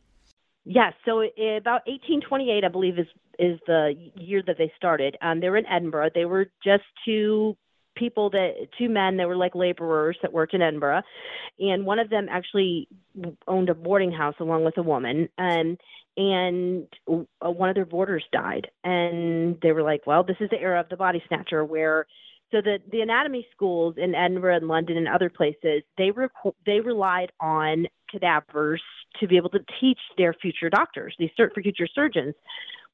Yes, 0.64 0.94
so 1.06 1.22
about 1.22 1.82
1828, 1.88 2.64
I 2.64 2.68
believe, 2.68 3.00
is 3.00 3.08
is 3.40 3.60
the 3.68 3.94
year 4.16 4.42
that 4.46 4.58
they 4.58 4.72
started. 4.76 5.18
Um, 5.22 5.40
they 5.40 5.50
were 5.50 5.58
in 5.58 5.66
Edinburgh. 5.66 6.12
They 6.14 6.26
were 6.26 6.48
just 6.64 6.84
two 7.06 7.56
people 7.96 8.30
that 8.32 8.68
two 8.78 8.90
men 8.90 9.18
that 9.18 9.28
were 9.28 9.36
like 9.36 9.56
laborers 9.56 10.18
that 10.22 10.34
worked 10.34 10.54
in 10.54 10.62
Edinburgh, 10.62 11.02
and 11.60 11.86
one 11.86 12.00
of 12.00 12.10
them 12.10 12.28
actually 12.30 12.88
owned 13.48 13.70
a 13.70 13.76
boarding 13.76 14.12
house 14.12 14.36
along 14.40 14.64
with 14.64 14.78
a 14.78 14.84
woman, 14.84 15.30
and 15.38 15.78
and 16.18 16.88
one 17.42 17.70
of 17.70 17.76
their 17.76 17.86
boarders 17.86 18.24
died, 18.32 18.68
and 18.84 19.58
they 19.62 19.72
were 19.72 19.84
like, 19.84 20.06
well, 20.06 20.24
this 20.24 20.38
is 20.40 20.50
the 20.50 20.60
era 20.60 20.80
of 20.80 20.90
the 20.90 20.98
body 20.98 21.24
snatcher 21.28 21.64
where. 21.64 22.06
So 22.52 22.60
the, 22.60 22.80
the 22.92 23.00
anatomy 23.00 23.48
schools 23.56 23.96
in 23.98 24.14
Edinburgh 24.14 24.58
and 24.58 24.68
London 24.68 24.98
and 24.98 25.08
other 25.08 25.30
places, 25.30 25.84
they 25.98 26.12
re- 26.12 26.28
they 26.66 26.82
relied 26.82 27.32
on 27.40 27.88
cadavers 28.12 28.82
to 29.20 29.28
be 29.28 29.38
able 29.38 29.50
to 29.50 29.60
teach 29.80 30.00
their 30.18 30.34
future 30.34 30.70
doctors, 30.70 31.16
these 31.20 31.32
future 31.36 31.88
surgeons. 31.94 32.36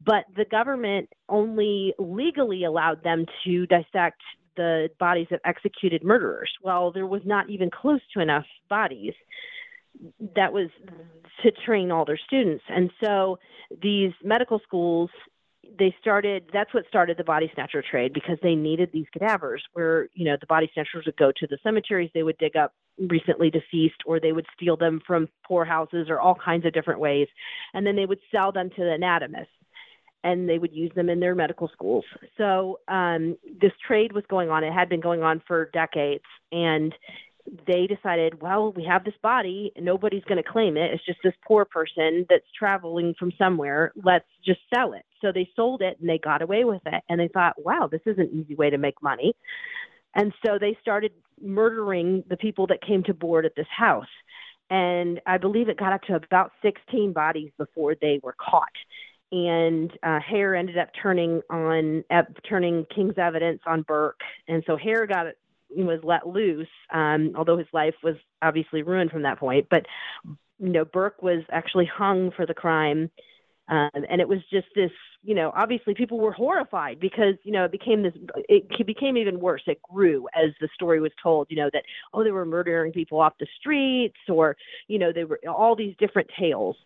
But 0.06 0.26
the 0.36 0.46
government 0.46 1.10
only 1.28 1.94
legally 1.98 2.64
allowed 2.64 3.04
them 3.04 3.26
to 3.46 3.66
dissect 3.66 4.22
the 4.56 4.90
bodies 5.00 5.28
of 5.32 5.40
executed 5.46 6.04
murderers. 6.04 6.52
Well, 6.64 6.92
there 6.92 7.08
was 7.08 7.22
not 7.26 7.50
even 7.50 7.70
close 7.70 8.02
to 8.14 8.20
enough 8.20 8.46
bodies 8.70 9.14
that 10.36 10.54
was 10.54 10.70
to 11.44 11.52
train 11.66 11.92
all 11.92 12.06
their 12.06 12.20
students. 12.28 12.64
And 12.70 12.92
so 13.04 13.40
these 13.82 14.12
medical 14.24 14.60
schools 14.60 15.10
they 15.78 15.96
started 16.00 16.50
that's 16.54 16.74
what 16.74 16.88
started 16.88 17.18
the 17.18 17.24
body 17.24 17.50
snatcher 17.54 17.84
trade 17.90 18.14
because 18.14 18.38
they 18.42 18.56
needed 18.56 18.90
these 18.94 19.06
cadavers 19.14 19.64
where 19.74 20.08
you 20.14 20.26
know 20.26 20.38
the 20.40 20.48
body 20.48 20.70
snatchers 20.74 21.06
would 21.06 21.18
go 21.18 21.32
to 21.36 21.48
the 21.48 21.58
cemeteries 21.64 22.10
they 22.14 22.24
would 22.24 22.38
dig 22.38 22.56
up 22.56 22.74
recently 23.10 23.50
deceased 23.50 24.02
or 24.06 24.20
they 24.20 24.32
would 24.32 24.46
steal 24.56 24.76
them 24.76 25.02
from 25.06 25.28
poorhouses 25.48 26.08
or 26.10 26.20
all 26.20 26.36
kinds 26.36 26.66
of 26.66 26.74
different 26.74 27.00
ways 27.00 27.28
and 27.74 27.86
then 27.86 27.96
they 27.96 28.06
would 28.06 28.20
sell 28.32 28.52
them 28.52 28.70
to 28.70 28.84
the 28.84 28.92
anatomists 28.92 29.52
and 30.24 30.50
they 30.50 30.58
would 30.58 30.74
use 30.74 30.92
them 30.96 31.10
in 31.10 31.20
their 31.20 31.36
medical 31.36 31.70
schools. 31.70 32.04
So 32.38 32.80
um, 32.88 33.38
this 33.62 33.72
trade 33.86 34.12
was 34.12 34.24
going 34.30 34.50
on. 34.50 34.64
It 34.64 34.74
had 34.74 34.90
been 34.90 35.00
going 35.00 35.24
on 35.24 35.42
for 35.48 35.70
decades, 35.74 36.24
and 36.52 36.94
they 37.66 37.88
decided, 37.88 38.42
well, 38.42 38.72
we 38.74 38.84
have 38.86 39.04
this 39.04 39.14
body, 39.22 39.72
nobody's 39.80 40.24
going 40.24 40.42
to 40.42 40.50
claim 40.50 40.78
it. 40.78 40.92
It's 40.94 41.06
just 41.06 41.20
this 41.24 41.34
poor 41.48 41.66
person 41.66 42.26
that's 42.30 42.46
traveling 42.58 43.16
from 43.18 43.32
somewhere. 43.38 43.94
Let's 43.96 44.28
just 44.46 44.60
sell 44.74 44.94
it. 44.94 45.06
So 45.22 45.32
they 45.32 45.50
sold 45.56 45.82
it 45.82 45.98
and 46.00 46.10
they 46.10 46.18
got 46.18 46.42
away 46.42 46.64
with 46.64 46.82
it. 46.86 47.04
And 47.10 47.20
they 47.20 47.30
thought, 47.30 47.54
wow, 47.58 47.88
this 47.92 48.02
is 48.06 48.18
an 48.18 48.30
easy 48.34 48.56
way 48.56 48.70
to 48.70 48.78
make 48.78 49.02
money. 49.02 49.36
And 50.16 50.34
so 50.46 50.58
they 50.60 50.78
started 50.82 51.12
murdering 51.42 52.24
the 52.30 52.38
people 52.38 52.68
that 52.68 52.82
came 52.82 53.04
to 53.04 53.14
board 53.14 53.46
at 53.46 53.56
this 53.56 53.68
house. 53.76 54.06
And 54.70 55.22
I 55.26 55.38
believe 55.38 55.70
it 55.70 55.78
got 55.78 55.94
up 55.94 56.02
to 56.04 56.16
about 56.16 56.52
16 56.62 57.14
bodies 57.14 57.52
before 57.58 57.96
they 57.96 58.20
were 58.22 58.36
caught 58.38 58.68
and 59.32 59.92
uh, 60.04 60.20
Hare 60.20 60.56
ended 60.56 60.78
up 60.78 60.90
turning 61.02 61.42
on 61.50 62.04
uh, 62.10 62.24
turning 62.48 62.86
King's 62.94 63.18
evidence 63.18 63.60
on 63.66 63.82
Burke, 63.82 64.22
and 64.48 64.64
so 64.66 64.78
Hare 64.78 65.06
got 65.06 65.28
was 65.70 66.00
let 66.04 66.28
loose, 66.28 66.68
um, 66.94 67.34
although 67.36 67.58
his 67.58 67.68
life 67.74 67.96
was 68.04 68.16
obviously 68.42 68.84
ruined 68.84 69.12
from 69.12 69.24
that 69.24 69.40
point. 69.40 69.68
But 69.70 69.86
you 70.60 70.70
know, 70.70 70.86
Burke 70.86 71.22
was 71.22 71.44
actually 71.52 71.86
hung 71.86 72.32
for 72.32 72.46
the 72.46 72.54
crime. 72.54 73.12
Um, 73.70 73.90
and 73.94 74.22
it 74.22 74.28
was 74.30 74.40
just 74.52 74.68
this, 74.76 74.92
you 75.28 75.36
know, 75.36 75.52
obviously 75.54 75.94
people 75.94 76.20
were 76.20 76.32
horrified 76.32 77.02
because, 77.02 77.34
you 77.44 77.52
know, 77.52 77.66
it 77.66 77.72
became 77.74 78.02
this, 78.02 78.14
it 78.48 78.88
became 78.88 79.18
even 79.18 79.42
worse. 79.42 79.62
It 79.68 79.82
grew 79.82 80.26
as 80.34 80.52
the 80.62 80.70
story 80.74 81.02
was 81.02 81.12
told, 81.22 81.48
you 81.50 81.58
know, 81.58 81.70
that, 81.74 81.84
oh, 82.14 82.24
they 82.24 82.32
were 82.32 82.46
murdering 82.46 82.94
people 82.94 83.20
off 83.20 83.34
the 83.38 83.48
streets 83.60 84.16
or, 84.30 84.56
you 84.88 84.98
know, 84.98 85.12
they 85.12 85.26
were 85.26 85.38
all 85.46 85.76
these 85.76 85.94
different 86.00 86.30
tales. 86.40 86.78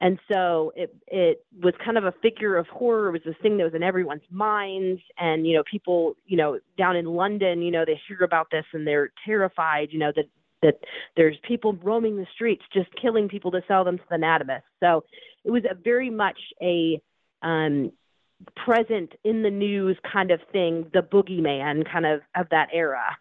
And 0.00 0.18
so 0.32 0.72
it, 0.74 0.96
it 1.08 1.44
was 1.62 1.74
kind 1.84 1.98
of 1.98 2.06
a 2.06 2.14
figure 2.22 2.56
of 2.56 2.66
horror. 2.68 3.08
It 3.08 3.12
was 3.12 3.20
this 3.26 3.36
thing 3.42 3.58
that 3.58 3.64
was 3.64 3.74
in 3.74 3.82
everyone's 3.82 4.22
minds. 4.30 5.02
And, 5.18 5.46
you 5.46 5.54
know, 5.54 5.62
people, 5.70 6.14
you 6.24 6.38
know, 6.38 6.58
down 6.78 6.96
in 6.96 7.04
London, 7.04 7.60
you 7.60 7.70
know, 7.70 7.84
they 7.84 8.00
hear 8.08 8.24
about 8.24 8.46
this 8.50 8.64
and 8.72 8.86
they're 8.86 9.12
terrified, 9.26 9.88
you 9.90 9.98
know, 9.98 10.12
that 10.16 10.24
that 10.62 10.74
there's 11.16 11.36
people 11.46 11.72
roaming 11.82 12.16
the 12.16 12.26
streets 12.34 12.62
just 12.72 12.88
killing 13.00 13.28
people 13.28 13.50
to 13.50 13.62
sell 13.66 13.82
them 13.82 13.96
to 13.96 14.04
the 14.10 14.16
anatomists. 14.16 14.68
So 14.78 15.04
it 15.42 15.50
was 15.50 15.62
a 15.70 15.74
very 15.74 16.10
much 16.10 16.38
a 16.62 17.00
um, 17.42 17.92
present 18.56 19.12
in 19.24 19.42
the 19.42 19.50
news 19.50 19.96
kind 20.10 20.30
of 20.30 20.40
thing, 20.52 20.90
the 20.92 21.00
boogeyman 21.00 21.90
kind 21.90 22.06
of 22.06 22.20
of 22.34 22.48
that 22.50 22.68
era. 22.72 23.16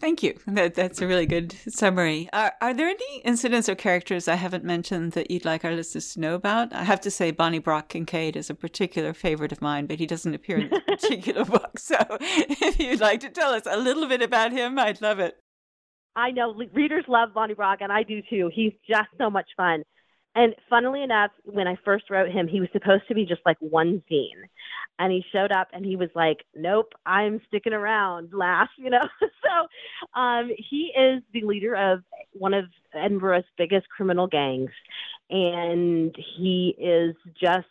Thank 0.00 0.22
you. 0.22 0.38
That, 0.46 0.74
that's 0.74 1.00
a 1.00 1.06
really 1.06 1.26
good 1.26 1.54
summary. 1.68 2.28
Are, 2.32 2.52
are 2.60 2.72
there 2.72 2.88
any 2.88 3.20
incidents 3.24 3.68
or 3.68 3.74
characters 3.74 4.28
I 4.28 4.36
haven't 4.36 4.64
mentioned 4.64 5.12
that 5.12 5.30
you'd 5.30 5.44
like 5.44 5.64
our 5.64 5.72
listeners 5.72 6.14
to 6.14 6.20
know 6.20 6.34
about? 6.34 6.72
I 6.72 6.84
have 6.84 7.00
to 7.02 7.10
say, 7.10 7.30
Bonnie 7.30 7.58
Brock 7.58 7.88
Kincaid 7.88 8.36
is 8.36 8.48
a 8.48 8.54
particular 8.54 9.12
favorite 9.12 9.52
of 9.52 9.60
mine, 9.60 9.86
but 9.86 9.98
he 9.98 10.06
doesn't 10.06 10.34
appear 10.34 10.58
in 10.58 10.70
this 10.70 10.80
particular 10.88 11.44
book. 11.44 11.78
So 11.78 11.96
if 12.20 12.78
you'd 12.78 13.00
like 13.00 13.20
to 13.20 13.28
tell 13.28 13.52
us 13.52 13.64
a 13.68 13.76
little 13.76 14.08
bit 14.08 14.22
about 14.22 14.52
him, 14.52 14.78
I'd 14.78 15.02
love 15.02 15.18
it. 15.18 15.38
I 16.14 16.30
know 16.30 16.54
readers 16.72 17.04
love 17.08 17.30
Bonnie 17.34 17.54
Brock, 17.54 17.78
and 17.80 17.90
I 17.90 18.02
do 18.02 18.20
too. 18.28 18.50
He's 18.52 18.72
just 18.88 19.08
so 19.18 19.30
much 19.30 19.48
fun. 19.56 19.82
And 20.34 20.54
funnily 20.70 21.02
enough, 21.02 21.30
when 21.44 21.68
I 21.68 21.76
first 21.84 22.08
wrote 22.10 22.30
him, 22.30 22.48
he 22.48 22.60
was 22.60 22.70
supposed 22.72 23.06
to 23.08 23.14
be 23.14 23.26
just 23.26 23.42
like 23.44 23.58
one 23.60 24.02
scene. 24.08 24.48
And 24.98 25.12
he 25.12 25.24
showed 25.32 25.52
up 25.52 25.68
and 25.72 25.84
he 25.84 25.96
was 25.96 26.08
like, 26.14 26.38
Nope, 26.54 26.92
I'm 27.04 27.40
sticking 27.48 27.72
around, 27.72 28.30
laugh, 28.32 28.70
you 28.78 28.90
know. 28.90 29.02
so 29.20 30.18
um, 30.20 30.50
he 30.56 30.92
is 30.96 31.22
the 31.32 31.42
leader 31.42 31.74
of 31.74 32.02
one 32.32 32.54
of 32.54 32.64
Edinburgh's 32.94 33.44
biggest 33.58 33.88
criminal 33.88 34.26
gangs. 34.26 34.70
And 35.30 36.14
he 36.36 36.74
is 36.78 37.14
just 37.40 37.66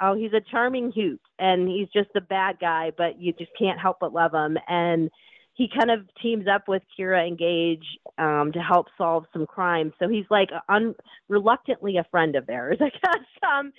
oh, 0.00 0.14
he's 0.14 0.32
a 0.32 0.40
charming 0.50 0.92
hoot 0.92 1.20
and 1.38 1.68
he's 1.68 1.88
just 1.88 2.10
a 2.14 2.20
bad 2.20 2.58
guy, 2.60 2.92
but 2.96 3.20
you 3.20 3.32
just 3.32 3.50
can't 3.58 3.80
help 3.80 3.98
but 4.00 4.12
love 4.12 4.34
him. 4.34 4.58
And 4.68 5.10
he 5.56 5.68
kind 5.68 5.90
of 5.90 6.06
teams 6.22 6.46
up 6.46 6.68
with 6.68 6.82
Kiera 6.96 7.26
and 7.26 7.38
Gage 7.38 7.84
um, 8.18 8.52
to 8.52 8.60
help 8.60 8.88
solve 8.98 9.24
some 9.32 9.46
crimes. 9.46 9.94
So 9.98 10.06
he's 10.06 10.26
like 10.30 10.50
un- 10.68 10.94
reluctantly 11.28 11.96
a 11.96 12.04
friend 12.10 12.36
of 12.36 12.46
theirs, 12.46 12.76
I 12.80 12.90
guess, 12.90 13.24
um, 13.42 13.72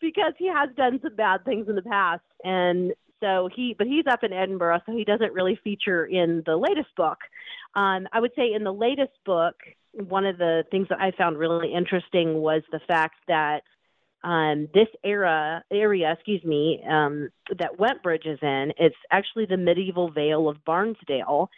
because 0.00 0.34
he 0.38 0.46
has 0.46 0.70
done 0.76 1.00
some 1.02 1.16
bad 1.16 1.44
things 1.44 1.68
in 1.68 1.74
the 1.74 1.82
past. 1.82 2.22
And 2.44 2.92
so 3.20 3.48
he, 3.54 3.74
but 3.76 3.88
he's 3.88 4.04
up 4.08 4.22
in 4.22 4.32
Edinburgh, 4.32 4.82
so 4.86 4.92
he 4.92 5.02
doesn't 5.02 5.32
really 5.32 5.58
feature 5.64 6.06
in 6.06 6.44
the 6.46 6.56
latest 6.56 6.94
book. 6.96 7.18
Um, 7.74 8.06
I 8.12 8.20
would 8.20 8.32
say 8.36 8.52
in 8.52 8.62
the 8.62 8.72
latest 8.72 9.18
book, 9.24 9.56
one 9.92 10.26
of 10.26 10.38
the 10.38 10.62
things 10.70 10.86
that 10.90 11.00
I 11.00 11.10
found 11.10 11.38
really 11.38 11.74
interesting 11.74 12.34
was 12.40 12.62
the 12.70 12.80
fact 12.86 13.16
that 13.26 13.62
um, 14.24 14.68
this 14.74 14.88
era 15.04 15.62
area, 15.70 16.12
excuse 16.12 16.42
me, 16.44 16.82
um, 16.88 17.28
that 17.58 17.78
Wentbridge 17.78 18.26
is 18.26 18.38
in, 18.42 18.72
it's 18.78 18.96
actually 19.10 19.46
the 19.46 19.56
medieval 19.56 20.10
Vale 20.10 20.48
of 20.48 20.58
Barnsdale. 20.66 21.48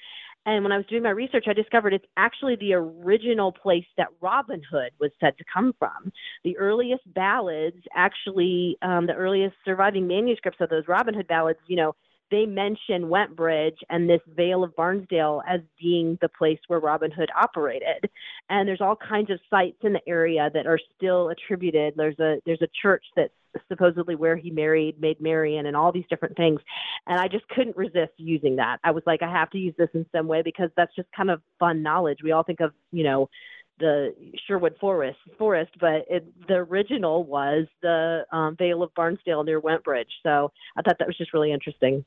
And 0.46 0.62
when 0.64 0.72
I 0.72 0.78
was 0.78 0.86
doing 0.86 1.02
my 1.02 1.10
research, 1.10 1.44
I 1.46 1.52
discovered 1.52 1.92
it's 1.92 2.06
actually 2.16 2.56
the 2.56 2.72
original 2.74 3.52
place 3.52 3.84
that 3.98 4.08
Robin 4.20 4.62
Hood 4.70 4.92
was 4.98 5.10
said 5.20 5.36
to 5.36 5.44
come 5.52 5.74
from. 5.78 6.10
The 6.42 6.56
earliest 6.56 7.02
ballads, 7.12 7.82
actually, 7.94 8.78
um, 8.80 9.06
the 9.06 9.14
earliest 9.14 9.56
surviving 9.64 10.06
manuscripts 10.06 10.60
of 10.60 10.70
those 10.70 10.88
Robin 10.88 11.12
Hood 11.12 11.28
ballads, 11.28 11.58
you 11.66 11.76
know, 11.76 11.94
they 12.30 12.46
mention 12.46 13.04
Wentbridge 13.04 13.76
and 13.88 14.08
this 14.08 14.20
Vale 14.36 14.64
of 14.64 14.74
Barnsdale 14.76 15.42
as 15.48 15.60
being 15.80 16.18
the 16.20 16.28
place 16.28 16.58
where 16.66 16.80
Robin 16.80 17.10
Hood 17.10 17.30
operated. 17.36 18.10
And 18.50 18.68
there's 18.68 18.80
all 18.80 18.96
kinds 18.96 19.30
of 19.30 19.40
sites 19.48 19.78
in 19.82 19.92
the 19.92 20.08
area 20.08 20.50
that 20.52 20.66
are 20.66 20.78
still 20.96 21.30
attributed. 21.30 21.94
There's 21.96 22.18
a 22.18 22.40
there's 22.44 22.62
a 22.62 22.68
church 22.82 23.04
that's 23.16 23.32
supposedly 23.68 24.14
where 24.14 24.36
he 24.36 24.50
married 24.50 25.00
Maid 25.00 25.20
Marian 25.20 25.66
and 25.66 25.76
all 25.76 25.92
these 25.92 26.04
different 26.10 26.36
things. 26.36 26.60
And 27.06 27.18
I 27.18 27.28
just 27.28 27.48
couldn't 27.48 27.76
resist 27.76 28.12
using 28.16 28.56
that. 28.56 28.78
I 28.84 28.90
was 28.90 29.02
like, 29.06 29.22
I 29.22 29.30
have 29.30 29.50
to 29.50 29.58
use 29.58 29.74
this 29.78 29.88
in 29.94 30.06
some 30.12 30.28
way 30.28 30.42
because 30.42 30.70
that's 30.76 30.94
just 30.94 31.08
kind 31.16 31.30
of 31.30 31.40
fun 31.58 31.82
knowledge. 31.82 32.18
We 32.22 32.32
all 32.32 32.42
think 32.42 32.60
of, 32.60 32.72
you 32.92 33.04
know, 33.04 33.30
the 33.78 34.14
Sherwood 34.46 34.76
Forest, 34.80 35.18
forest, 35.38 35.72
but 35.80 36.04
it, 36.10 36.26
the 36.48 36.54
original 36.54 37.24
was 37.24 37.66
the 37.80 38.24
um, 38.32 38.56
Vale 38.56 38.82
of 38.82 38.92
Barnsdale 38.94 39.44
near 39.44 39.60
Wentbridge. 39.60 40.10
So 40.22 40.50
I 40.76 40.82
thought 40.82 40.98
that 40.98 41.06
was 41.06 41.16
just 41.16 41.32
really 41.32 41.52
interesting. 41.52 42.04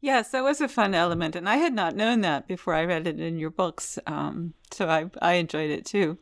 Yes, 0.00 0.30
that 0.30 0.44
was 0.44 0.60
a 0.60 0.68
fun 0.68 0.94
element, 0.94 1.34
and 1.34 1.48
I 1.48 1.56
had 1.56 1.74
not 1.74 1.96
known 1.96 2.20
that 2.20 2.46
before 2.46 2.74
I 2.74 2.84
read 2.84 3.06
it 3.06 3.18
in 3.18 3.38
your 3.38 3.50
books. 3.50 3.98
Um, 4.06 4.54
so 4.70 4.88
I 4.88 5.10
I 5.20 5.34
enjoyed 5.34 5.70
it 5.70 5.84
too. 5.84 6.18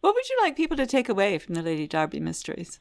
What 0.00 0.14
would 0.14 0.28
you 0.28 0.36
like 0.42 0.56
people 0.56 0.76
to 0.76 0.86
take 0.86 1.08
away 1.08 1.38
from 1.38 1.54
the 1.54 1.62
Lady 1.62 1.86
Darby 1.86 2.18
mysteries? 2.18 2.80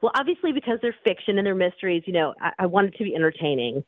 Well, 0.00 0.12
obviously, 0.14 0.52
because 0.52 0.78
they're 0.80 0.96
fiction 1.04 1.38
and 1.38 1.46
they're 1.46 1.54
mysteries, 1.54 2.04
you 2.06 2.12
know, 2.12 2.34
I, 2.40 2.52
I 2.60 2.66
want 2.66 2.88
it 2.88 2.98
to 2.98 3.04
be 3.04 3.14
entertaining. 3.14 3.84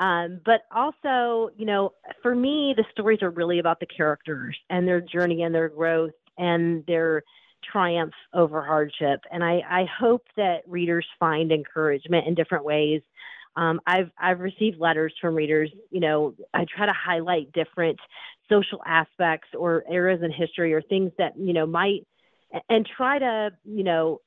Um, 0.00 0.40
but 0.44 0.62
also, 0.74 1.50
you 1.56 1.64
know, 1.64 1.92
for 2.22 2.34
me, 2.34 2.74
the 2.76 2.84
stories 2.90 3.22
are 3.22 3.30
really 3.30 3.60
about 3.60 3.78
the 3.78 3.86
characters 3.86 4.56
and 4.68 4.86
their 4.86 5.00
journey 5.00 5.42
and 5.42 5.54
their 5.54 5.68
growth 5.68 6.10
and 6.36 6.84
their 6.86 7.22
triumph 7.70 8.14
over 8.34 8.64
hardship. 8.64 9.20
And 9.30 9.44
I, 9.44 9.60
I 9.68 9.84
hope 9.98 10.26
that 10.36 10.62
readers 10.66 11.06
find 11.20 11.52
encouragement 11.52 12.26
in 12.26 12.34
different 12.34 12.64
ways 12.64 13.02
um, 13.56 13.80
I've 13.86 14.10
I've 14.18 14.40
received 14.40 14.78
letters 14.78 15.14
from 15.20 15.34
readers. 15.34 15.70
You 15.90 16.00
know, 16.00 16.34
I 16.54 16.64
try 16.64 16.86
to 16.86 16.92
highlight 16.92 17.52
different 17.52 17.98
social 18.48 18.80
aspects 18.86 19.48
or 19.58 19.84
eras 19.90 20.20
in 20.22 20.32
history 20.32 20.72
or 20.74 20.82
things 20.82 21.12
that 21.18 21.38
you 21.38 21.52
know 21.52 21.66
might, 21.66 22.06
and 22.68 22.88
try 22.96 23.18
to 23.18 23.50
you 23.64 23.84
know, 23.84 24.20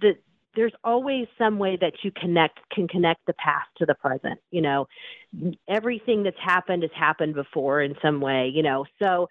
the 0.00 0.14
there's 0.56 0.72
always 0.82 1.28
some 1.36 1.58
way 1.58 1.76
that 1.80 1.92
you 2.02 2.10
connect 2.10 2.58
can 2.72 2.88
connect 2.88 3.24
the 3.26 3.34
past 3.34 3.68
to 3.76 3.86
the 3.86 3.94
present. 3.94 4.40
You 4.50 4.62
know, 4.62 4.88
everything 5.68 6.24
that's 6.24 6.40
happened 6.42 6.82
has 6.82 6.92
happened 6.96 7.34
before 7.34 7.80
in 7.80 7.94
some 8.02 8.20
way. 8.20 8.50
You 8.52 8.62
know, 8.64 8.84
so 9.00 9.28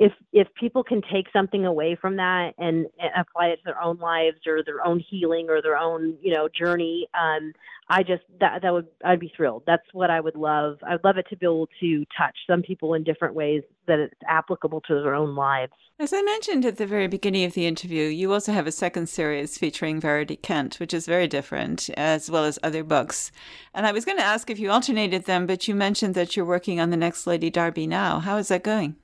if 0.00 0.12
if 0.32 0.48
people 0.58 0.82
can 0.82 1.02
take 1.12 1.26
something 1.30 1.66
away 1.66 1.96
from 2.00 2.16
that 2.16 2.54
and, 2.58 2.86
apply 3.16 3.46
it 3.46 3.56
to 3.56 3.62
their 3.66 3.82
own 3.82 3.98
lives 3.98 4.38
or 4.46 4.64
their 4.64 4.84
own 4.84 5.02
healing 5.10 5.48
or 5.50 5.60
their 5.60 5.76
own 5.76 6.16
you 6.22 6.32
know 6.32 6.48
journey 6.48 7.06
um 7.18 7.52
i 7.88 8.02
just 8.02 8.22
that 8.40 8.62
that 8.62 8.72
would 8.72 8.86
i'd 9.04 9.20
be 9.20 9.32
thrilled. 9.36 9.62
That's 9.66 9.86
what 9.92 10.10
i 10.10 10.20
would 10.20 10.36
love. 10.36 10.78
I'd 10.82 11.04
love 11.04 11.18
it 11.18 11.26
to 11.30 11.36
be 11.36 11.44
able 11.44 11.68
to 11.80 12.04
touch 12.16 12.36
some 12.48 12.62
people 12.62 12.94
in 12.94 13.04
different 13.04 13.34
ways 13.34 13.62
that 13.86 13.98
it's 13.98 14.14
applicable 14.26 14.80
to 14.82 14.94
their 14.94 15.14
own 15.14 15.34
lives. 15.34 15.72
As 15.98 16.12
i 16.14 16.22
mentioned 16.22 16.64
at 16.64 16.78
the 16.78 16.86
very 16.86 17.08
beginning 17.08 17.44
of 17.44 17.52
the 17.52 17.66
interview 17.66 18.04
you 18.04 18.32
also 18.32 18.52
have 18.52 18.66
a 18.66 18.72
second 18.72 19.08
series 19.08 19.58
featuring 19.58 20.00
verity 20.00 20.36
kent 20.36 20.80
which 20.80 20.94
is 20.94 21.06
very 21.06 21.28
different 21.28 21.90
as 21.90 22.30
well 22.30 22.44
as 22.44 22.58
other 22.62 22.84
books. 22.84 23.30
And 23.74 23.86
i 23.86 23.92
was 23.92 24.06
going 24.06 24.18
to 24.18 24.24
ask 24.24 24.48
if 24.48 24.58
you 24.58 24.70
alternated 24.70 25.24
them 25.26 25.46
but 25.46 25.68
you 25.68 25.74
mentioned 25.74 26.14
that 26.14 26.36
you're 26.36 26.46
working 26.46 26.80
on 26.80 26.90
the 26.90 26.96
next 26.96 27.26
lady 27.26 27.50
darby 27.50 27.86
now. 27.86 28.20
How 28.20 28.38
is 28.38 28.48
that 28.48 28.62
going 28.62 28.96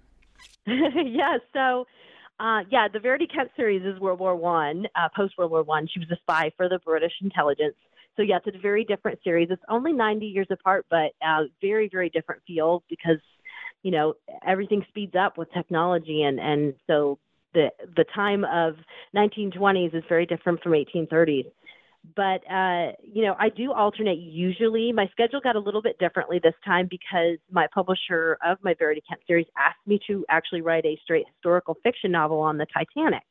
yeah, 1.04 1.38
so 1.52 1.86
uh, 2.40 2.60
yeah, 2.70 2.88
the 2.92 2.98
Verity 2.98 3.26
Kent 3.26 3.50
series 3.56 3.82
is 3.84 4.00
World 4.00 4.18
War 4.18 4.34
One, 4.36 4.86
uh, 4.96 5.08
post 5.14 5.34
World 5.38 5.52
War 5.52 5.62
One. 5.62 5.88
She 5.92 6.00
was 6.00 6.10
a 6.10 6.16
spy 6.16 6.50
for 6.56 6.68
the 6.68 6.78
British 6.80 7.12
intelligence. 7.22 7.76
So 8.16 8.22
yeah, 8.22 8.38
it's 8.44 8.56
a 8.56 8.60
very 8.60 8.84
different 8.84 9.20
series. 9.22 9.48
It's 9.50 9.62
only 9.68 9.92
90 9.92 10.26
years 10.26 10.48
apart, 10.50 10.86
but 10.90 11.12
uh, 11.24 11.44
very, 11.60 11.88
very 11.90 12.10
different 12.10 12.42
feel 12.46 12.82
because 12.88 13.20
you 13.82 13.90
know 13.90 14.14
everything 14.44 14.84
speeds 14.88 15.14
up 15.14 15.38
with 15.38 15.52
technology, 15.52 16.22
and 16.22 16.40
and 16.40 16.74
so 16.86 17.18
the 17.54 17.68
the 17.96 18.04
time 18.14 18.44
of 18.44 18.74
1920s 19.14 19.94
is 19.94 20.02
very 20.08 20.26
different 20.26 20.62
from 20.62 20.72
1830s 20.72 21.46
but 22.14 22.40
uh, 22.50 22.92
you 23.02 23.22
know, 23.22 23.34
I 23.38 23.48
do 23.48 23.72
alternate 23.72 24.18
usually. 24.18 24.92
My 24.92 25.08
schedule 25.12 25.40
got 25.40 25.56
a 25.56 25.60
little 25.60 25.82
bit 25.82 25.98
differently 25.98 26.40
this 26.42 26.54
time 26.64 26.88
because 26.90 27.38
my 27.50 27.66
publisher 27.72 28.38
of 28.44 28.58
my 28.62 28.74
Verity 28.78 29.02
Kent 29.08 29.20
series 29.26 29.46
asked 29.56 29.86
me 29.86 29.98
to 30.06 30.24
actually 30.28 30.60
write 30.60 30.84
a 30.84 30.98
straight 31.02 31.26
historical 31.34 31.76
fiction 31.82 32.12
novel 32.12 32.40
on 32.40 32.58
the 32.58 32.66
Titanic. 32.66 33.24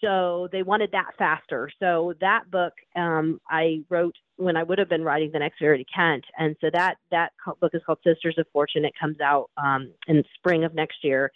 So 0.00 0.48
they 0.52 0.62
wanted 0.62 0.92
that 0.92 1.12
faster. 1.18 1.70
So 1.80 2.14
that 2.20 2.50
book 2.50 2.72
um, 2.94 3.40
I 3.48 3.82
wrote 3.88 4.14
when 4.36 4.56
I 4.56 4.62
would 4.62 4.78
have 4.78 4.88
been 4.88 5.02
writing 5.02 5.30
the 5.32 5.40
next 5.40 5.58
Verity 5.58 5.84
Kent, 5.92 6.24
and 6.38 6.54
so 6.60 6.68
that 6.72 6.94
that 7.10 7.32
book 7.60 7.72
is 7.74 7.82
called 7.84 7.98
Sisters 8.04 8.36
of 8.38 8.46
Fortune. 8.52 8.84
It 8.84 8.92
comes 8.98 9.20
out 9.20 9.50
um, 9.56 9.92
in 10.06 10.22
spring 10.36 10.62
of 10.62 10.74
next 10.74 10.98
year, 11.02 11.32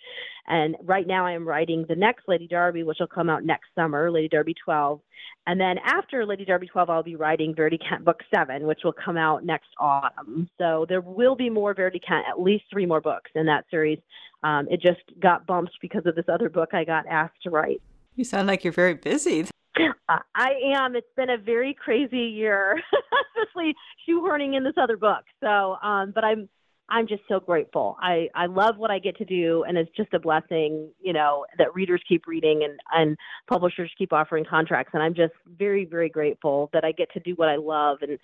and 0.46 0.76
right 0.84 1.06
now 1.06 1.26
I 1.26 1.32
am 1.32 1.46
writing 1.46 1.84
the 1.88 1.96
next 1.96 2.28
Lady 2.28 2.46
Darby, 2.46 2.84
which 2.84 2.98
will 3.00 3.08
come 3.08 3.28
out 3.28 3.44
next 3.44 3.66
summer, 3.74 4.08
Lady 4.08 4.28
Darby 4.28 4.54
12, 4.64 5.00
and 5.46 5.60
then 5.60 5.76
after 5.84 6.24
Lady 6.24 6.44
Darby 6.44 6.68
12, 6.68 6.88
I'll 6.88 7.02
be 7.02 7.16
writing 7.16 7.54
Verity 7.54 7.78
Kent 7.78 8.04
book 8.04 8.20
seven, 8.32 8.66
which 8.66 8.80
will 8.84 8.92
come 8.92 9.16
out 9.16 9.44
next 9.44 9.68
autumn. 9.78 10.48
So 10.58 10.86
there 10.88 11.00
will 11.00 11.34
be 11.34 11.50
more 11.50 11.74
Verity 11.74 12.00
Kent, 12.06 12.26
at 12.30 12.40
least 12.40 12.64
three 12.70 12.86
more 12.86 13.00
books 13.00 13.30
in 13.34 13.46
that 13.46 13.64
series. 13.70 13.98
Um, 14.44 14.68
it 14.70 14.80
just 14.80 15.00
got 15.20 15.46
bumped 15.46 15.72
because 15.80 16.06
of 16.06 16.14
this 16.14 16.24
other 16.32 16.48
book 16.48 16.70
I 16.72 16.84
got 16.84 17.06
asked 17.06 17.42
to 17.42 17.50
write. 17.50 17.82
You 18.16 18.24
sound 18.24 18.48
like 18.48 18.64
you're 18.64 18.72
very 18.72 18.94
busy. 18.94 19.46
I 20.08 20.50
am. 20.76 20.96
It's 20.96 21.06
been 21.16 21.30
a 21.30 21.38
very 21.38 21.74
crazy 21.74 22.18
year, 22.18 22.80
especially 23.42 23.74
shoehorning 24.08 24.56
in 24.56 24.64
this 24.64 24.74
other 24.76 24.96
book. 24.96 25.24
So, 25.40 25.76
um, 25.82 26.12
but 26.14 26.24
I'm 26.24 26.48
I'm 26.88 27.06
just 27.06 27.22
so 27.26 27.40
grateful. 27.40 27.96
I 28.00 28.28
I 28.34 28.46
love 28.46 28.76
what 28.76 28.90
I 28.90 28.98
get 28.98 29.16
to 29.16 29.24
do, 29.24 29.64
and 29.66 29.78
it's 29.78 29.90
just 29.96 30.12
a 30.12 30.18
blessing, 30.18 30.90
you 31.00 31.14
know, 31.14 31.46
that 31.56 31.74
readers 31.74 32.02
keep 32.06 32.26
reading 32.26 32.62
and 32.64 32.78
and 32.92 33.16
publishers 33.48 33.90
keep 33.96 34.12
offering 34.12 34.44
contracts, 34.44 34.90
and 34.92 35.02
I'm 35.02 35.14
just 35.14 35.32
very 35.58 35.86
very 35.86 36.10
grateful 36.10 36.68
that 36.74 36.84
I 36.84 36.92
get 36.92 37.10
to 37.12 37.20
do 37.20 37.32
what 37.36 37.48
I 37.48 37.56
love, 37.56 37.98
and 38.02 38.18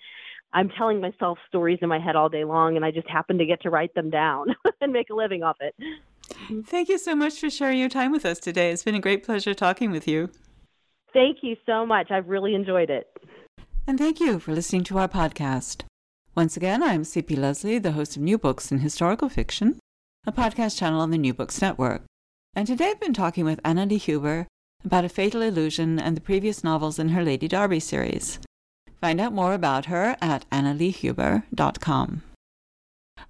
I'm 0.53 0.69
telling 0.69 1.01
myself 1.01 1.39
stories 1.47 1.79
in 1.81 1.89
my 1.89 1.99
head 1.99 2.15
all 2.15 2.29
day 2.29 2.43
long, 2.43 2.75
and 2.75 2.85
I 2.85 2.91
just 2.91 3.09
happen 3.09 3.39
to 3.39 3.45
get 3.45 3.61
to 3.63 3.71
write 3.71 3.95
them 3.95 4.11
down 4.11 4.55
and 4.81 4.93
make 4.93 5.09
a 5.09 5.15
living 5.15 5.41
off 5.41 5.57
it. 5.61 5.73
Mm-hmm. 6.33 6.61
Thank 6.61 6.89
you 6.89 6.97
so 6.97 7.15
much 7.15 7.39
for 7.39 7.49
sharing 7.49 7.79
your 7.79 7.89
time 7.89 8.11
with 8.11 8.25
us 8.25 8.39
today. 8.39 8.71
It's 8.71 8.83
been 8.83 8.95
a 8.95 8.99
great 8.99 9.23
pleasure 9.23 9.53
talking 9.53 9.91
with 9.91 10.07
you. 10.07 10.29
Thank 11.13 11.37
you 11.41 11.55
so 11.65 11.85
much. 11.85 12.11
I've 12.11 12.27
really 12.27 12.55
enjoyed 12.55 12.89
it. 12.89 13.07
And 13.87 13.97
thank 13.97 14.19
you 14.19 14.39
for 14.39 14.53
listening 14.53 14.83
to 14.85 14.97
our 14.99 15.07
podcast. 15.07 15.81
Once 16.35 16.55
again, 16.55 16.83
I'm 16.83 17.03
CP 17.03 17.37
Lesley, 17.37 17.79
the 17.79 17.93
host 17.93 18.15
of 18.15 18.21
New 18.21 18.37
Books 18.37 18.71
in 18.71 18.79
Historical 18.79 19.29
Fiction, 19.29 19.79
a 20.27 20.31
podcast 20.31 20.77
channel 20.77 21.01
on 21.01 21.11
the 21.11 21.17
New 21.17 21.33
Books 21.33 21.61
Network. 21.61 22.03
And 22.55 22.67
today 22.67 22.91
I've 22.91 22.99
been 22.99 23.13
talking 23.13 23.45
with 23.45 23.59
Anna 23.65 23.85
Lee 23.85 23.97
Huber 23.97 24.47
about 24.85 25.05
A 25.05 25.09
Fatal 25.09 25.41
Illusion 25.41 25.99
and 25.99 26.15
the 26.15 26.21
previous 26.21 26.63
novels 26.63 26.99
in 26.99 27.09
her 27.09 27.23
Lady 27.23 27.47
Darby 27.47 27.79
series. 27.79 28.39
Find 29.01 29.19
out 29.19 29.33
more 29.33 29.53
about 29.53 29.85
her 29.85 30.15
at 30.21 30.49
annaleehuber.com. 30.51 32.21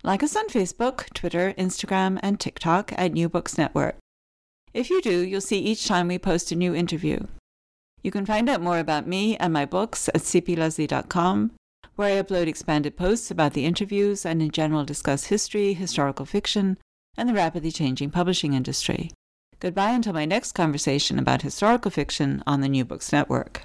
Like 0.04 0.24
us 0.24 0.36
on 0.36 0.48
Facebook, 0.48 1.14
Twitter, 1.14 1.54
Instagram, 1.58 2.20
and 2.24 2.40
TikTok 2.40 2.94
at 2.98 3.12
New 3.12 3.28
Books 3.28 3.58
Network. 3.58 3.98
If 4.74 4.90
you 4.90 5.02
do, 5.02 5.20
you'll 5.20 5.42
see 5.42 5.60
each 5.60 5.88
time 5.88 6.08
we 6.08 6.18
post 6.18 6.52
a 6.52 6.56
new 6.56 6.74
interview. 6.74 7.20
You 8.02 8.12
can 8.12 8.26
find 8.26 8.50
out 8.50 8.62
more 8.62 8.80
about 8.80 9.08
me 9.08 9.36
and 9.38 9.52
my 9.52 9.66
books 9.66 10.08
at 10.10 10.22
cplesley.com, 10.22 11.52
where 11.96 12.18
I 12.18 12.24
upload 12.24 12.48
expanded 12.48 12.96
posts 12.96 13.30
about 13.30 13.54
the 13.54 13.66
interviews 13.66 14.26
and 14.26 14.42
in 14.42 14.52
general 14.52 14.86
discuss 14.86 15.26
history, 15.26 15.74
historical 15.74 16.26
fiction, 16.26 16.78
and 17.18 17.28
the 17.28 17.34
rapidly 17.34 17.72
changing 17.72 18.12
publishing 18.12 18.54
industry. 18.54 19.12
Goodbye 19.60 19.92
until 19.92 20.14
my 20.14 20.24
next 20.24 20.54
conversation 20.54 21.20
about 21.20 21.42
historical 21.42 21.92
fiction 21.92 22.42
on 22.48 22.62
the 22.62 22.70
New 22.70 22.86
Books 22.86 23.12
Network. 23.12 23.64